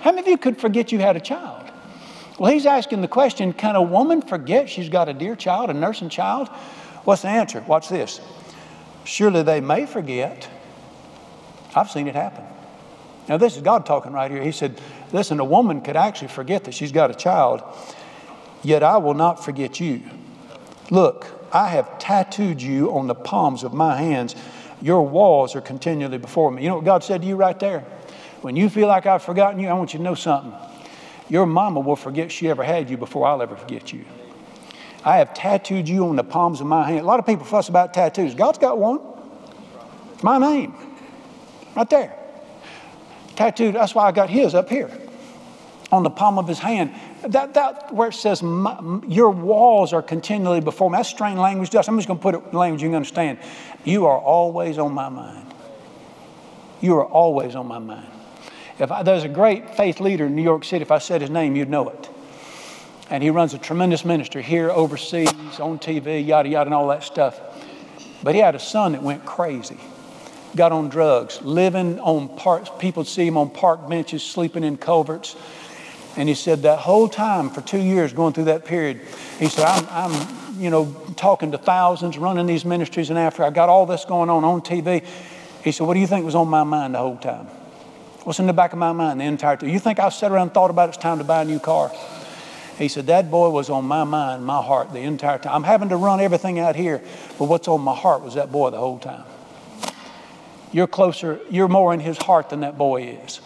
How 0.01 0.11
many 0.11 0.21
of 0.21 0.27
you 0.27 0.37
could 0.37 0.59
forget 0.59 0.91
you 0.91 0.99
had 0.99 1.15
a 1.15 1.19
child? 1.19 1.63
Well, 2.37 2.51
he's 2.51 2.65
asking 2.65 3.01
the 3.01 3.07
question 3.07 3.53
can 3.53 3.75
a 3.75 3.81
woman 3.81 4.21
forget 4.21 4.69
she's 4.69 4.89
got 4.89 5.07
a 5.09 5.13
dear 5.13 5.35
child, 5.35 5.69
a 5.69 5.73
nursing 5.73 6.09
child? 6.09 6.49
What's 7.03 7.21
the 7.21 7.29
answer? 7.29 7.63
Watch 7.67 7.89
this. 7.89 8.19
Surely 9.03 9.43
they 9.43 9.61
may 9.61 9.85
forget. 9.85 10.49
I've 11.75 11.91
seen 11.91 12.07
it 12.07 12.15
happen. 12.15 12.43
Now, 13.27 13.37
this 13.37 13.55
is 13.55 13.61
God 13.61 13.85
talking 13.85 14.11
right 14.11 14.29
here. 14.29 14.43
He 14.43 14.51
said, 14.51 14.79
Listen, 15.11 15.39
a 15.39 15.45
woman 15.45 15.81
could 15.81 15.95
actually 15.95 16.27
forget 16.27 16.63
that 16.65 16.73
she's 16.73 16.91
got 16.91 17.09
a 17.09 17.15
child, 17.15 17.63
yet 18.63 18.83
I 18.83 18.97
will 18.97 19.13
not 19.13 19.43
forget 19.43 19.79
you. 19.79 20.01
Look, 20.91 21.27
I 21.51 21.69
have 21.69 21.97
tattooed 21.99 22.61
you 22.61 22.91
on 22.93 23.07
the 23.07 23.15
palms 23.15 23.63
of 23.63 23.73
my 23.73 23.95
hands. 23.95 24.35
Your 24.81 25.07
walls 25.07 25.55
are 25.55 25.61
continually 25.61 26.17
before 26.17 26.51
me. 26.51 26.63
You 26.63 26.69
know 26.69 26.75
what 26.75 26.85
God 26.85 27.03
said 27.03 27.21
to 27.21 27.27
you 27.27 27.35
right 27.35 27.59
there? 27.59 27.81
When 28.41 28.55
you 28.55 28.69
feel 28.69 28.87
like 28.87 29.05
I've 29.05 29.23
forgotten 29.23 29.59
you, 29.59 29.67
I 29.67 29.73
want 29.73 29.93
you 29.93 29.99
to 29.99 30.03
know 30.03 30.15
something. 30.15 30.53
Your 31.29 31.45
mama 31.45 31.79
will 31.79 31.95
forget 31.95 32.31
she 32.31 32.49
ever 32.49 32.63
had 32.63 32.89
you 32.89 32.97
before 32.97 33.25
I'll 33.25 33.41
ever 33.41 33.55
forget 33.55 33.91
you. 33.91 34.05
I 35.03 35.17
have 35.17 35.33
tattooed 35.33 35.87
you 35.87 36.07
on 36.07 36.15
the 36.15 36.23
palms 36.23 36.61
of 36.61 36.67
my 36.67 36.85
hand. 36.87 36.99
A 36.99 37.03
lot 37.03 37.19
of 37.19 37.25
people 37.25 37.45
fuss 37.45 37.69
about 37.69 37.93
tattoos. 37.93 38.35
God's 38.35 38.57
got 38.57 38.77
one. 38.77 38.99
My 40.21 40.37
name. 40.37 40.75
Right 41.75 41.89
there. 41.89 42.17
Tattooed, 43.35 43.75
that's 43.75 43.95
why 43.95 44.07
I 44.07 44.11
got 44.11 44.29
his 44.29 44.55
up 44.55 44.69
here 44.69 44.89
on 45.91 46.03
the 46.03 46.09
palm 46.09 46.39
of 46.39 46.47
his 46.47 46.59
hand. 46.59 46.93
That, 47.23 47.53
that 47.53 47.93
where 47.93 48.09
it 48.09 48.13
says, 48.13 48.41
Your 48.41 49.29
walls 49.29 49.93
are 49.93 50.01
continually 50.01 50.61
before 50.61 50.89
me. 50.89 50.97
That's 50.97 51.09
strange 51.09 51.37
language. 51.37 51.69
Just, 51.69 51.87
I'm 51.87 51.97
just 51.97 52.07
going 52.07 52.19
to 52.19 52.23
put 52.23 52.35
it 52.35 52.41
in 52.51 52.57
language 52.57 52.81
you 52.81 52.89
can 52.89 52.95
understand. 52.95 53.39
You 53.83 54.05
are 54.05 54.17
always 54.17 54.77
on 54.77 54.93
my 54.93 55.09
mind. 55.09 55.53
You 56.81 56.95
are 56.97 57.05
always 57.05 57.55
on 57.55 57.67
my 57.67 57.79
mind. 57.79 58.07
If 58.77 58.91
I, 58.91 59.03
there's 59.03 59.23
a 59.23 59.29
great 59.29 59.75
faith 59.75 59.99
leader 59.99 60.25
in 60.25 60.35
New 60.35 60.43
York 60.43 60.65
City, 60.65 60.81
if 60.81 60.91
I 60.91 60.97
said 60.97 61.21
his 61.21 61.29
name, 61.29 61.55
you'd 61.55 61.69
know 61.69 61.89
it. 61.89 62.09
And 63.09 63.23
he 63.23 63.29
runs 63.29 63.53
a 63.53 63.57
tremendous 63.57 64.03
ministry 64.03 64.41
here, 64.41 64.69
overseas, 64.71 65.29
on 65.59 65.79
TV, 65.79 66.25
yada, 66.25 66.49
yada, 66.49 66.67
and 66.67 66.73
all 66.73 66.87
that 66.87 67.03
stuff. 67.03 67.39
But 68.23 68.33
he 68.33 68.41
had 68.41 68.55
a 68.55 68.59
son 68.59 68.93
that 68.93 69.03
went 69.03 69.23
crazy, 69.25 69.77
got 70.55 70.71
on 70.71 70.89
drugs, 70.89 71.41
living 71.43 71.99
on 71.99 72.27
parks. 72.35 72.69
People 72.79 73.05
see 73.05 73.27
him 73.27 73.37
on 73.37 73.51
park 73.51 73.87
benches, 73.87 74.23
sleeping 74.23 74.63
in 74.63 74.77
culverts. 74.77 75.35
And 76.17 76.29
he 76.29 76.35
said 76.35 76.61
that 76.61 76.79
whole 76.79 77.09
time 77.09 77.49
for 77.49 77.61
two 77.61 77.79
years 77.79 78.13
going 78.13 78.33
through 78.33 78.45
that 78.45 78.65
period, 78.65 79.01
he 79.37 79.49
said, 79.49 79.65
I'm, 79.65 79.87
I'm 79.89 80.61
you 80.61 80.69
know, 80.69 80.95
talking 81.17 81.51
to 81.51 81.57
thousands, 81.57 82.17
running 82.17 82.45
these 82.45 82.63
ministries 82.63 83.09
in 83.09 83.17
Africa. 83.17 83.47
I 83.47 83.49
got 83.49 83.69
all 83.69 83.85
this 83.85 84.05
going 84.05 84.29
on 84.29 84.43
on 84.43 84.61
TV. 84.61 85.05
He 85.63 85.71
said, 85.71 85.85
What 85.87 85.95
do 85.95 85.99
you 85.99 86.07
think 86.07 86.25
was 86.25 86.35
on 86.35 86.47
my 86.47 86.63
mind 86.63 86.95
the 86.95 86.99
whole 86.99 87.17
time? 87.17 87.47
What's 88.23 88.39
in 88.39 88.47
the 88.47 88.53
back 88.53 88.73
of 88.73 88.79
my 88.79 88.91
mind 88.91 89.19
the 89.19 89.25
entire 89.25 89.57
time? 89.57 89.69
You 89.69 89.79
think 89.79 89.99
I 89.99 90.09
sat 90.09 90.31
around 90.31 90.43
and 90.43 90.53
thought 90.53 90.71
about 90.71 90.89
it's 90.89 90.97
time 90.97 91.19
to 91.19 91.23
buy 91.23 91.41
a 91.41 91.45
new 91.45 91.59
car? 91.59 91.91
He 92.77 92.87
said, 92.87 93.07
That 93.07 93.29
boy 93.29 93.49
was 93.49 93.69
on 93.69 93.85
my 93.85 94.03
mind, 94.03 94.45
my 94.45 94.61
heart 94.61 94.93
the 94.93 94.99
entire 94.99 95.37
time. 95.37 95.53
I'm 95.53 95.63
having 95.63 95.89
to 95.89 95.97
run 95.97 96.19
everything 96.19 96.59
out 96.59 96.75
here, 96.75 97.01
but 97.37 97.45
what's 97.45 97.67
on 97.67 97.81
my 97.81 97.95
heart 97.95 98.21
was 98.21 98.35
that 98.35 98.51
boy 98.51 98.69
the 98.69 98.77
whole 98.77 98.99
time. 98.99 99.23
you're 100.71 100.87
closer, 100.87 101.39
you're 101.49 101.67
more 101.67 101.93
in 101.93 101.99
his 101.99 102.17
heart 102.17 102.49
than 102.49 102.61
that 102.61 102.77
boy 102.77 103.03
is. 103.03 103.41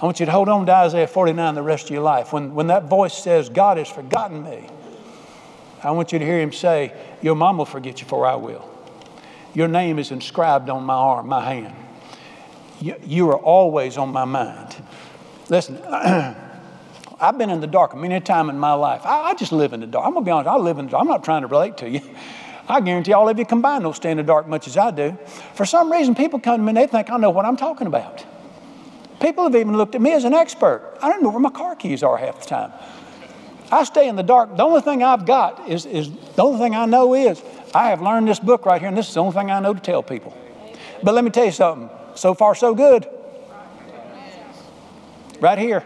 I 0.00 0.04
want 0.04 0.20
you 0.20 0.26
to 0.26 0.32
hold 0.32 0.48
on 0.48 0.64
to 0.66 0.72
Isaiah 0.72 1.08
49 1.08 1.54
the 1.56 1.62
rest 1.62 1.86
of 1.86 1.90
your 1.90 2.02
life. 2.02 2.32
When, 2.32 2.54
when 2.54 2.68
that 2.68 2.84
voice 2.84 3.14
says, 3.14 3.48
God 3.48 3.78
has 3.78 3.88
forgotten 3.88 4.44
me, 4.44 4.68
I 5.82 5.90
want 5.90 6.12
you 6.12 6.20
to 6.20 6.24
hear 6.24 6.40
him 6.40 6.52
say, 6.52 6.92
Your 7.20 7.34
mom 7.34 7.58
will 7.58 7.64
forget 7.64 8.00
you, 8.00 8.06
for 8.06 8.24
I 8.24 8.36
will. 8.36 8.68
Your 9.54 9.66
name 9.66 9.98
is 9.98 10.12
inscribed 10.12 10.70
on 10.70 10.84
my 10.84 10.94
arm, 10.94 11.28
my 11.28 11.52
hand. 11.52 11.74
You, 12.80 12.94
you 13.04 13.28
are 13.30 13.38
always 13.38 13.96
on 13.96 14.10
my 14.10 14.24
mind. 14.24 14.76
Listen, 15.48 15.80
I've 17.20 17.36
been 17.36 17.50
in 17.50 17.60
the 17.60 17.66
dark 17.66 17.96
many 17.96 18.14
a 18.14 18.20
time 18.20 18.50
in 18.50 18.58
my 18.58 18.74
life. 18.74 19.04
I, 19.04 19.30
I, 19.30 19.34
just 19.34 19.50
live 19.50 19.72
in 19.72 19.80
the 19.80 19.86
dark. 19.86 20.06
I'm 20.06 20.12
going 20.12 20.24
to 20.24 20.28
be 20.28 20.30
honest, 20.30 20.48
I 20.48 20.56
live 20.56 20.78
in 20.78 20.86
the 20.86 20.92
dark. 20.92 21.00
I'm 21.00 21.08
not 21.08 21.24
trying 21.24 21.42
to 21.42 21.48
relate 21.48 21.76
to 21.78 21.88
you. 21.88 22.00
I 22.68 22.80
guarantee 22.80 23.14
all 23.14 23.28
of 23.28 23.38
you 23.38 23.46
combined 23.46 23.82
don't 23.82 23.96
stay 23.96 24.10
in 24.10 24.18
the 24.18 24.22
dark 24.22 24.46
much 24.46 24.68
as 24.68 24.76
I 24.76 24.90
do. 24.90 25.16
For 25.54 25.64
some 25.64 25.90
reason, 25.90 26.14
people 26.14 26.38
come 26.38 26.58
to 26.58 26.62
me 26.62 26.68
and 26.68 26.76
they 26.76 26.86
think 26.86 27.10
I 27.10 27.16
know 27.16 27.30
what 27.30 27.46
I'm 27.46 27.56
talking 27.56 27.86
about. 27.86 28.24
People 29.20 29.44
have 29.44 29.56
even 29.56 29.76
looked 29.76 29.94
at 29.94 30.00
me 30.00 30.12
as 30.12 30.24
an 30.24 30.34
expert. 30.34 30.96
I 31.02 31.08
don't 31.08 31.22
know 31.22 31.30
where 31.30 31.40
my 31.40 31.50
car 31.50 31.74
keys 31.74 32.02
are 32.02 32.16
half 32.16 32.40
the 32.40 32.46
time. 32.46 32.72
I 33.70 33.84
stay 33.84 34.08
in 34.08 34.16
the 34.16 34.22
dark. 34.22 34.56
The 34.56 34.62
only 34.62 34.80
thing 34.80 35.02
I've 35.02 35.26
got 35.26 35.68
is, 35.68 35.84
is 35.84 36.10
the 36.36 36.42
only 36.42 36.58
thing 36.58 36.74
I 36.74 36.86
know 36.86 37.14
is 37.14 37.42
I 37.74 37.90
have 37.90 38.00
learned 38.00 38.28
this 38.28 38.38
book 38.38 38.64
right 38.64 38.80
here, 38.80 38.88
and 38.88 38.96
this 38.96 39.08
is 39.08 39.14
the 39.14 39.20
only 39.20 39.34
thing 39.34 39.50
I 39.50 39.60
know 39.60 39.74
to 39.74 39.80
tell 39.80 40.02
people. 40.02 40.36
But 41.02 41.14
let 41.14 41.24
me 41.24 41.30
tell 41.30 41.44
you 41.44 41.52
something. 41.52 41.90
So 42.14 42.34
far, 42.34 42.54
so 42.54 42.74
good. 42.74 43.06
Right 45.40 45.58
here. 45.58 45.84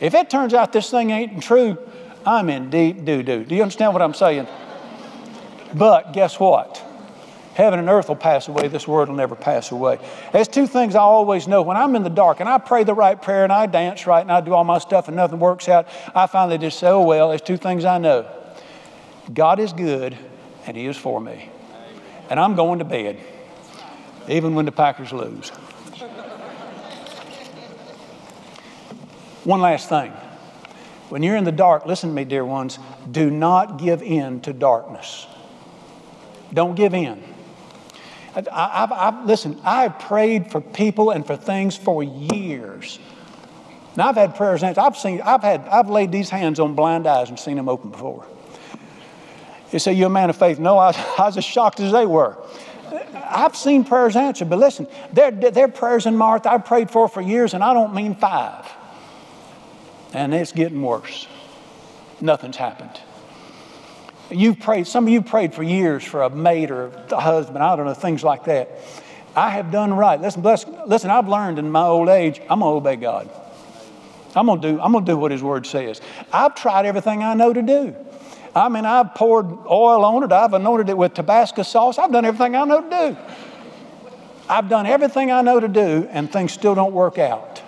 If 0.00 0.14
it 0.14 0.30
turns 0.30 0.54
out 0.54 0.72
this 0.72 0.90
thing 0.90 1.10
ain't 1.10 1.42
true, 1.42 1.76
I'm 2.24 2.48
in 2.48 2.70
deep 2.70 3.04
doo 3.04 3.22
doo. 3.22 3.44
Do 3.44 3.54
you 3.54 3.62
understand 3.62 3.92
what 3.92 4.02
I'm 4.02 4.14
saying? 4.14 4.46
But 5.74 6.12
guess 6.12 6.40
what? 6.40 6.82
Heaven 7.54 7.78
and 7.78 7.88
earth 7.88 8.08
will 8.08 8.16
pass 8.16 8.46
away, 8.48 8.68
this 8.68 8.86
world 8.86 9.08
will 9.08 9.16
never 9.16 9.34
pass 9.34 9.72
away. 9.72 9.98
There's 10.32 10.48
two 10.48 10.66
things 10.66 10.94
I 10.94 11.00
always 11.00 11.48
know. 11.48 11.62
When 11.62 11.76
I'm 11.76 11.96
in 11.96 12.04
the 12.04 12.10
dark 12.10 12.40
and 12.40 12.48
I 12.48 12.58
pray 12.58 12.84
the 12.84 12.94
right 12.94 13.20
prayer 13.20 13.42
and 13.42 13.52
I 13.52 13.66
dance 13.66 14.06
right 14.06 14.20
and 14.20 14.30
I 14.30 14.40
do 14.40 14.54
all 14.54 14.64
my 14.64 14.78
stuff 14.78 15.08
and 15.08 15.16
nothing 15.16 15.40
works 15.40 15.68
out, 15.68 15.88
I 16.14 16.26
finally 16.26 16.58
just 16.58 16.78
say, 16.78 16.88
oh, 16.88 17.02
well, 17.02 17.28
there's 17.30 17.42
two 17.42 17.56
things 17.56 17.84
I 17.84 17.98
know 17.98 18.26
God 19.32 19.58
is 19.58 19.72
good 19.72 20.16
and 20.66 20.76
He 20.76 20.86
is 20.86 20.96
for 20.96 21.20
me. 21.20 21.50
And 22.28 22.38
I'm 22.38 22.54
going 22.54 22.78
to 22.78 22.84
bed, 22.84 23.18
even 24.28 24.54
when 24.54 24.64
the 24.64 24.72
Packers 24.72 25.12
lose. 25.12 25.48
One 29.42 29.60
last 29.60 29.88
thing. 29.88 30.12
When 31.08 31.24
you're 31.24 31.36
in 31.36 31.42
the 31.42 31.50
dark, 31.50 31.86
listen 31.86 32.10
to 32.10 32.14
me, 32.14 32.24
dear 32.24 32.44
ones, 32.44 32.78
do 33.10 33.30
not 33.30 33.78
give 33.78 34.00
in 34.00 34.40
to 34.42 34.52
darkness. 34.52 35.26
Don't 36.54 36.76
give 36.76 36.94
in. 36.94 37.22
I, 38.34 38.80
have 38.80 38.92
I've, 38.92 39.26
listen, 39.26 39.60
I've 39.64 39.98
prayed 39.98 40.50
for 40.50 40.60
people 40.60 41.10
and 41.10 41.26
for 41.26 41.36
things 41.36 41.76
for 41.76 42.02
years. 42.02 42.98
Now 43.96 44.08
I've 44.08 44.16
had 44.16 44.36
prayers 44.36 44.62
answered. 44.62 44.80
I've 44.80 44.96
seen, 44.96 45.20
I've 45.20 45.42
had, 45.42 45.62
I've 45.62 45.90
laid 45.90 46.12
these 46.12 46.30
hands 46.30 46.60
on 46.60 46.74
blind 46.74 47.06
eyes 47.06 47.28
and 47.28 47.38
seen 47.38 47.56
them 47.56 47.68
open 47.68 47.90
before. 47.90 48.24
You 49.72 49.78
say 49.78 49.92
you're 49.92 50.06
a 50.06 50.10
man 50.10 50.30
of 50.30 50.36
faith. 50.36 50.58
No, 50.58 50.78
I, 50.78 50.90
I 51.18 51.26
was 51.26 51.36
as 51.36 51.44
shocked 51.44 51.80
as 51.80 51.92
they 51.92 52.06
were. 52.06 52.36
I've 53.14 53.56
seen 53.56 53.84
prayers 53.84 54.16
answered, 54.16 54.50
but 54.50 54.58
listen, 54.58 54.88
they're, 55.12 55.30
they're 55.30 55.68
prayers 55.68 56.06
in 56.06 56.16
Martha 56.16 56.50
I've 56.50 56.64
prayed 56.64 56.90
for 56.90 57.08
for 57.08 57.20
years, 57.20 57.54
and 57.54 57.62
I 57.62 57.72
don't 57.72 57.94
mean 57.94 58.16
five. 58.16 58.68
And 60.12 60.34
it's 60.34 60.50
getting 60.50 60.82
worse. 60.82 61.28
Nothing's 62.20 62.56
happened. 62.56 63.00
You've 64.30 64.60
prayed, 64.60 64.86
some 64.86 65.06
of 65.06 65.12
you 65.12 65.22
prayed 65.22 65.54
for 65.54 65.62
years 65.62 66.04
for 66.04 66.22
a 66.22 66.30
mate 66.30 66.70
or 66.70 66.86
a 67.10 67.20
husband, 67.20 67.58
I 67.58 67.74
don't 67.74 67.86
know, 67.86 67.94
things 67.94 68.22
like 68.22 68.44
that. 68.44 68.70
I 69.34 69.50
have 69.50 69.70
done 69.70 69.92
right. 69.92 70.20
Listen, 70.20 70.42
bless, 70.42 70.64
listen, 70.86 71.10
I've 71.10 71.28
learned 71.28 71.58
in 71.58 71.70
my 71.70 71.84
old 71.84 72.08
age, 72.08 72.40
I'm 72.42 72.60
gonna 72.60 72.76
obey 72.76 72.96
God. 72.96 73.28
I'm 74.36 74.46
gonna 74.46 74.60
do, 74.60 74.80
I'm 74.80 74.92
gonna 74.92 75.04
do 75.04 75.16
what 75.16 75.32
His 75.32 75.42
Word 75.42 75.66
says. 75.66 76.00
I've 76.32 76.54
tried 76.54 76.86
everything 76.86 77.24
I 77.24 77.34
know 77.34 77.52
to 77.52 77.62
do. 77.62 77.94
I 78.54 78.68
mean, 78.68 78.84
I've 78.84 79.14
poured 79.14 79.46
oil 79.66 80.04
on 80.04 80.22
it, 80.22 80.32
I've 80.32 80.54
anointed 80.54 80.88
it 80.88 80.96
with 80.96 81.14
Tabasco 81.14 81.62
sauce, 81.62 81.98
I've 81.98 82.12
done 82.12 82.24
everything 82.24 82.54
I 82.54 82.64
know 82.64 82.82
to 82.82 82.90
do. 82.90 83.16
I've 84.48 84.68
done 84.68 84.86
everything 84.86 85.30
I 85.30 85.42
know 85.42 85.60
to 85.60 85.68
do, 85.68 86.08
and 86.10 86.32
things 86.32 86.52
still 86.52 86.74
don't 86.74 86.92
work 86.92 87.18
out. 87.18 87.62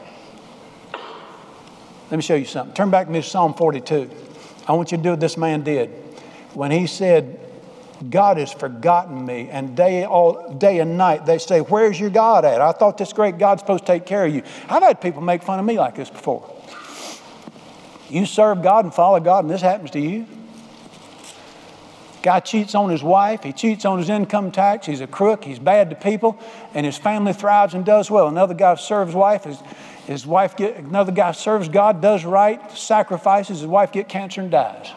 Let 2.11 2.17
me 2.17 2.23
show 2.23 2.35
you 2.35 2.45
something. 2.45 2.75
Turn 2.75 2.91
back 2.91 3.09
to 3.09 3.23
Psalm 3.23 3.55
42. 3.55 4.11
I 4.69 4.73
want 4.73 4.93
you 4.93 4.99
to 4.99 5.03
do 5.03 5.11
what 5.11 5.21
this 5.21 5.37
man 5.37 5.63
did 5.63 6.02
when 6.55 6.71
he 6.71 6.87
said, 6.87 7.39
God 8.11 8.37
has 8.37 8.53
forgotten 8.53 9.25
me, 9.25 9.49
and 9.51 9.77
day, 9.77 10.05
all, 10.05 10.55
day 10.55 10.81
and 10.81 10.99
night 10.99 11.25
they 11.27 11.39
say, 11.39 11.61
Where's 11.61 11.99
your 11.99 12.11
God 12.11 12.45
at? 12.45 12.61
I 12.61 12.73
thought 12.73 12.99
this 12.99 13.13
great 13.13 13.39
God's 13.39 13.61
supposed 13.63 13.87
to 13.87 13.93
take 13.93 14.07
care 14.07 14.25
of 14.25 14.35
you. 14.35 14.43
I've 14.69 14.83
had 14.83 15.01
people 15.01 15.23
make 15.23 15.43
fun 15.43 15.59
of 15.59 15.65
me 15.65 15.79
like 15.79 15.95
this 15.95 16.11
before. 16.11 16.49
You 18.09 18.27
serve 18.27 18.63
God 18.63 18.85
and 18.85 18.93
follow 18.93 19.21
God, 19.21 19.45
and 19.45 19.51
this 19.51 19.63
happens 19.63 19.91
to 19.93 20.01
you. 20.01 20.27
Guy 22.23 22.39
cheats 22.41 22.75
on 22.75 22.89
his 22.89 23.03
wife, 23.03 23.43
he 23.43 23.53
cheats 23.53 23.85
on 23.85 23.99
his 23.99 24.09
income 24.09 24.53
tax, 24.53 24.87
he's 24.87 25.01
a 25.01 25.09
crook, 25.09 25.43
he's 25.43 25.59
bad 25.59 25.91
to 25.91 25.97
people, 25.97 26.39
and 26.73 26.87
his 26.87 26.97
family 26.97 27.33
thrives 27.33 27.75
and 27.75 27.85
does 27.85 28.11
well. 28.11 28.29
Another 28.29 28.55
guy 28.55 28.77
serves 28.77 29.13
wife, 29.13 29.45
his, 29.45 29.59
his 30.07 30.25
wife 30.25 30.57
get, 30.57 30.77
another 30.77 31.11
guy 31.11 31.33
serves 31.33 31.69
God, 31.69 32.01
does 32.01 32.25
right, 32.25 32.71
sacrifices, 32.77 33.59
his 33.59 33.67
wife 33.67 33.91
get 33.91 34.09
cancer 34.09 34.41
and 34.41 34.53
dies. 34.53 34.93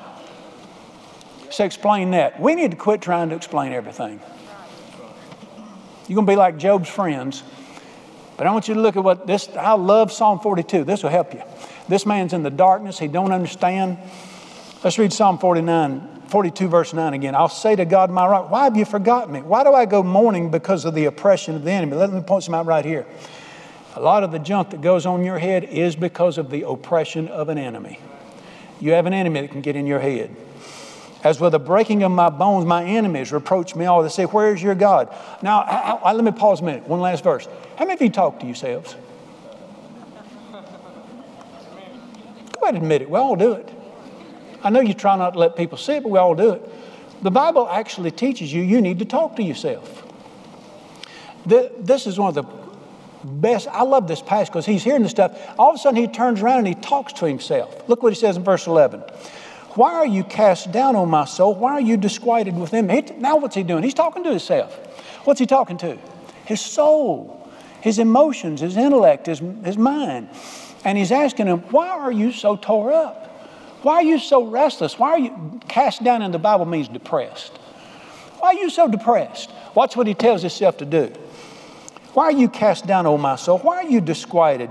So 1.50 1.64
explain 1.64 2.12
that. 2.12 2.40
We 2.40 2.56
need 2.56 2.72
to 2.72 2.78
quit 2.78 3.02
trying 3.02 3.30
to 3.30 3.36
explain 3.36 3.72
everything. 3.72 4.20
You're 6.08 6.16
going 6.16 6.26
to 6.28 6.32
be 6.32 6.36
like 6.36 6.58
Job's 6.58 6.90
friends. 6.90 7.44
But 8.38 8.48
I 8.48 8.52
want 8.52 8.68
you 8.68 8.74
to 8.74 8.80
look 8.80 8.98
at 8.98 9.04
what 9.04 9.26
this, 9.28 9.50
I 9.50 9.74
love 9.74 10.12
Psalm 10.12 10.40
42. 10.40 10.84
This 10.84 11.04
will 11.04 11.10
help 11.10 11.34
you. 11.34 11.42
This 11.88 12.06
man's 12.06 12.34
in 12.34 12.44
the 12.44 12.50
darkness. 12.50 13.00
He 13.00 13.08
don't 13.08 13.32
understand. 13.32 13.98
Let's 14.84 15.00
read 15.00 15.14
Psalm 15.14 15.38
49, 15.40 16.24
42 16.28 16.68
verse 16.68 16.94
9 16.94 17.14
again. 17.14 17.34
I'll 17.34 17.48
say 17.48 17.76
to 17.76 17.86
God, 17.86 18.12
my 18.12 18.28
right, 18.28 18.50
why 18.50 18.66
have 18.66 18.76
you 18.76 18.86
forgotten 18.86 19.34
me? 19.34 19.42
Why 19.42 19.64
do 19.64 19.74
I 19.74 19.86
go 19.86 20.04
mourning 20.04 20.52
because 20.52 20.86
of 20.86 20.94
the 20.94 21.06
oppression 21.06 21.56
of 21.56 21.64
the 21.64 21.72
enemy? 21.72 21.96
Let 21.96 22.12
me 22.12 22.22
point 22.22 22.44
some 22.44 22.54
out 22.54 22.66
right 22.66 22.86
here. 22.86 23.06
A 23.96 24.02
lot 24.02 24.24
of 24.24 24.32
the 24.32 24.40
junk 24.40 24.72
that 24.72 24.82
goes 24.82 25.06
on 25.06 25.24
your 25.24 25.40
head 25.40 25.64
is 25.64 25.96
because 25.96 26.38
of 26.38 26.50
the 26.50 26.68
oppression 26.68 27.30
of 27.30 27.48
an 27.48 27.58
enemy. 27.58 28.00
You 28.82 28.92
have 28.92 29.06
an 29.06 29.14
enemy 29.14 29.42
that 29.42 29.52
can 29.52 29.62
get 29.62 29.78
in 29.78 29.88
your 29.88 30.00
head. 30.00 30.36
As 31.26 31.42
with 31.42 31.54
the 31.54 31.60
breaking 31.60 32.04
of 32.04 32.12
my 32.12 32.30
bones, 32.30 32.66
my 32.66 32.86
enemies 32.86 33.32
reproach 33.32 33.76
me 33.76 33.86
all. 33.86 34.04
They 34.04 34.10
say, 34.10 34.26
Where 34.26 34.54
is 34.54 34.62
your 34.62 34.76
God? 34.76 35.12
Now, 35.42 35.62
I, 35.62 36.00
I, 36.04 36.14
let 36.14 36.24
me 36.24 36.32
pause 36.32 36.62
a 36.62 36.64
minute. 36.64 36.88
One 36.88 37.02
last 37.02 37.24
verse. 37.24 37.48
How 37.78 37.86
many 37.86 37.96
of 37.96 38.02
you 38.04 38.12
talk 38.12 38.40
to 38.42 38.46
yourselves? 38.46 38.96
Go 40.52 40.60
ahead 42.62 42.76
and 42.76 42.78
admit 42.78 43.02
it. 43.02 43.10
We 43.10 43.18
all 43.18 43.36
do 43.36 43.54
it. 43.54 43.68
I 44.64 44.70
know 44.70 44.82
you 44.82 44.94
try 44.94 45.18
not 45.18 45.32
to 45.32 45.40
let 45.40 45.56
people 45.56 45.80
see 45.80 45.94
it, 45.94 46.04
but 46.04 46.10
we 46.10 46.20
all 46.20 46.36
do 46.36 46.52
it. 46.52 47.24
The 47.24 47.32
Bible 47.32 47.68
actually 47.70 48.12
teaches 48.12 48.54
you 48.54 48.62
you 48.62 48.80
need 48.80 49.00
to 49.00 49.06
talk 49.06 49.36
to 49.38 49.44
yourself. 49.44 50.04
This 51.48 52.06
is 52.06 52.20
one 52.20 52.30
of 52.30 52.36
the 52.36 53.28
best. 53.28 53.68
I 53.70 53.82
love 53.82 54.08
this 54.08 54.22
passage 54.22 54.50
because 54.50 54.68
he's 54.68 54.84
hearing 54.84 55.02
this 55.02 55.12
stuff. 55.12 55.36
All 55.58 55.72
of 55.72 55.76
a 55.76 55.80
sudden, 55.80 56.00
he 56.00 56.08
turns 56.08 56.44
around 56.44 56.60
and 56.60 56.68
he 56.68 56.76
talks 56.76 57.14
to 57.14 57.26
himself. 57.26 57.90
Look 57.90 58.04
what 58.04 58.14
he 58.14 58.20
says 58.20 58.38
in 58.38 58.44
verse 58.44 58.68
11. 58.68 59.02
Why 59.76 59.94
are 59.94 60.08
you 60.08 60.24
cast 60.24 60.72
down 60.72 60.96
on 60.96 61.10
my 61.10 61.26
soul? 61.26 61.54
Why 61.54 61.74
are 61.74 61.82
you 61.82 61.98
disquieted 61.98 62.56
within 62.56 62.88
me? 62.88 63.04
Now, 63.18 63.38
what's 63.38 63.56
he 63.56 63.64
doing? 63.64 63.84
He's 63.84 63.94
talking 63.94 64.24
to 64.24 64.30
himself. 64.30 64.74
What's 65.26 65.40
he 65.40 65.46
talking 65.46 65.78
to? 65.80 65.98
His 66.46 66.62
soul, 66.62 67.50
his 67.82 68.00
emotions, 68.00 68.62
his 68.62 68.78
intellect, 68.78 69.26
his, 69.26 69.40
his 69.64 69.78
mind. 69.78 70.30
And 70.86 70.98
he's 70.98 71.12
asking 71.12 71.48
him, 71.48 71.60
Why 71.72 71.90
are 71.90 72.12
you 72.12 72.32
so 72.32 72.56
tore 72.56 72.94
up? 72.94 73.26
Why 73.82 73.96
are 73.96 74.04
you 74.04 74.18
so 74.18 74.46
restless? 74.46 74.98
Why 74.98 75.10
are 75.10 75.20
you 75.20 75.60
cast 75.68 76.04
down 76.04 76.22
in 76.22 76.32
the 76.32 76.40
Bible 76.40 76.66
means 76.66 76.88
depressed? 76.88 77.52
Why 78.40 78.50
are 78.50 78.54
you 78.54 78.70
so 78.70 78.88
depressed? 78.88 79.50
Watch 79.76 79.98
what 79.98 80.08
he 80.08 80.14
tells 80.14 80.42
himself 80.42 80.78
to 80.78 80.86
do. 80.86 81.12
Why 82.14 82.26
are 82.26 82.32
you 82.32 82.48
cast 82.48 82.88
down, 82.88 83.06
O 83.06 83.18
my 83.18 83.36
soul? 83.36 83.60
Why 83.60 83.78
are 83.78 83.90
you 83.90 84.00
disquieted? 84.00 84.70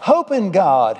Hope 0.00 0.30
in 0.30 0.50
God 0.50 0.98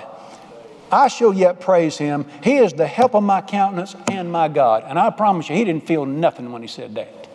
I 0.90 1.08
shall 1.08 1.34
yet 1.34 1.60
praise 1.60 1.98
him. 1.98 2.26
He 2.42 2.56
is 2.56 2.72
the 2.72 2.86
help 2.86 3.14
of 3.14 3.22
my 3.22 3.40
countenance 3.40 3.96
and 4.10 4.30
my 4.30 4.48
God. 4.48 4.84
And 4.86 4.98
I 4.98 5.10
promise 5.10 5.48
you, 5.48 5.56
he 5.56 5.64
didn't 5.64 5.86
feel 5.86 6.06
nothing 6.06 6.52
when 6.52 6.62
he 6.62 6.68
said 6.68 6.94
that. 6.94 7.28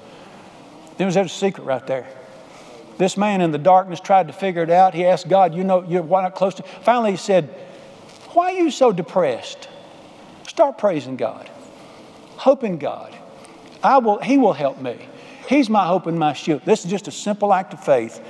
There 0.98 1.06
was 1.06 1.18
a 1.18 1.28
secret 1.28 1.64
right 1.64 1.86
there. 1.86 2.08
This 2.98 3.18
man 3.18 3.42
in 3.42 3.52
the 3.52 3.58
darkness 3.58 4.00
tried 4.00 4.28
to 4.28 4.34
figure 4.34 4.62
it 4.62 4.70
out. 4.70 4.94
He 4.94 5.06
asked 5.06 5.28
God, 5.28 5.54
You 5.56 5.64
know, 5.64 5.84
you're 5.84 6.04
why 6.04 6.22
not 6.22 6.36
close 6.36 6.56
to. 6.56 6.64
Finally, 6.64 7.12
he 7.12 7.18
said, 7.18 7.46
Why 8.34 8.54
are 8.54 8.58
you 8.58 8.72
so 8.72 8.92
depressed? 8.92 9.68
Start 10.48 10.78
praising 10.78 11.18
God. 11.18 11.50
Hope 12.38 12.64
in 12.64 12.78
God. 12.78 13.16
I 13.84 13.98
will, 13.98 14.20
he 14.20 14.38
will 14.38 14.54
help 14.54 14.80
me. 14.80 14.98
He's 15.50 15.70
my 15.70 15.86
hope 15.88 16.06
and 16.06 16.18
my 16.18 16.34
shield. 16.34 16.62
This 16.64 16.86
is 16.86 16.92
just 16.92 17.08
a 17.08 17.12
simple 17.12 17.54
act 17.54 17.74
of 17.74 17.84
faith. 17.84 18.22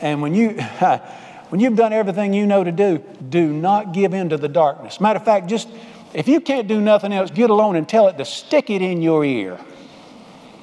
And 0.00 0.22
when 0.22 0.34
you. 0.34 0.60
When 1.52 1.60
you've 1.60 1.76
done 1.76 1.92
everything 1.92 2.32
you 2.32 2.46
know 2.46 2.64
to 2.64 2.72
do, 2.72 3.04
do 3.28 3.52
not 3.52 3.92
give 3.92 4.14
in 4.14 4.30
to 4.30 4.38
the 4.38 4.48
darkness. 4.48 5.02
Matter 5.02 5.18
of 5.18 5.24
fact, 5.26 5.48
just 5.48 5.68
if 6.14 6.26
you 6.26 6.40
can't 6.40 6.66
do 6.66 6.80
nothing 6.80 7.12
else, 7.12 7.30
get 7.30 7.50
alone 7.50 7.76
and 7.76 7.86
tell 7.86 8.08
it 8.08 8.16
to 8.16 8.24
stick 8.24 8.70
it 8.70 8.80
in 8.80 9.02
your 9.02 9.22
ear. 9.22 9.60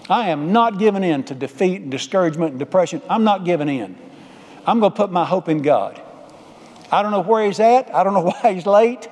I 0.10 0.30
am 0.30 0.52
not 0.52 0.80
giving 0.80 1.04
in 1.04 1.22
to 1.26 1.36
defeat 1.36 1.82
and 1.82 1.92
discouragement 1.92 2.54
and 2.54 2.60
depression. 2.60 3.04
I'm 3.08 3.24
not 3.24 3.46
giving 3.46 3.70
in. 3.70 3.96
I'm 4.66 4.80
going 4.80 4.92
to 4.92 4.96
put 4.96 5.12
my 5.12 5.26
hope 5.26 5.48
in 5.48 5.62
God. 5.62 6.02
I 6.92 7.04
don't 7.04 7.12
know 7.12 7.22
where 7.22 7.46
he's 7.46 7.60
at. 7.60 7.94
I 7.94 8.04
don't 8.04 8.16
know 8.16 8.32
why 8.42 8.52
he's 8.52 8.66
late 8.66 9.08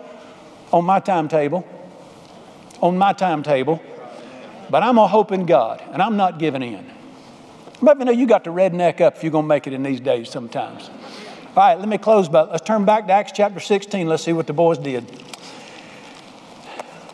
on 0.73 0.84
my 0.84 0.99
timetable. 0.99 1.63
On 2.82 2.97
my 2.97 3.13
timetable. 3.13 3.84
But 4.71 4.82
I'm 4.82 4.95
going 4.95 5.05
to 5.05 5.11
hope 5.11 5.32
in 5.32 5.45
God, 5.45 5.84
and 5.93 6.01
I'm 6.01 6.17
not 6.17 6.39
giving 6.39 6.63
in. 6.63 6.91
Let 7.82 7.99
me 7.99 8.05
know 8.05 8.11
you 8.11 8.25
got 8.25 8.45
to 8.45 8.49
redneck 8.49 8.99
up 8.99 9.17
if 9.17 9.23
you're 9.23 9.32
going 9.32 9.45
to 9.45 9.47
make 9.47 9.67
it 9.67 9.73
in 9.73 9.84
these 9.84 9.99
days 9.99 10.32
sometimes. 10.32 10.89
All 11.58 11.64
right, 11.64 11.80
let 11.80 11.89
me 11.89 11.97
close, 11.97 12.30
but 12.30 12.51
let's 12.51 12.64
turn 12.64 12.86
back 12.86 13.08
to 13.08 13.14
Acts 13.14 13.32
chapter 13.32 13.60
16. 13.60 14.05
Let's 14.05 14.24
see 14.24 14.32
what 14.32 14.45
the 14.45 14.53
boys 14.53 14.78
did. 14.78 15.03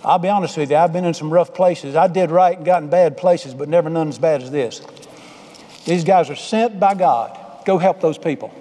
I'll 0.04 0.20
be 0.20 0.28
honest 0.28 0.58
with 0.58 0.70
you, 0.70 0.76
I've 0.76 0.92
been 0.92 1.06
in 1.06 1.14
some 1.14 1.32
rough 1.32 1.54
places. 1.54 1.96
I 1.96 2.08
did 2.08 2.30
right 2.30 2.58
and 2.58 2.66
got 2.66 2.84
in 2.84 2.90
bad 2.90 3.16
places, 3.16 3.54
but 3.54 3.70
never 3.70 3.90
none 3.90 4.10
as 4.10 4.20
bad 4.20 4.42
as 4.42 4.52
this. 4.52 4.82
These 5.86 6.04
guys 6.04 6.30
are 6.30 6.36
sent 6.36 6.78
by 6.78 6.94
God. 6.94 7.40
Go 7.66 7.78
help 7.78 8.02
those 8.02 8.18
people. 8.18 8.54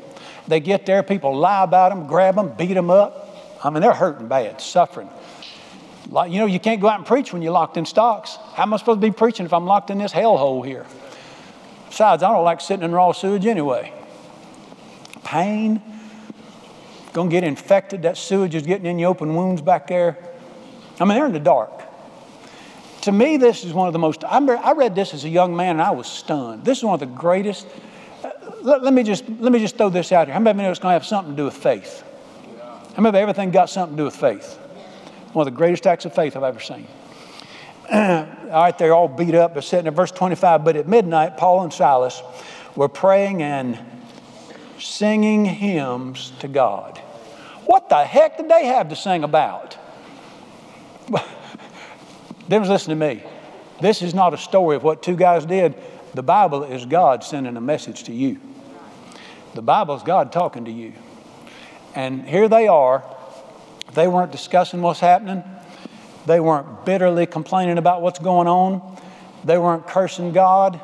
They 0.46 0.60
get 0.60 0.86
there, 0.86 1.02
people 1.02 1.36
lie 1.36 1.64
about 1.64 1.88
them, 1.88 2.06
grab 2.06 2.36
them, 2.36 2.54
beat 2.56 2.74
them 2.74 2.88
up. 2.88 3.58
I 3.64 3.70
mean, 3.70 3.82
they're 3.82 3.92
hurting 3.92 4.28
bad, 4.28 4.60
suffering. 4.60 5.08
You 6.06 6.38
know, 6.38 6.46
you 6.46 6.60
can't 6.60 6.80
go 6.80 6.88
out 6.88 6.98
and 6.98 7.06
preach 7.06 7.32
when 7.32 7.42
you're 7.42 7.50
locked 7.50 7.76
in 7.76 7.86
stocks. 7.86 8.36
How 8.54 8.62
am 8.62 8.72
I 8.72 8.76
supposed 8.76 9.00
to 9.00 9.04
be 9.08 9.12
preaching 9.12 9.46
if 9.46 9.52
I'm 9.52 9.66
locked 9.66 9.90
in 9.90 9.98
this 9.98 10.12
hellhole 10.12 10.64
here? 10.64 10.86
Besides, 11.88 12.22
I 12.22 12.30
don't 12.30 12.44
like 12.44 12.60
sitting 12.60 12.84
in 12.84 12.92
raw 12.92 13.10
sewage 13.10 13.46
anyway 13.46 13.92
pain, 15.32 15.80
to 17.14 17.28
get 17.28 17.42
infected. 17.42 18.02
That 18.02 18.18
sewage 18.18 18.54
is 18.54 18.64
getting 18.64 18.84
in 18.84 18.98
your 18.98 19.08
open 19.08 19.34
wounds 19.34 19.62
back 19.62 19.86
there. 19.86 20.18
I 21.00 21.04
mean, 21.04 21.14
they're 21.14 21.26
in 21.26 21.32
the 21.32 21.40
dark. 21.40 21.70
To 23.02 23.12
me, 23.12 23.38
this 23.38 23.64
is 23.64 23.72
one 23.72 23.86
of 23.86 23.94
the 23.94 23.98
most, 23.98 24.24
I 24.24 24.72
read 24.72 24.94
this 24.94 25.14
as 25.14 25.24
a 25.24 25.30
young 25.30 25.56
man 25.56 25.70
and 25.70 25.82
I 25.82 25.90
was 25.90 26.06
stunned. 26.06 26.66
This 26.66 26.78
is 26.78 26.84
one 26.84 26.94
of 26.94 27.00
the 27.00 27.06
greatest. 27.06 27.66
Uh, 28.22 28.30
let, 28.60 28.92
me, 28.92 29.02
just, 29.02 29.26
let 29.40 29.52
me 29.52 29.58
just 29.58 29.78
throw 29.78 29.88
this 29.88 30.12
out 30.12 30.26
here. 30.26 30.34
How 30.34 30.40
many 30.40 30.50
of 30.50 30.56
you 30.58 30.62
know 30.64 30.70
it's 30.70 30.80
to 30.80 30.88
have 30.88 31.06
something 31.06 31.32
to 31.32 31.36
do 31.36 31.44
with 31.46 31.56
faith? 31.56 32.04
How 32.94 33.02
many 33.02 33.08
of 33.08 33.14
everything 33.14 33.50
got 33.50 33.70
something 33.70 33.96
to 33.96 34.00
do 34.02 34.04
with 34.04 34.16
faith? 34.16 34.56
One 35.32 35.46
of 35.48 35.52
the 35.52 35.56
greatest 35.56 35.86
acts 35.86 36.04
of 36.04 36.14
faith 36.14 36.36
I've 36.36 36.42
ever 36.42 36.60
seen. 36.60 36.86
all 37.90 38.26
right, 38.52 38.76
they're 38.76 38.94
all 38.94 39.08
beat 39.08 39.34
up. 39.34 39.54
They're 39.54 39.62
sitting 39.62 39.86
in 39.86 39.94
verse 39.94 40.10
25. 40.10 40.62
But 40.62 40.76
at 40.76 40.86
midnight, 40.86 41.38
Paul 41.38 41.62
and 41.62 41.72
Silas 41.72 42.22
were 42.76 42.88
praying 42.88 43.42
and 43.42 43.78
singing 44.82 45.44
hymns 45.44 46.32
to 46.40 46.48
God. 46.48 46.98
What 47.66 47.88
the 47.88 48.04
heck 48.04 48.36
did 48.36 48.48
they 48.48 48.66
have 48.66 48.88
to 48.88 48.96
sing 48.96 49.24
about? 49.24 49.76
Them 52.48 52.64
listen 52.64 52.90
to 52.90 52.96
me. 52.96 53.22
This 53.80 54.02
is 54.02 54.14
not 54.14 54.34
a 54.34 54.38
story 54.38 54.76
of 54.76 54.82
what 54.82 55.02
two 55.02 55.16
guys 55.16 55.46
did. 55.46 55.74
The 56.14 56.22
Bible 56.22 56.64
is 56.64 56.84
God 56.84 57.24
sending 57.24 57.56
a 57.56 57.60
message 57.60 58.04
to 58.04 58.12
you. 58.12 58.38
The 59.54 59.62
Bible 59.62 59.94
is 59.94 60.02
God 60.02 60.32
talking 60.32 60.64
to 60.66 60.70
you. 60.70 60.92
And 61.94 62.28
here 62.28 62.48
they 62.48 62.68
are. 62.68 63.04
They 63.94 64.08
weren't 64.08 64.32
discussing 64.32 64.82
what's 64.82 65.00
happening. 65.00 65.44
They 66.26 66.40
weren't 66.40 66.84
bitterly 66.84 67.26
complaining 67.26 67.78
about 67.78 68.02
what's 68.02 68.18
going 68.18 68.48
on. 68.48 69.00
They 69.44 69.58
weren't 69.58 69.86
cursing 69.86 70.32
God. 70.32 70.80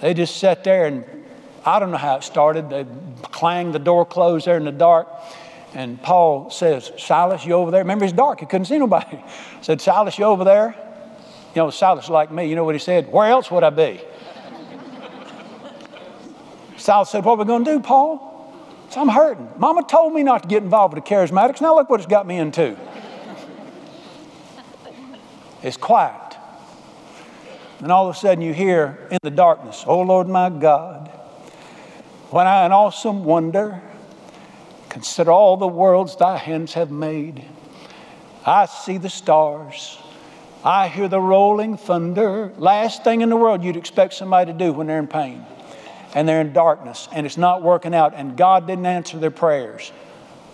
They 0.00 0.14
just 0.14 0.36
sat 0.36 0.64
there 0.64 0.86
and 0.86 1.04
I 1.64 1.78
don't 1.78 1.90
know 1.90 1.98
how 1.98 2.16
it 2.16 2.22
started. 2.22 2.70
They 2.70 2.86
clanged 3.22 3.74
the 3.74 3.78
door 3.78 4.06
closed 4.06 4.46
there 4.46 4.56
in 4.56 4.64
the 4.64 4.72
dark. 4.72 5.08
And 5.74 6.02
Paul 6.02 6.50
says, 6.50 6.90
Silas, 6.98 7.44
you 7.44 7.52
over 7.52 7.70
there? 7.70 7.82
Remember, 7.82 8.04
it's 8.04 8.12
dark. 8.12 8.40
He 8.40 8.46
couldn't 8.46 8.64
see 8.64 8.78
nobody. 8.78 9.22
said, 9.60 9.80
Silas, 9.80 10.18
you 10.18 10.24
over 10.24 10.44
there? 10.44 10.74
You 11.54 11.62
know, 11.62 11.70
Silas 11.70 12.08
like 12.08 12.30
me. 12.30 12.46
You 12.46 12.56
know 12.56 12.64
what 12.64 12.74
he 12.74 12.78
said? 12.78 13.12
Where 13.12 13.28
else 13.28 13.50
would 13.50 13.62
I 13.62 13.70
be? 13.70 14.00
Silas 16.76 17.10
said, 17.10 17.24
What 17.24 17.34
are 17.34 17.38
we 17.38 17.44
going 17.44 17.64
to 17.64 17.72
do, 17.72 17.80
Paul? 17.80 18.30
So 18.90 19.00
I'm 19.00 19.08
hurting. 19.08 19.48
Mama 19.56 19.84
told 19.84 20.12
me 20.12 20.24
not 20.24 20.42
to 20.42 20.48
get 20.48 20.64
involved 20.64 20.94
with 20.94 21.04
the 21.04 21.10
charismatics. 21.10 21.60
Now 21.60 21.76
look 21.76 21.88
what 21.88 22.00
it's 22.00 22.08
got 22.08 22.26
me 22.26 22.36
into. 22.36 22.76
It's 25.62 25.76
quiet. 25.76 26.38
And 27.80 27.92
all 27.92 28.08
of 28.08 28.16
a 28.16 28.18
sudden 28.18 28.42
you 28.42 28.54
hear 28.54 29.06
in 29.10 29.18
the 29.22 29.30
darkness, 29.30 29.84
Oh 29.86 30.00
Lord 30.00 30.26
my 30.26 30.48
God, 30.48 31.10
when 32.30 32.46
I 32.46 32.64
in 32.64 32.72
awesome 32.72 33.24
wonder 33.24 33.82
consider 34.88 35.30
all 35.30 35.56
the 35.56 35.68
worlds 35.68 36.16
thy 36.16 36.36
hands 36.36 36.74
have 36.74 36.90
made, 36.90 37.44
I 38.44 38.66
see 38.66 38.98
the 38.98 39.10
stars. 39.10 39.98
I 40.64 40.88
hear 40.88 41.08
the 41.08 41.20
rolling 41.20 41.76
thunder. 41.76 42.52
Last 42.56 43.04
thing 43.04 43.22
in 43.22 43.30
the 43.30 43.36
world 43.36 43.64
you'd 43.64 43.76
expect 43.76 44.14
somebody 44.14 44.52
to 44.52 44.58
do 44.58 44.72
when 44.72 44.86
they're 44.86 44.98
in 44.98 45.06
pain 45.06 45.44
and 46.14 46.28
they're 46.28 46.40
in 46.40 46.52
darkness 46.52 47.08
and 47.12 47.24
it's 47.24 47.36
not 47.36 47.62
working 47.62 47.94
out 47.94 48.14
and 48.14 48.36
God 48.36 48.66
didn't 48.66 48.86
answer 48.86 49.18
their 49.18 49.30
prayers. 49.30 49.92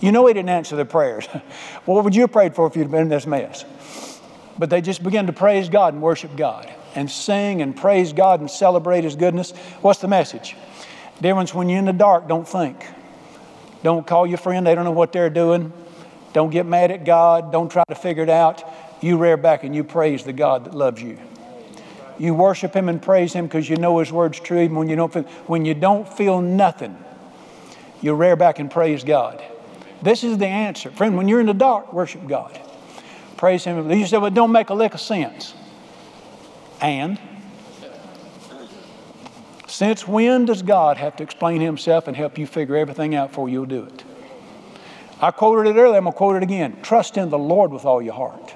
You 0.01 0.13
know 0.13 0.27
He 0.27 0.35
didn't 0.35 0.51
answer 0.51 0.77
their 0.77 0.85
prayers. 0.85 1.27
what 1.85 2.05
would 2.05 2.15
you 2.15 2.23
have 2.23 2.33
prayed 2.33 2.55
for 2.55 2.67
if 2.67 2.77
you'd 2.77 2.91
been 2.91 3.03
in 3.03 3.09
this 3.09 3.27
mess? 3.27 3.65
But 4.59 4.71
they 4.71 4.81
just 4.81 5.03
began 5.03 5.27
to 5.27 5.33
praise 5.33 5.69
God 5.69 5.93
and 5.95 6.03
worship 6.03 6.37
God 6.37 6.73
and 6.95 7.11
sing 7.11 7.61
and 7.61 7.77
praise 7.77 8.13
God 8.13 8.41
and 8.41 8.51
celebrate 8.51 9.05
His 9.05 9.17
goodness. 9.17 9.53
What's 9.83 10.01
the 10.01 10.09
message? 10.09 10.57
Difference 11.21 11.55
when 11.55 11.69
you're 11.69 11.79
in 11.79 11.87
the 11.87 11.93
dark, 11.93 12.29
don't 12.29 12.47
think. 12.47 12.85
Don't 13.83 14.07
call 14.07 14.27
your 14.27 14.39
friend, 14.39 14.67
they 14.67 14.75
don't 14.75 14.85
know 14.85 14.91
what 14.91 15.13
they're 15.13 15.31
doing. 15.31 15.73
Don't 16.33 16.51
get 16.51 16.67
mad 16.67 16.91
at 16.91 17.05
God. 17.07 17.51
Don't 17.51 17.71
try 17.71 17.83
to 17.89 17.95
figure 17.95 18.23
it 18.23 18.29
out. 18.29 18.63
You 19.01 19.17
rear 19.17 19.39
back 19.39 19.65
and 19.65 19.75
you 19.75 19.85
praise 19.85 20.23
the 20.23 20.35
God 20.35 20.67
that 20.67 20.75
loves 20.75 21.01
you. 21.01 21.19
You 22.19 22.35
worship 22.35 22.75
Him 22.75 22.89
and 22.89 23.01
praise 23.01 23.33
Him 23.33 23.47
because 23.47 23.69
you 23.69 23.77
know 23.77 23.99
His 23.99 24.13
word's 24.13 24.41
true, 24.41 24.61
even 24.61 24.77
when 24.77 24.89
you 24.89 24.97
don't 24.97 25.13
feel, 25.13 25.23
when 25.47 25.65
you 25.65 25.73
don't 25.73 26.07
feel 26.07 26.43
nothing. 26.43 26.97
You 28.03 28.15
rear 28.15 28.37
back 28.37 28.59
and 28.59 28.71
praise 28.71 29.03
God. 29.03 29.43
This 30.03 30.25
is 30.25 30.37
the 30.39 30.47
answer. 30.47 30.91
Friend, 30.91 31.17
when 31.17 31.29
you're 31.29 31.41
in 31.41 31.47
the 31.47 31.55
dark, 31.55 31.93
worship 31.93 32.27
God. 32.27 32.61
Praise 33.37 33.65
Him. 33.65 33.91
You 33.91 34.07
say, 34.07 34.19
well, 34.19 34.31
don't 34.31 34.53
make 34.53 34.71
a 34.71 34.75
lick 34.75 34.95
of 34.95 35.01
sense. 35.01 35.55
And 36.81 37.19
since 39.77 40.09
when 40.09 40.47
does 40.47 40.63
God 40.63 40.97
have 40.97 41.17
to 41.17 41.23
explain 41.23 41.61
himself 41.61 42.09
and 42.09 42.17
help 42.17 42.39
you 42.39 42.47
figure 42.47 42.77
everything 42.77 43.15
out 43.15 43.29
before 43.29 43.51
you'll 43.51 43.67
do 43.67 43.83
it? 43.83 44.05
I 45.21 45.31
quoted 45.31 45.69
it 45.69 45.79
earlier, 45.79 45.99
I'm 45.99 46.05
going 46.05 46.15
to 46.15 46.17
quote 46.17 46.37
it 46.37 46.43
again. 46.43 46.81
Trust 46.81 47.19
in 47.19 47.29
the 47.29 47.37
Lord 47.37 47.73
with 47.73 47.85
all 47.85 48.01
your 48.01 48.15
heart. 48.15 48.55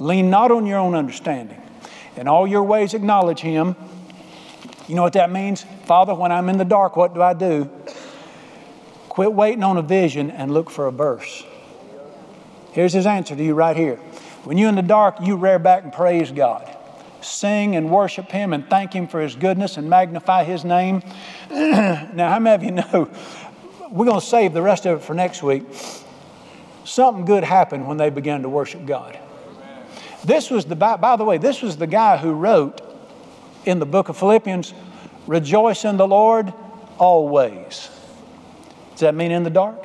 Lean 0.00 0.30
not 0.30 0.50
on 0.50 0.66
your 0.66 0.80
own 0.80 0.96
understanding. 0.96 1.62
In 2.16 2.26
all 2.26 2.48
your 2.48 2.64
ways, 2.64 2.94
acknowledge 2.94 3.38
Him. 3.38 3.76
You 4.88 4.96
know 4.96 5.02
what 5.02 5.12
that 5.12 5.30
means? 5.30 5.64
Father, 5.84 6.16
when 6.16 6.32
I'm 6.32 6.48
in 6.48 6.58
the 6.58 6.64
dark, 6.64 6.96
what 6.96 7.14
do 7.14 7.22
I 7.22 7.32
do? 7.32 7.70
Quit 9.08 9.32
waiting 9.32 9.62
on 9.62 9.76
a 9.76 9.82
vision 9.82 10.32
and 10.32 10.52
look 10.52 10.68
for 10.68 10.88
a 10.88 10.92
verse. 10.92 11.44
Here's 12.72 12.92
His 12.92 13.06
answer 13.06 13.36
to 13.36 13.44
you 13.44 13.54
right 13.54 13.76
here. 13.76 13.98
When 14.42 14.58
you're 14.58 14.68
in 14.68 14.74
the 14.74 14.82
dark, 14.82 15.20
you 15.20 15.36
rear 15.36 15.60
back 15.60 15.84
and 15.84 15.92
praise 15.92 16.32
God 16.32 16.73
sing 17.24 17.76
and 17.76 17.90
worship 17.90 18.30
Him 18.30 18.52
and 18.52 18.68
thank 18.68 18.92
Him 18.92 19.08
for 19.08 19.20
His 19.20 19.34
goodness 19.34 19.76
and 19.76 19.88
magnify 19.88 20.44
His 20.44 20.64
name. 20.64 21.02
now, 21.50 22.30
how 22.30 22.38
many 22.38 22.54
of 22.54 22.62
you 22.62 22.70
know 22.70 23.10
we're 23.90 24.06
going 24.06 24.20
to 24.20 24.26
save 24.26 24.52
the 24.52 24.62
rest 24.62 24.86
of 24.86 25.00
it 25.00 25.04
for 25.04 25.14
next 25.14 25.42
week? 25.42 25.64
Something 26.84 27.24
good 27.24 27.44
happened 27.44 27.88
when 27.88 27.96
they 27.96 28.10
began 28.10 28.42
to 28.42 28.48
worship 28.48 28.84
God. 28.86 29.18
This 30.24 30.50
was 30.50 30.64
the, 30.64 30.76
by 30.76 31.16
the 31.16 31.24
way, 31.24 31.38
this 31.38 31.62
was 31.62 31.76
the 31.76 31.86
guy 31.86 32.16
who 32.16 32.32
wrote 32.32 32.80
in 33.64 33.78
the 33.78 33.86
book 33.86 34.08
of 34.08 34.16
Philippians, 34.16 34.72
rejoice 35.26 35.84
in 35.84 35.96
the 35.96 36.06
Lord 36.06 36.52
always. 36.98 37.90
Does 38.92 39.00
that 39.00 39.14
mean 39.14 39.32
in 39.32 39.42
the 39.42 39.50
dark? 39.50 39.84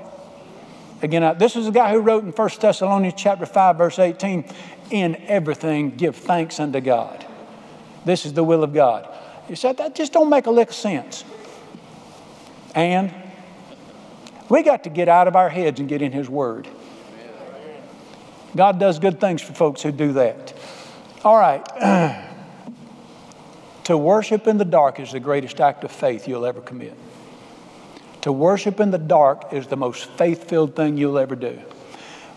Again, 1.01 1.37
this 1.37 1.55
is 1.55 1.65
the 1.65 1.71
guy 1.71 1.91
who 1.91 1.99
wrote 1.99 2.23
in 2.23 2.31
1 2.31 2.49
Thessalonians 2.59 3.15
chapter 3.17 3.45
5, 3.45 3.77
verse 3.77 3.99
18, 3.99 4.45
in 4.91 5.15
everything 5.27 5.91
give 5.91 6.15
thanks 6.15 6.59
unto 6.59 6.81
God. 6.81 7.25
This 8.05 8.25
is 8.25 8.33
the 8.33 8.43
will 8.43 8.63
of 8.63 8.73
God. 8.73 9.07
You 9.47 9.55
said 9.55 9.77
that 9.77 9.95
just 9.95 10.13
don't 10.13 10.29
make 10.29 10.45
a 10.45 10.51
lick 10.51 10.69
of 10.69 10.75
sense. 10.75 11.23
And 12.75 13.13
we 14.47 14.63
got 14.63 14.83
to 14.83 14.89
get 14.89 15.09
out 15.09 15.27
of 15.27 15.35
our 15.35 15.49
heads 15.49 15.79
and 15.79 15.89
get 15.89 16.01
in 16.01 16.11
His 16.11 16.29
Word. 16.29 16.67
God 18.55 18.79
does 18.79 18.99
good 18.99 19.19
things 19.19 19.41
for 19.41 19.53
folks 19.53 19.81
who 19.81 19.91
do 19.91 20.13
that. 20.13 20.53
All 21.23 21.37
right. 21.37 21.63
to 23.83 23.97
worship 23.97 24.47
in 24.47 24.57
the 24.57 24.65
dark 24.65 24.99
is 24.99 25.11
the 25.11 25.19
greatest 25.19 25.59
act 25.59 25.83
of 25.83 25.91
faith 25.91 26.27
you'll 26.27 26.45
ever 26.45 26.61
commit. 26.61 26.95
To 28.21 28.31
worship 28.31 28.79
in 28.79 28.91
the 28.91 28.97
dark 28.97 29.53
is 29.53 29.67
the 29.67 29.77
most 29.77 30.05
faith 30.11 30.49
filled 30.49 30.75
thing 30.75 30.97
you'll 30.97 31.19
ever 31.19 31.35
do 31.35 31.59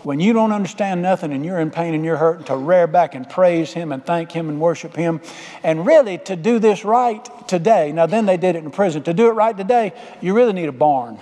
when 0.03 0.19
you 0.19 0.33
don't 0.33 0.51
understand 0.51 1.01
nothing 1.01 1.31
and 1.31 1.45
you're 1.45 1.59
in 1.59 1.71
pain 1.71 1.93
and 1.93 2.03
you're 2.03 2.17
hurting, 2.17 2.45
to 2.45 2.55
rear 2.57 2.87
back 2.87 3.15
and 3.15 3.29
praise 3.29 3.71
Him 3.73 3.91
and 3.91 4.05
thank 4.05 4.31
Him 4.31 4.49
and 4.49 4.59
worship 4.59 4.95
Him. 4.95 5.21
And 5.63 5.85
really, 5.85 6.17
to 6.19 6.35
do 6.35 6.59
this 6.59 6.83
right 6.83 7.25
today, 7.47 7.91
now 7.91 8.05
then 8.05 8.25
they 8.25 8.37
did 8.37 8.55
it 8.55 8.63
in 8.63 8.71
prison, 8.71 9.03
to 9.03 9.13
do 9.13 9.27
it 9.27 9.33
right 9.33 9.55
today, 9.55 9.93
you 10.21 10.35
really 10.35 10.53
need 10.53 10.69
a 10.69 10.73
barn. 10.73 11.17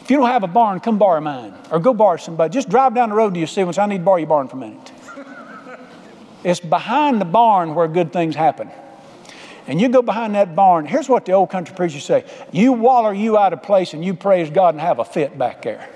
If 0.00 0.10
you 0.10 0.16
don't 0.18 0.28
have 0.28 0.42
a 0.42 0.48
barn, 0.48 0.80
come 0.80 0.98
borrow 0.98 1.20
mine 1.20 1.54
or 1.70 1.80
go 1.80 1.92
borrow 1.92 2.16
somebody. 2.16 2.52
Just 2.52 2.70
drive 2.70 2.94
down 2.94 3.10
the 3.10 3.14
road 3.14 3.34
to 3.34 3.40
your 3.40 3.46
see 3.46 3.62
I 3.62 3.86
need 3.86 3.98
to 3.98 4.04
borrow 4.04 4.16
your 4.16 4.26
barn 4.26 4.48
for 4.48 4.56
a 4.56 4.60
minute. 4.60 4.92
It's 6.44 6.60
behind 6.60 7.20
the 7.20 7.26
barn 7.26 7.74
where 7.74 7.88
good 7.88 8.12
things 8.12 8.34
happen. 8.34 8.70
and 9.66 9.78
you 9.78 9.88
go 9.88 10.00
behind 10.00 10.34
that 10.34 10.56
barn, 10.56 10.86
here's 10.86 11.08
what 11.08 11.26
the 11.26 11.32
old 11.32 11.50
country 11.50 11.74
preachers 11.76 12.04
say 12.04 12.24
you 12.52 12.72
waller 12.72 13.12
you 13.12 13.36
out 13.36 13.52
of 13.52 13.62
place 13.62 13.92
and 13.92 14.04
you 14.04 14.14
praise 14.14 14.48
God 14.48 14.74
and 14.74 14.80
have 14.80 14.98
a 14.98 15.04
fit 15.04 15.36
back 15.36 15.62
there. 15.62 15.88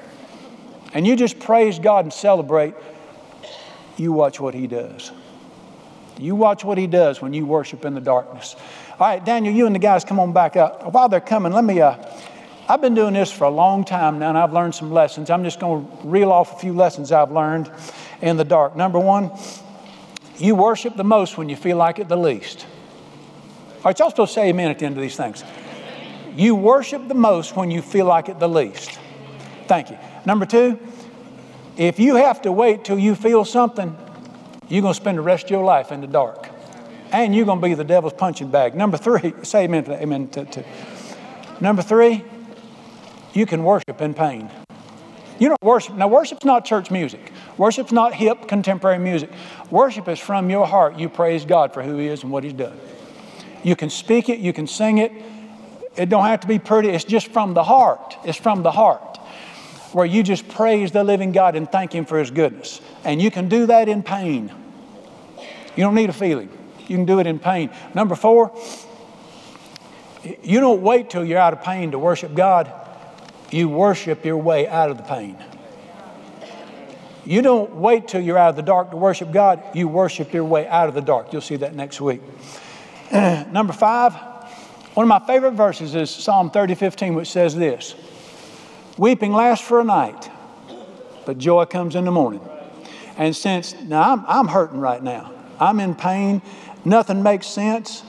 And 0.95 1.07
you 1.07 1.17
just 1.17 1.39
praise 1.39 1.79
God 1.79 2.05
and 2.05 2.13
celebrate, 2.13 2.75
you 3.97 4.13
watch 4.13 4.41
what 4.41 4.55
He 4.55 4.67
does. 4.67 5.11
You 6.19 6.35
watch 6.35 6.65
what 6.65 6.79
He 6.79 6.87
does 6.87 7.21
when 7.23 7.33
you 7.33 7.47
worship 7.47 7.85
in 7.85 7.95
the 7.95 8.01
darkness. 8.01 8.57
All 8.99 9.07
right, 9.07 9.25
Daniel, 9.25 9.55
you 9.55 9.67
and 9.67 9.75
the 9.75 9.81
guys 9.81 10.05
come 10.05 10.21
on 10.21 10.33
back 10.33 10.57
up. 10.57 10.93
While 10.93 11.09
they're 11.09 11.21
coming, 11.21 11.53
let 11.53 11.65
me. 11.65 11.81
Uh, 11.81 11.97
I've 12.69 12.81
been 12.81 12.95
doing 12.95 13.15
this 13.15 13.33
for 13.33 13.45
a 13.45 13.51
long 13.51 13.85
time 13.85 14.19
now, 14.19 14.29
and 14.29 14.39
I've 14.39 14.53
learned 14.53 14.75
some 14.75 14.93
lessons. 14.93 15.31
I'm 15.31 15.43
just 15.45 15.59
going 15.59 15.85
to 15.85 16.07
reel 16.07 16.31
off 16.31 16.57
a 16.57 16.59
few 16.59 16.73
lessons 16.73 17.11
I've 17.11 17.33
learned 17.33 17.71
in 18.21 18.37
the 18.37 18.45
dark. 18.45 18.77
Number 18.77 19.01
one, 19.01 19.33
you 20.39 20.55
worship 20.55 20.97
the 20.97 21.05
most 21.05 21.37
when 21.37 21.49
you 21.49 21.57
feel 21.57 21.77
like 21.77 21.99
it 21.99 22.09
the 22.09 22.17
least. 22.17 22.67
All 23.79 23.83
right, 23.87 23.99
y'all 23.99 24.13
to 24.13 24.27
say 24.27 24.51
amen 24.51 24.71
at 24.71 24.79
the 24.79 24.87
end 24.87 24.97
of 24.97 25.03
these 25.03 25.17
things. 25.17 25.43
You 26.37 26.55
worship 26.55 27.09
the 27.09 27.15
most 27.15 27.57
when 27.57 27.71
you 27.71 27.83
feel 27.83 28.07
like 28.07 28.29
it 28.29 28.39
the 28.39 28.49
least. 28.49 28.99
Thank 29.67 29.91
you. 29.91 29.99
Number 30.25 30.47
two, 30.47 30.79
if 31.77 31.99
you 31.99 32.17
have 32.17 32.43
to 32.43 32.53
wait 32.53 32.85
till 32.85 32.99
you 32.99 33.15
feel 33.15 33.45
something, 33.45 33.97
you're 34.69 34.83
going 34.83 34.95
to 34.95 35.01
spend 35.01 35.19
the 35.19 35.23
rest 35.23 35.45
of 35.45 35.51
your 35.51 35.65
life 35.65 35.91
in 35.91 36.01
the 36.01 36.07
dark. 36.07 36.49
And 37.11 37.35
you're 37.35 37.45
going 37.45 37.61
to 37.61 37.67
be 37.67 37.75
the 37.75 37.85
devil's 37.85 38.15
punching 38.15 38.51
bag. 38.51 38.75
Number 38.75 38.97
three, 38.97 39.35
say 39.43 39.65
amen 39.65 39.85
to 39.85 40.03
Amen 40.03 40.29
to, 40.29 40.45
to. 40.45 40.65
Number 41.61 41.83
three, 41.83 42.25
you 43.33 43.47
can 43.47 43.65
worship 43.65 44.01
in 44.01 44.15
pain. 44.15 44.51
You 45.39 45.49
know, 45.49 45.57
worship, 45.63 45.97
now 45.97 46.09
worship's 46.09 46.45
not 46.45 46.65
church 46.65 46.91
music. 46.91 47.33
Worship's 47.57 47.93
not 47.93 48.15
hip 48.15 48.49
contemporary 48.49 48.99
music. 48.99 49.31
Worship 49.71 50.09
is 50.09 50.19
from 50.19 50.51
your 50.51 50.67
heart. 50.67 50.99
You 50.99 51.09
praise 51.09 51.45
God 51.45 51.75
for 51.75 51.83
who 51.83 51.97
He 51.97 52.07
is 52.07 52.23
and 52.23 52.31
what 52.31 52.45
He's 52.45 52.53
done. 52.53 52.79
You 53.63 53.77
can 53.77 53.91
speak 53.91 54.29
it, 54.29 54.39
you 54.39 54.53
can 54.53 54.67
sing 54.67 54.99
it. 54.99 55.13
It 55.97 56.09
don't 56.09 56.25
have 56.25 56.41
to 56.41 56.47
be 56.47 56.59
pretty. 56.59 56.89
It's 56.91 57.05
just 57.05 57.29
from 57.29 57.55
the 57.55 57.65
heart. 57.65 58.17
It's 58.25 58.39
from 58.39 58.63
the 58.63 58.71
heart. 58.71 59.12
Where 59.93 60.07
you 60.07 60.23
just 60.23 60.49
praise 60.49 60.91
the 60.93 61.05
living 61.05 61.33
God 61.33 61.55
and 61.55 61.71
thank 61.71 61.93
Him 61.93 62.05
for 62.05 62.19
His 62.19 62.31
goodness. 62.31 62.81
And 63.05 63.21
you 63.21 63.31
can 63.31 63.49
do 63.49 63.67
that 63.67 63.89
in 63.89 64.03
pain. 64.03 64.53
You 65.77 65.85
don't 65.85 65.95
need 65.95 66.11
a 66.11 66.15
feeling. 66.15 66.51
You 66.81 66.97
can 66.97 67.05
do 67.05 67.21
it 67.21 67.27
in 67.27 67.39
pain. 67.39 67.71
Number 67.95 68.15
four, 68.15 68.57
you 70.43 70.61
don't 70.61 70.83
wait 70.83 71.11
till 71.11 71.25
you're 71.25 71.39
out 71.39 71.53
of 71.53 71.63
pain 71.63 71.93
to 71.93 71.99
worship 71.99 72.35
God. 72.35 72.73
You 73.51 73.69
worship 73.69 74.25
your 74.25 74.37
way 74.37 74.67
out 74.67 74.91
of 74.91 74.97
the 74.97 75.03
pain. 75.03 75.37
You 77.25 77.41
don't 77.43 77.77
wait 77.77 78.09
till 78.09 78.21
you're 78.21 78.39
out 78.39 78.51
of 78.51 78.57
the 78.57 78.63
dark 78.63 78.91
to 78.91 78.97
worship 78.97 79.31
God. 79.31 79.63
You 79.75 79.89
worship 79.89 80.33
your 80.33 80.45
way 80.45 80.67
out 80.67 80.89
of 80.89 80.95
the 80.95 81.01
dark. 81.01 81.33
You'll 81.33 81.43
see 81.43 81.57
that 81.57 81.75
next 81.75 82.01
week. 82.01 82.21
Number 83.13 83.73
five, 83.73 84.15
one 84.95 85.05
of 85.05 85.09
my 85.09 85.25
favorite 85.27 85.53
verses 85.53 85.95
is 85.95 86.11
Psalm 86.11 86.51
30, 86.51 86.75
15, 86.75 87.15
which 87.15 87.31
says 87.31 87.55
this 87.55 87.95
Weeping 88.99 89.33
lasts 89.33 89.67
for 89.67 89.81
a 89.81 89.85
night, 89.85 90.31
but 91.25 91.39
joy 91.39 91.65
comes 91.65 91.97
in 91.97 92.05
the 92.05 92.11
morning. 92.11 92.47
And 93.17 93.35
since, 93.35 93.75
now 93.75 94.13
I'm, 94.13 94.25
I'm 94.27 94.49
hurting 94.49 94.81
right 94.81 95.03
now, 95.03 95.33
I'm 95.59 95.81
in 95.81 95.95
pain, 95.95 96.43
nothing 96.85 97.23
makes 97.23 97.47
sense, 97.47 98.03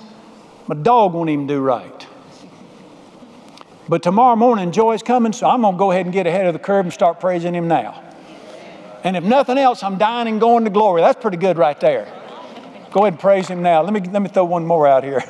my 0.68 0.76
dog 0.76 1.14
won't 1.14 1.30
even 1.30 1.48
do 1.48 1.62
right. 1.62 2.08
But 3.88 4.02
tomorrow 4.02 4.36
morning, 4.36 4.72
joy's 4.72 5.04
coming, 5.04 5.34
so 5.34 5.48
I'm 5.48 5.62
going 5.62 5.76
to 5.76 5.78
go 5.78 5.92
ahead 5.92 6.06
and 6.06 6.14
get 6.14 6.26
ahead 6.26 6.46
of 6.46 6.54
the 6.54 6.60
curve 6.60 6.86
and 6.86 6.94
start 6.94 7.20
praising 7.20 7.54
Him 7.54 7.68
now. 7.68 8.02
And 9.04 9.18
if 9.18 9.24
nothing 9.24 9.58
else, 9.58 9.84
I'm 9.84 9.98
dying 9.98 10.28
and 10.28 10.40
going 10.40 10.64
to 10.64 10.70
glory. 10.70 11.02
That's 11.02 11.22
pretty 11.22 11.38
good 11.38 11.58
right 11.58 11.78
there. 11.80 12.06
Go 12.92 13.02
ahead 13.02 13.14
and 13.14 13.20
praise 13.20 13.48
Him 13.48 13.62
now. 13.62 13.82
Let 13.82 13.92
me, 13.92 14.00
let 14.00 14.22
me 14.22 14.30
throw 14.30 14.46
one 14.46 14.66
more 14.66 14.88
out 14.88 15.04
here. 15.04 15.22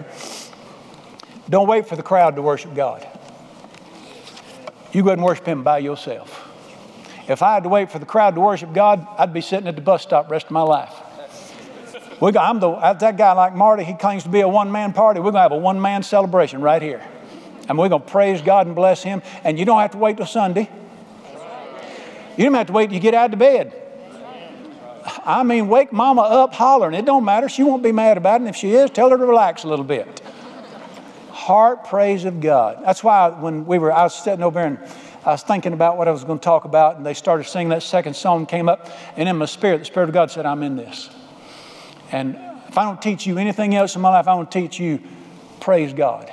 Don't 1.49 1.67
wait 1.67 1.87
for 1.87 1.95
the 1.95 2.03
crowd 2.03 2.35
to 2.35 2.41
worship 2.41 2.75
God. 2.75 3.07
You 4.93 5.01
go 5.01 5.09
ahead 5.09 5.17
and 5.17 5.25
worship 5.25 5.45
Him 5.45 5.63
by 5.63 5.79
yourself. 5.79 6.49
If 7.27 7.41
I 7.41 7.55
had 7.55 7.63
to 7.63 7.69
wait 7.69 7.91
for 7.91 7.99
the 7.99 8.05
crowd 8.05 8.35
to 8.35 8.41
worship 8.41 8.73
God, 8.73 9.07
I'd 9.17 9.33
be 9.33 9.41
sitting 9.41 9.67
at 9.67 9.75
the 9.75 9.81
bus 9.81 10.03
stop 10.03 10.27
the 10.27 10.33
rest 10.33 10.45
of 10.45 10.51
my 10.51 10.61
life. 10.61 10.93
We 12.21 12.31
got, 12.31 12.49
I'm 12.49 12.59
the, 12.59 12.71
that 12.75 13.17
guy 13.17 13.33
like 13.33 13.55
Marty, 13.55 13.83
he 13.83 13.95
claims 13.95 14.23
to 14.23 14.29
be 14.29 14.41
a 14.41 14.47
one 14.47 14.71
man 14.71 14.93
party. 14.93 15.19
We're 15.19 15.31
going 15.31 15.35
to 15.35 15.39
have 15.41 15.51
a 15.51 15.57
one 15.57 15.81
man 15.81 16.03
celebration 16.03 16.61
right 16.61 16.81
here. 16.81 17.03
And 17.67 17.77
we're 17.77 17.89
going 17.89 18.01
to 18.01 18.07
praise 18.07 18.41
God 18.41 18.67
and 18.67 18.75
bless 18.75 19.01
Him. 19.01 19.21
And 19.43 19.57
you 19.57 19.65
don't 19.65 19.79
have 19.79 19.91
to 19.91 19.97
wait 19.97 20.17
till 20.17 20.25
Sunday. 20.25 20.69
You 22.37 22.45
don't 22.45 22.53
have 22.53 22.67
to 22.67 22.73
wait 22.73 22.87
till 22.87 22.95
you 22.95 22.99
get 22.99 23.13
out 23.13 23.33
of 23.33 23.39
bed. 23.39 23.73
I 25.25 25.43
mean, 25.43 25.67
wake 25.67 25.91
mama 25.91 26.21
up 26.21 26.53
hollering. 26.53 26.93
It 26.93 27.05
don't 27.05 27.25
matter. 27.25 27.49
She 27.49 27.63
won't 27.63 27.83
be 27.83 27.91
mad 27.91 28.17
about 28.17 28.35
it. 28.35 28.41
And 28.41 28.49
if 28.49 28.55
she 28.55 28.71
is, 28.71 28.89
tell 28.89 29.09
her 29.09 29.17
to 29.17 29.25
relax 29.25 29.63
a 29.63 29.67
little 29.67 29.85
bit. 29.85 30.21
Heart 31.43 31.83
praise 31.83 32.23
of 32.23 32.39
God. 32.39 32.79
That's 32.85 33.03
why 33.03 33.27
when 33.27 33.65
we 33.65 33.77
were, 33.77 33.91
I 33.91 34.03
was 34.03 34.15
sitting 34.15 34.41
over 34.41 34.61
there 34.61 34.67
and 34.69 34.79
I 35.25 35.31
was 35.31 35.43
thinking 35.43 35.73
about 35.73 35.97
what 35.97 36.07
I 36.07 36.11
was 36.11 36.23
going 36.23 36.39
to 36.39 36.43
talk 36.43 36.63
about, 36.63 36.95
and 36.95 37.05
they 37.05 37.13
started 37.13 37.43
singing 37.43 37.67
that 37.69 37.83
second 37.83 38.15
song 38.15 38.45
came 38.45 38.69
up, 38.69 38.89
and 39.17 39.27
in 39.27 39.35
my 39.35 39.43
spirit, 39.43 39.79
the 39.79 39.85
Spirit 39.85 40.07
of 40.07 40.13
God 40.13 40.31
said, 40.31 40.45
I'm 40.45 40.63
in 40.63 40.77
this. 40.77 41.09
And 42.13 42.37
if 42.69 42.77
I 42.77 42.85
don't 42.85 43.01
teach 43.01 43.27
you 43.27 43.37
anything 43.37 43.75
else 43.75 43.93
in 43.97 44.01
my 44.01 44.07
life, 44.07 44.29
I 44.29 44.35
want 44.35 44.51
to 44.51 44.61
teach 44.61 44.79
you 44.79 45.01
praise 45.59 45.91
God. 45.91 46.31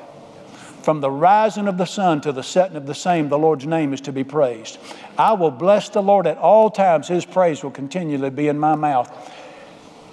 From 0.82 1.00
the 1.00 1.10
rising 1.10 1.66
of 1.66 1.76
the 1.76 1.86
sun 1.86 2.20
to 2.20 2.30
the 2.30 2.44
setting 2.44 2.76
of 2.76 2.86
the 2.86 2.94
same, 2.94 3.28
the 3.28 3.38
Lord's 3.38 3.66
name 3.66 3.92
is 3.92 4.00
to 4.02 4.12
be 4.12 4.22
praised. 4.22 4.78
I 5.18 5.32
will 5.32 5.50
bless 5.50 5.88
the 5.88 6.04
Lord 6.04 6.28
at 6.28 6.38
all 6.38 6.70
times. 6.70 7.08
His 7.08 7.24
praise 7.24 7.64
will 7.64 7.72
continually 7.72 8.30
be 8.30 8.46
in 8.46 8.60
my 8.60 8.76
mouth. 8.76 9.10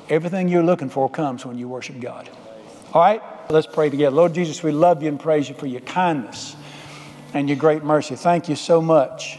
Everything 0.10 0.48
you're 0.48 0.64
looking 0.64 0.90
for 0.90 1.08
comes 1.08 1.46
when 1.46 1.60
you 1.60 1.68
worship 1.68 2.00
God. 2.00 2.28
All 2.94 3.02
right, 3.02 3.22
let's 3.50 3.68
pray 3.68 3.90
together. 3.90 4.16
Lord 4.16 4.34
Jesus, 4.34 4.62
we 4.62 4.72
love 4.72 5.02
you 5.02 5.10
and 5.10 5.20
praise 5.20 5.48
you 5.48 5.56
for 5.56 5.68
your 5.68 5.82
kindness 5.82 6.56
and 7.34 7.48
your 7.48 7.58
great 7.58 7.84
mercy. 7.84 8.16
Thank 8.16 8.50
you 8.50 8.56
so 8.56 8.82
much. 8.82 9.38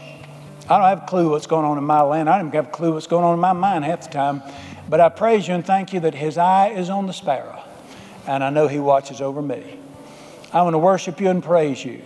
I 0.69 0.77
don't 0.77 0.87
have 0.87 1.03
a 1.03 1.07
clue 1.07 1.29
what's 1.29 1.47
going 1.47 1.65
on 1.65 1.77
in 1.77 1.83
my 1.83 2.01
land. 2.01 2.29
I 2.29 2.37
don't 2.37 2.47
even 2.47 2.55
have 2.55 2.67
a 2.67 2.75
clue 2.75 2.93
what's 2.93 3.07
going 3.07 3.23
on 3.23 3.33
in 3.33 3.39
my 3.39 3.53
mind 3.53 3.85
half 3.85 4.03
the 4.03 4.09
time. 4.09 4.41
But 4.87 4.99
I 4.99 5.09
praise 5.09 5.47
you 5.47 5.53
and 5.53 5.65
thank 5.65 5.93
you 5.93 5.99
that 6.01 6.15
his 6.15 6.37
eye 6.37 6.69
is 6.69 6.89
on 6.89 7.07
the 7.07 7.13
sparrow. 7.13 7.61
And 8.27 8.43
I 8.43 8.49
know 8.49 8.67
he 8.67 8.79
watches 8.79 9.21
over 9.21 9.41
me. 9.41 9.79
I 10.51 10.63
want 10.63 10.73
to 10.73 10.79
worship 10.79 11.21
you 11.21 11.29
and 11.29 11.43
praise 11.43 11.83
you 11.83 12.01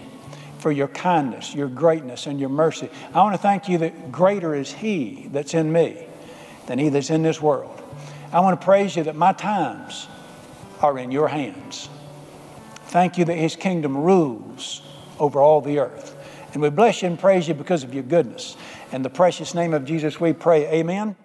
for 0.60 0.72
your 0.72 0.90
kindness, 0.90 1.54
your 1.54 1.68
greatness, 1.68 2.26
and 2.26 2.40
your 2.40 2.50
mercy. 2.50 2.90
I 3.14 3.22
want 3.22 3.36
to 3.36 3.42
thank 3.42 3.68
you 3.70 3.78
that 3.80 4.12
greater 4.12 4.54
is 4.56 4.72
He 4.72 5.28
that's 5.32 5.54
in 5.54 5.72
me 5.72 6.06
than 6.68 6.80
He 6.80 6.90
that's 6.90 7.10
in 7.10 7.24
this 7.24 7.42
world. 7.42 7.82
I 8.32 8.40
want 8.40 8.60
to 8.60 8.66
praise 8.66 8.96
you 8.96 9.04
that 9.04 9.16
my 9.16 9.34
times 9.34 10.08
are 10.82 10.98
in 10.98 11.12
your 11.12 11.28
hands. 11.28 11.90
Thank 12.94 13.18
you 13.18 13.26
that 13.26 13.38
His 13.38 13.56
kingdom 13.56 13.98
rules 13.98 14.84
over 15.20 15.42
all 15.42 15.62
the 15.62 15.80
earth. 15.80 16.16
And 16.54 16.62
we 16.62 16.70
bless 16.70 17.02
you 17.02 17.08
and 17.08 17.18
praise 17.18 17.48
you 17.48 17.56
because 17.56 17.84
of 17.84 17.92
your 17.92 18.04
goodness. 18.04 18.56
In 18.92 19.02
the 19.02 19.10
precious 19.10 19.56
name 19.56 19.74
of 19.74 19.84
Jesus, 19.84 20.20
we 20.20 20.32
pray. 20.32 20.68
Amen. 20.68 21.16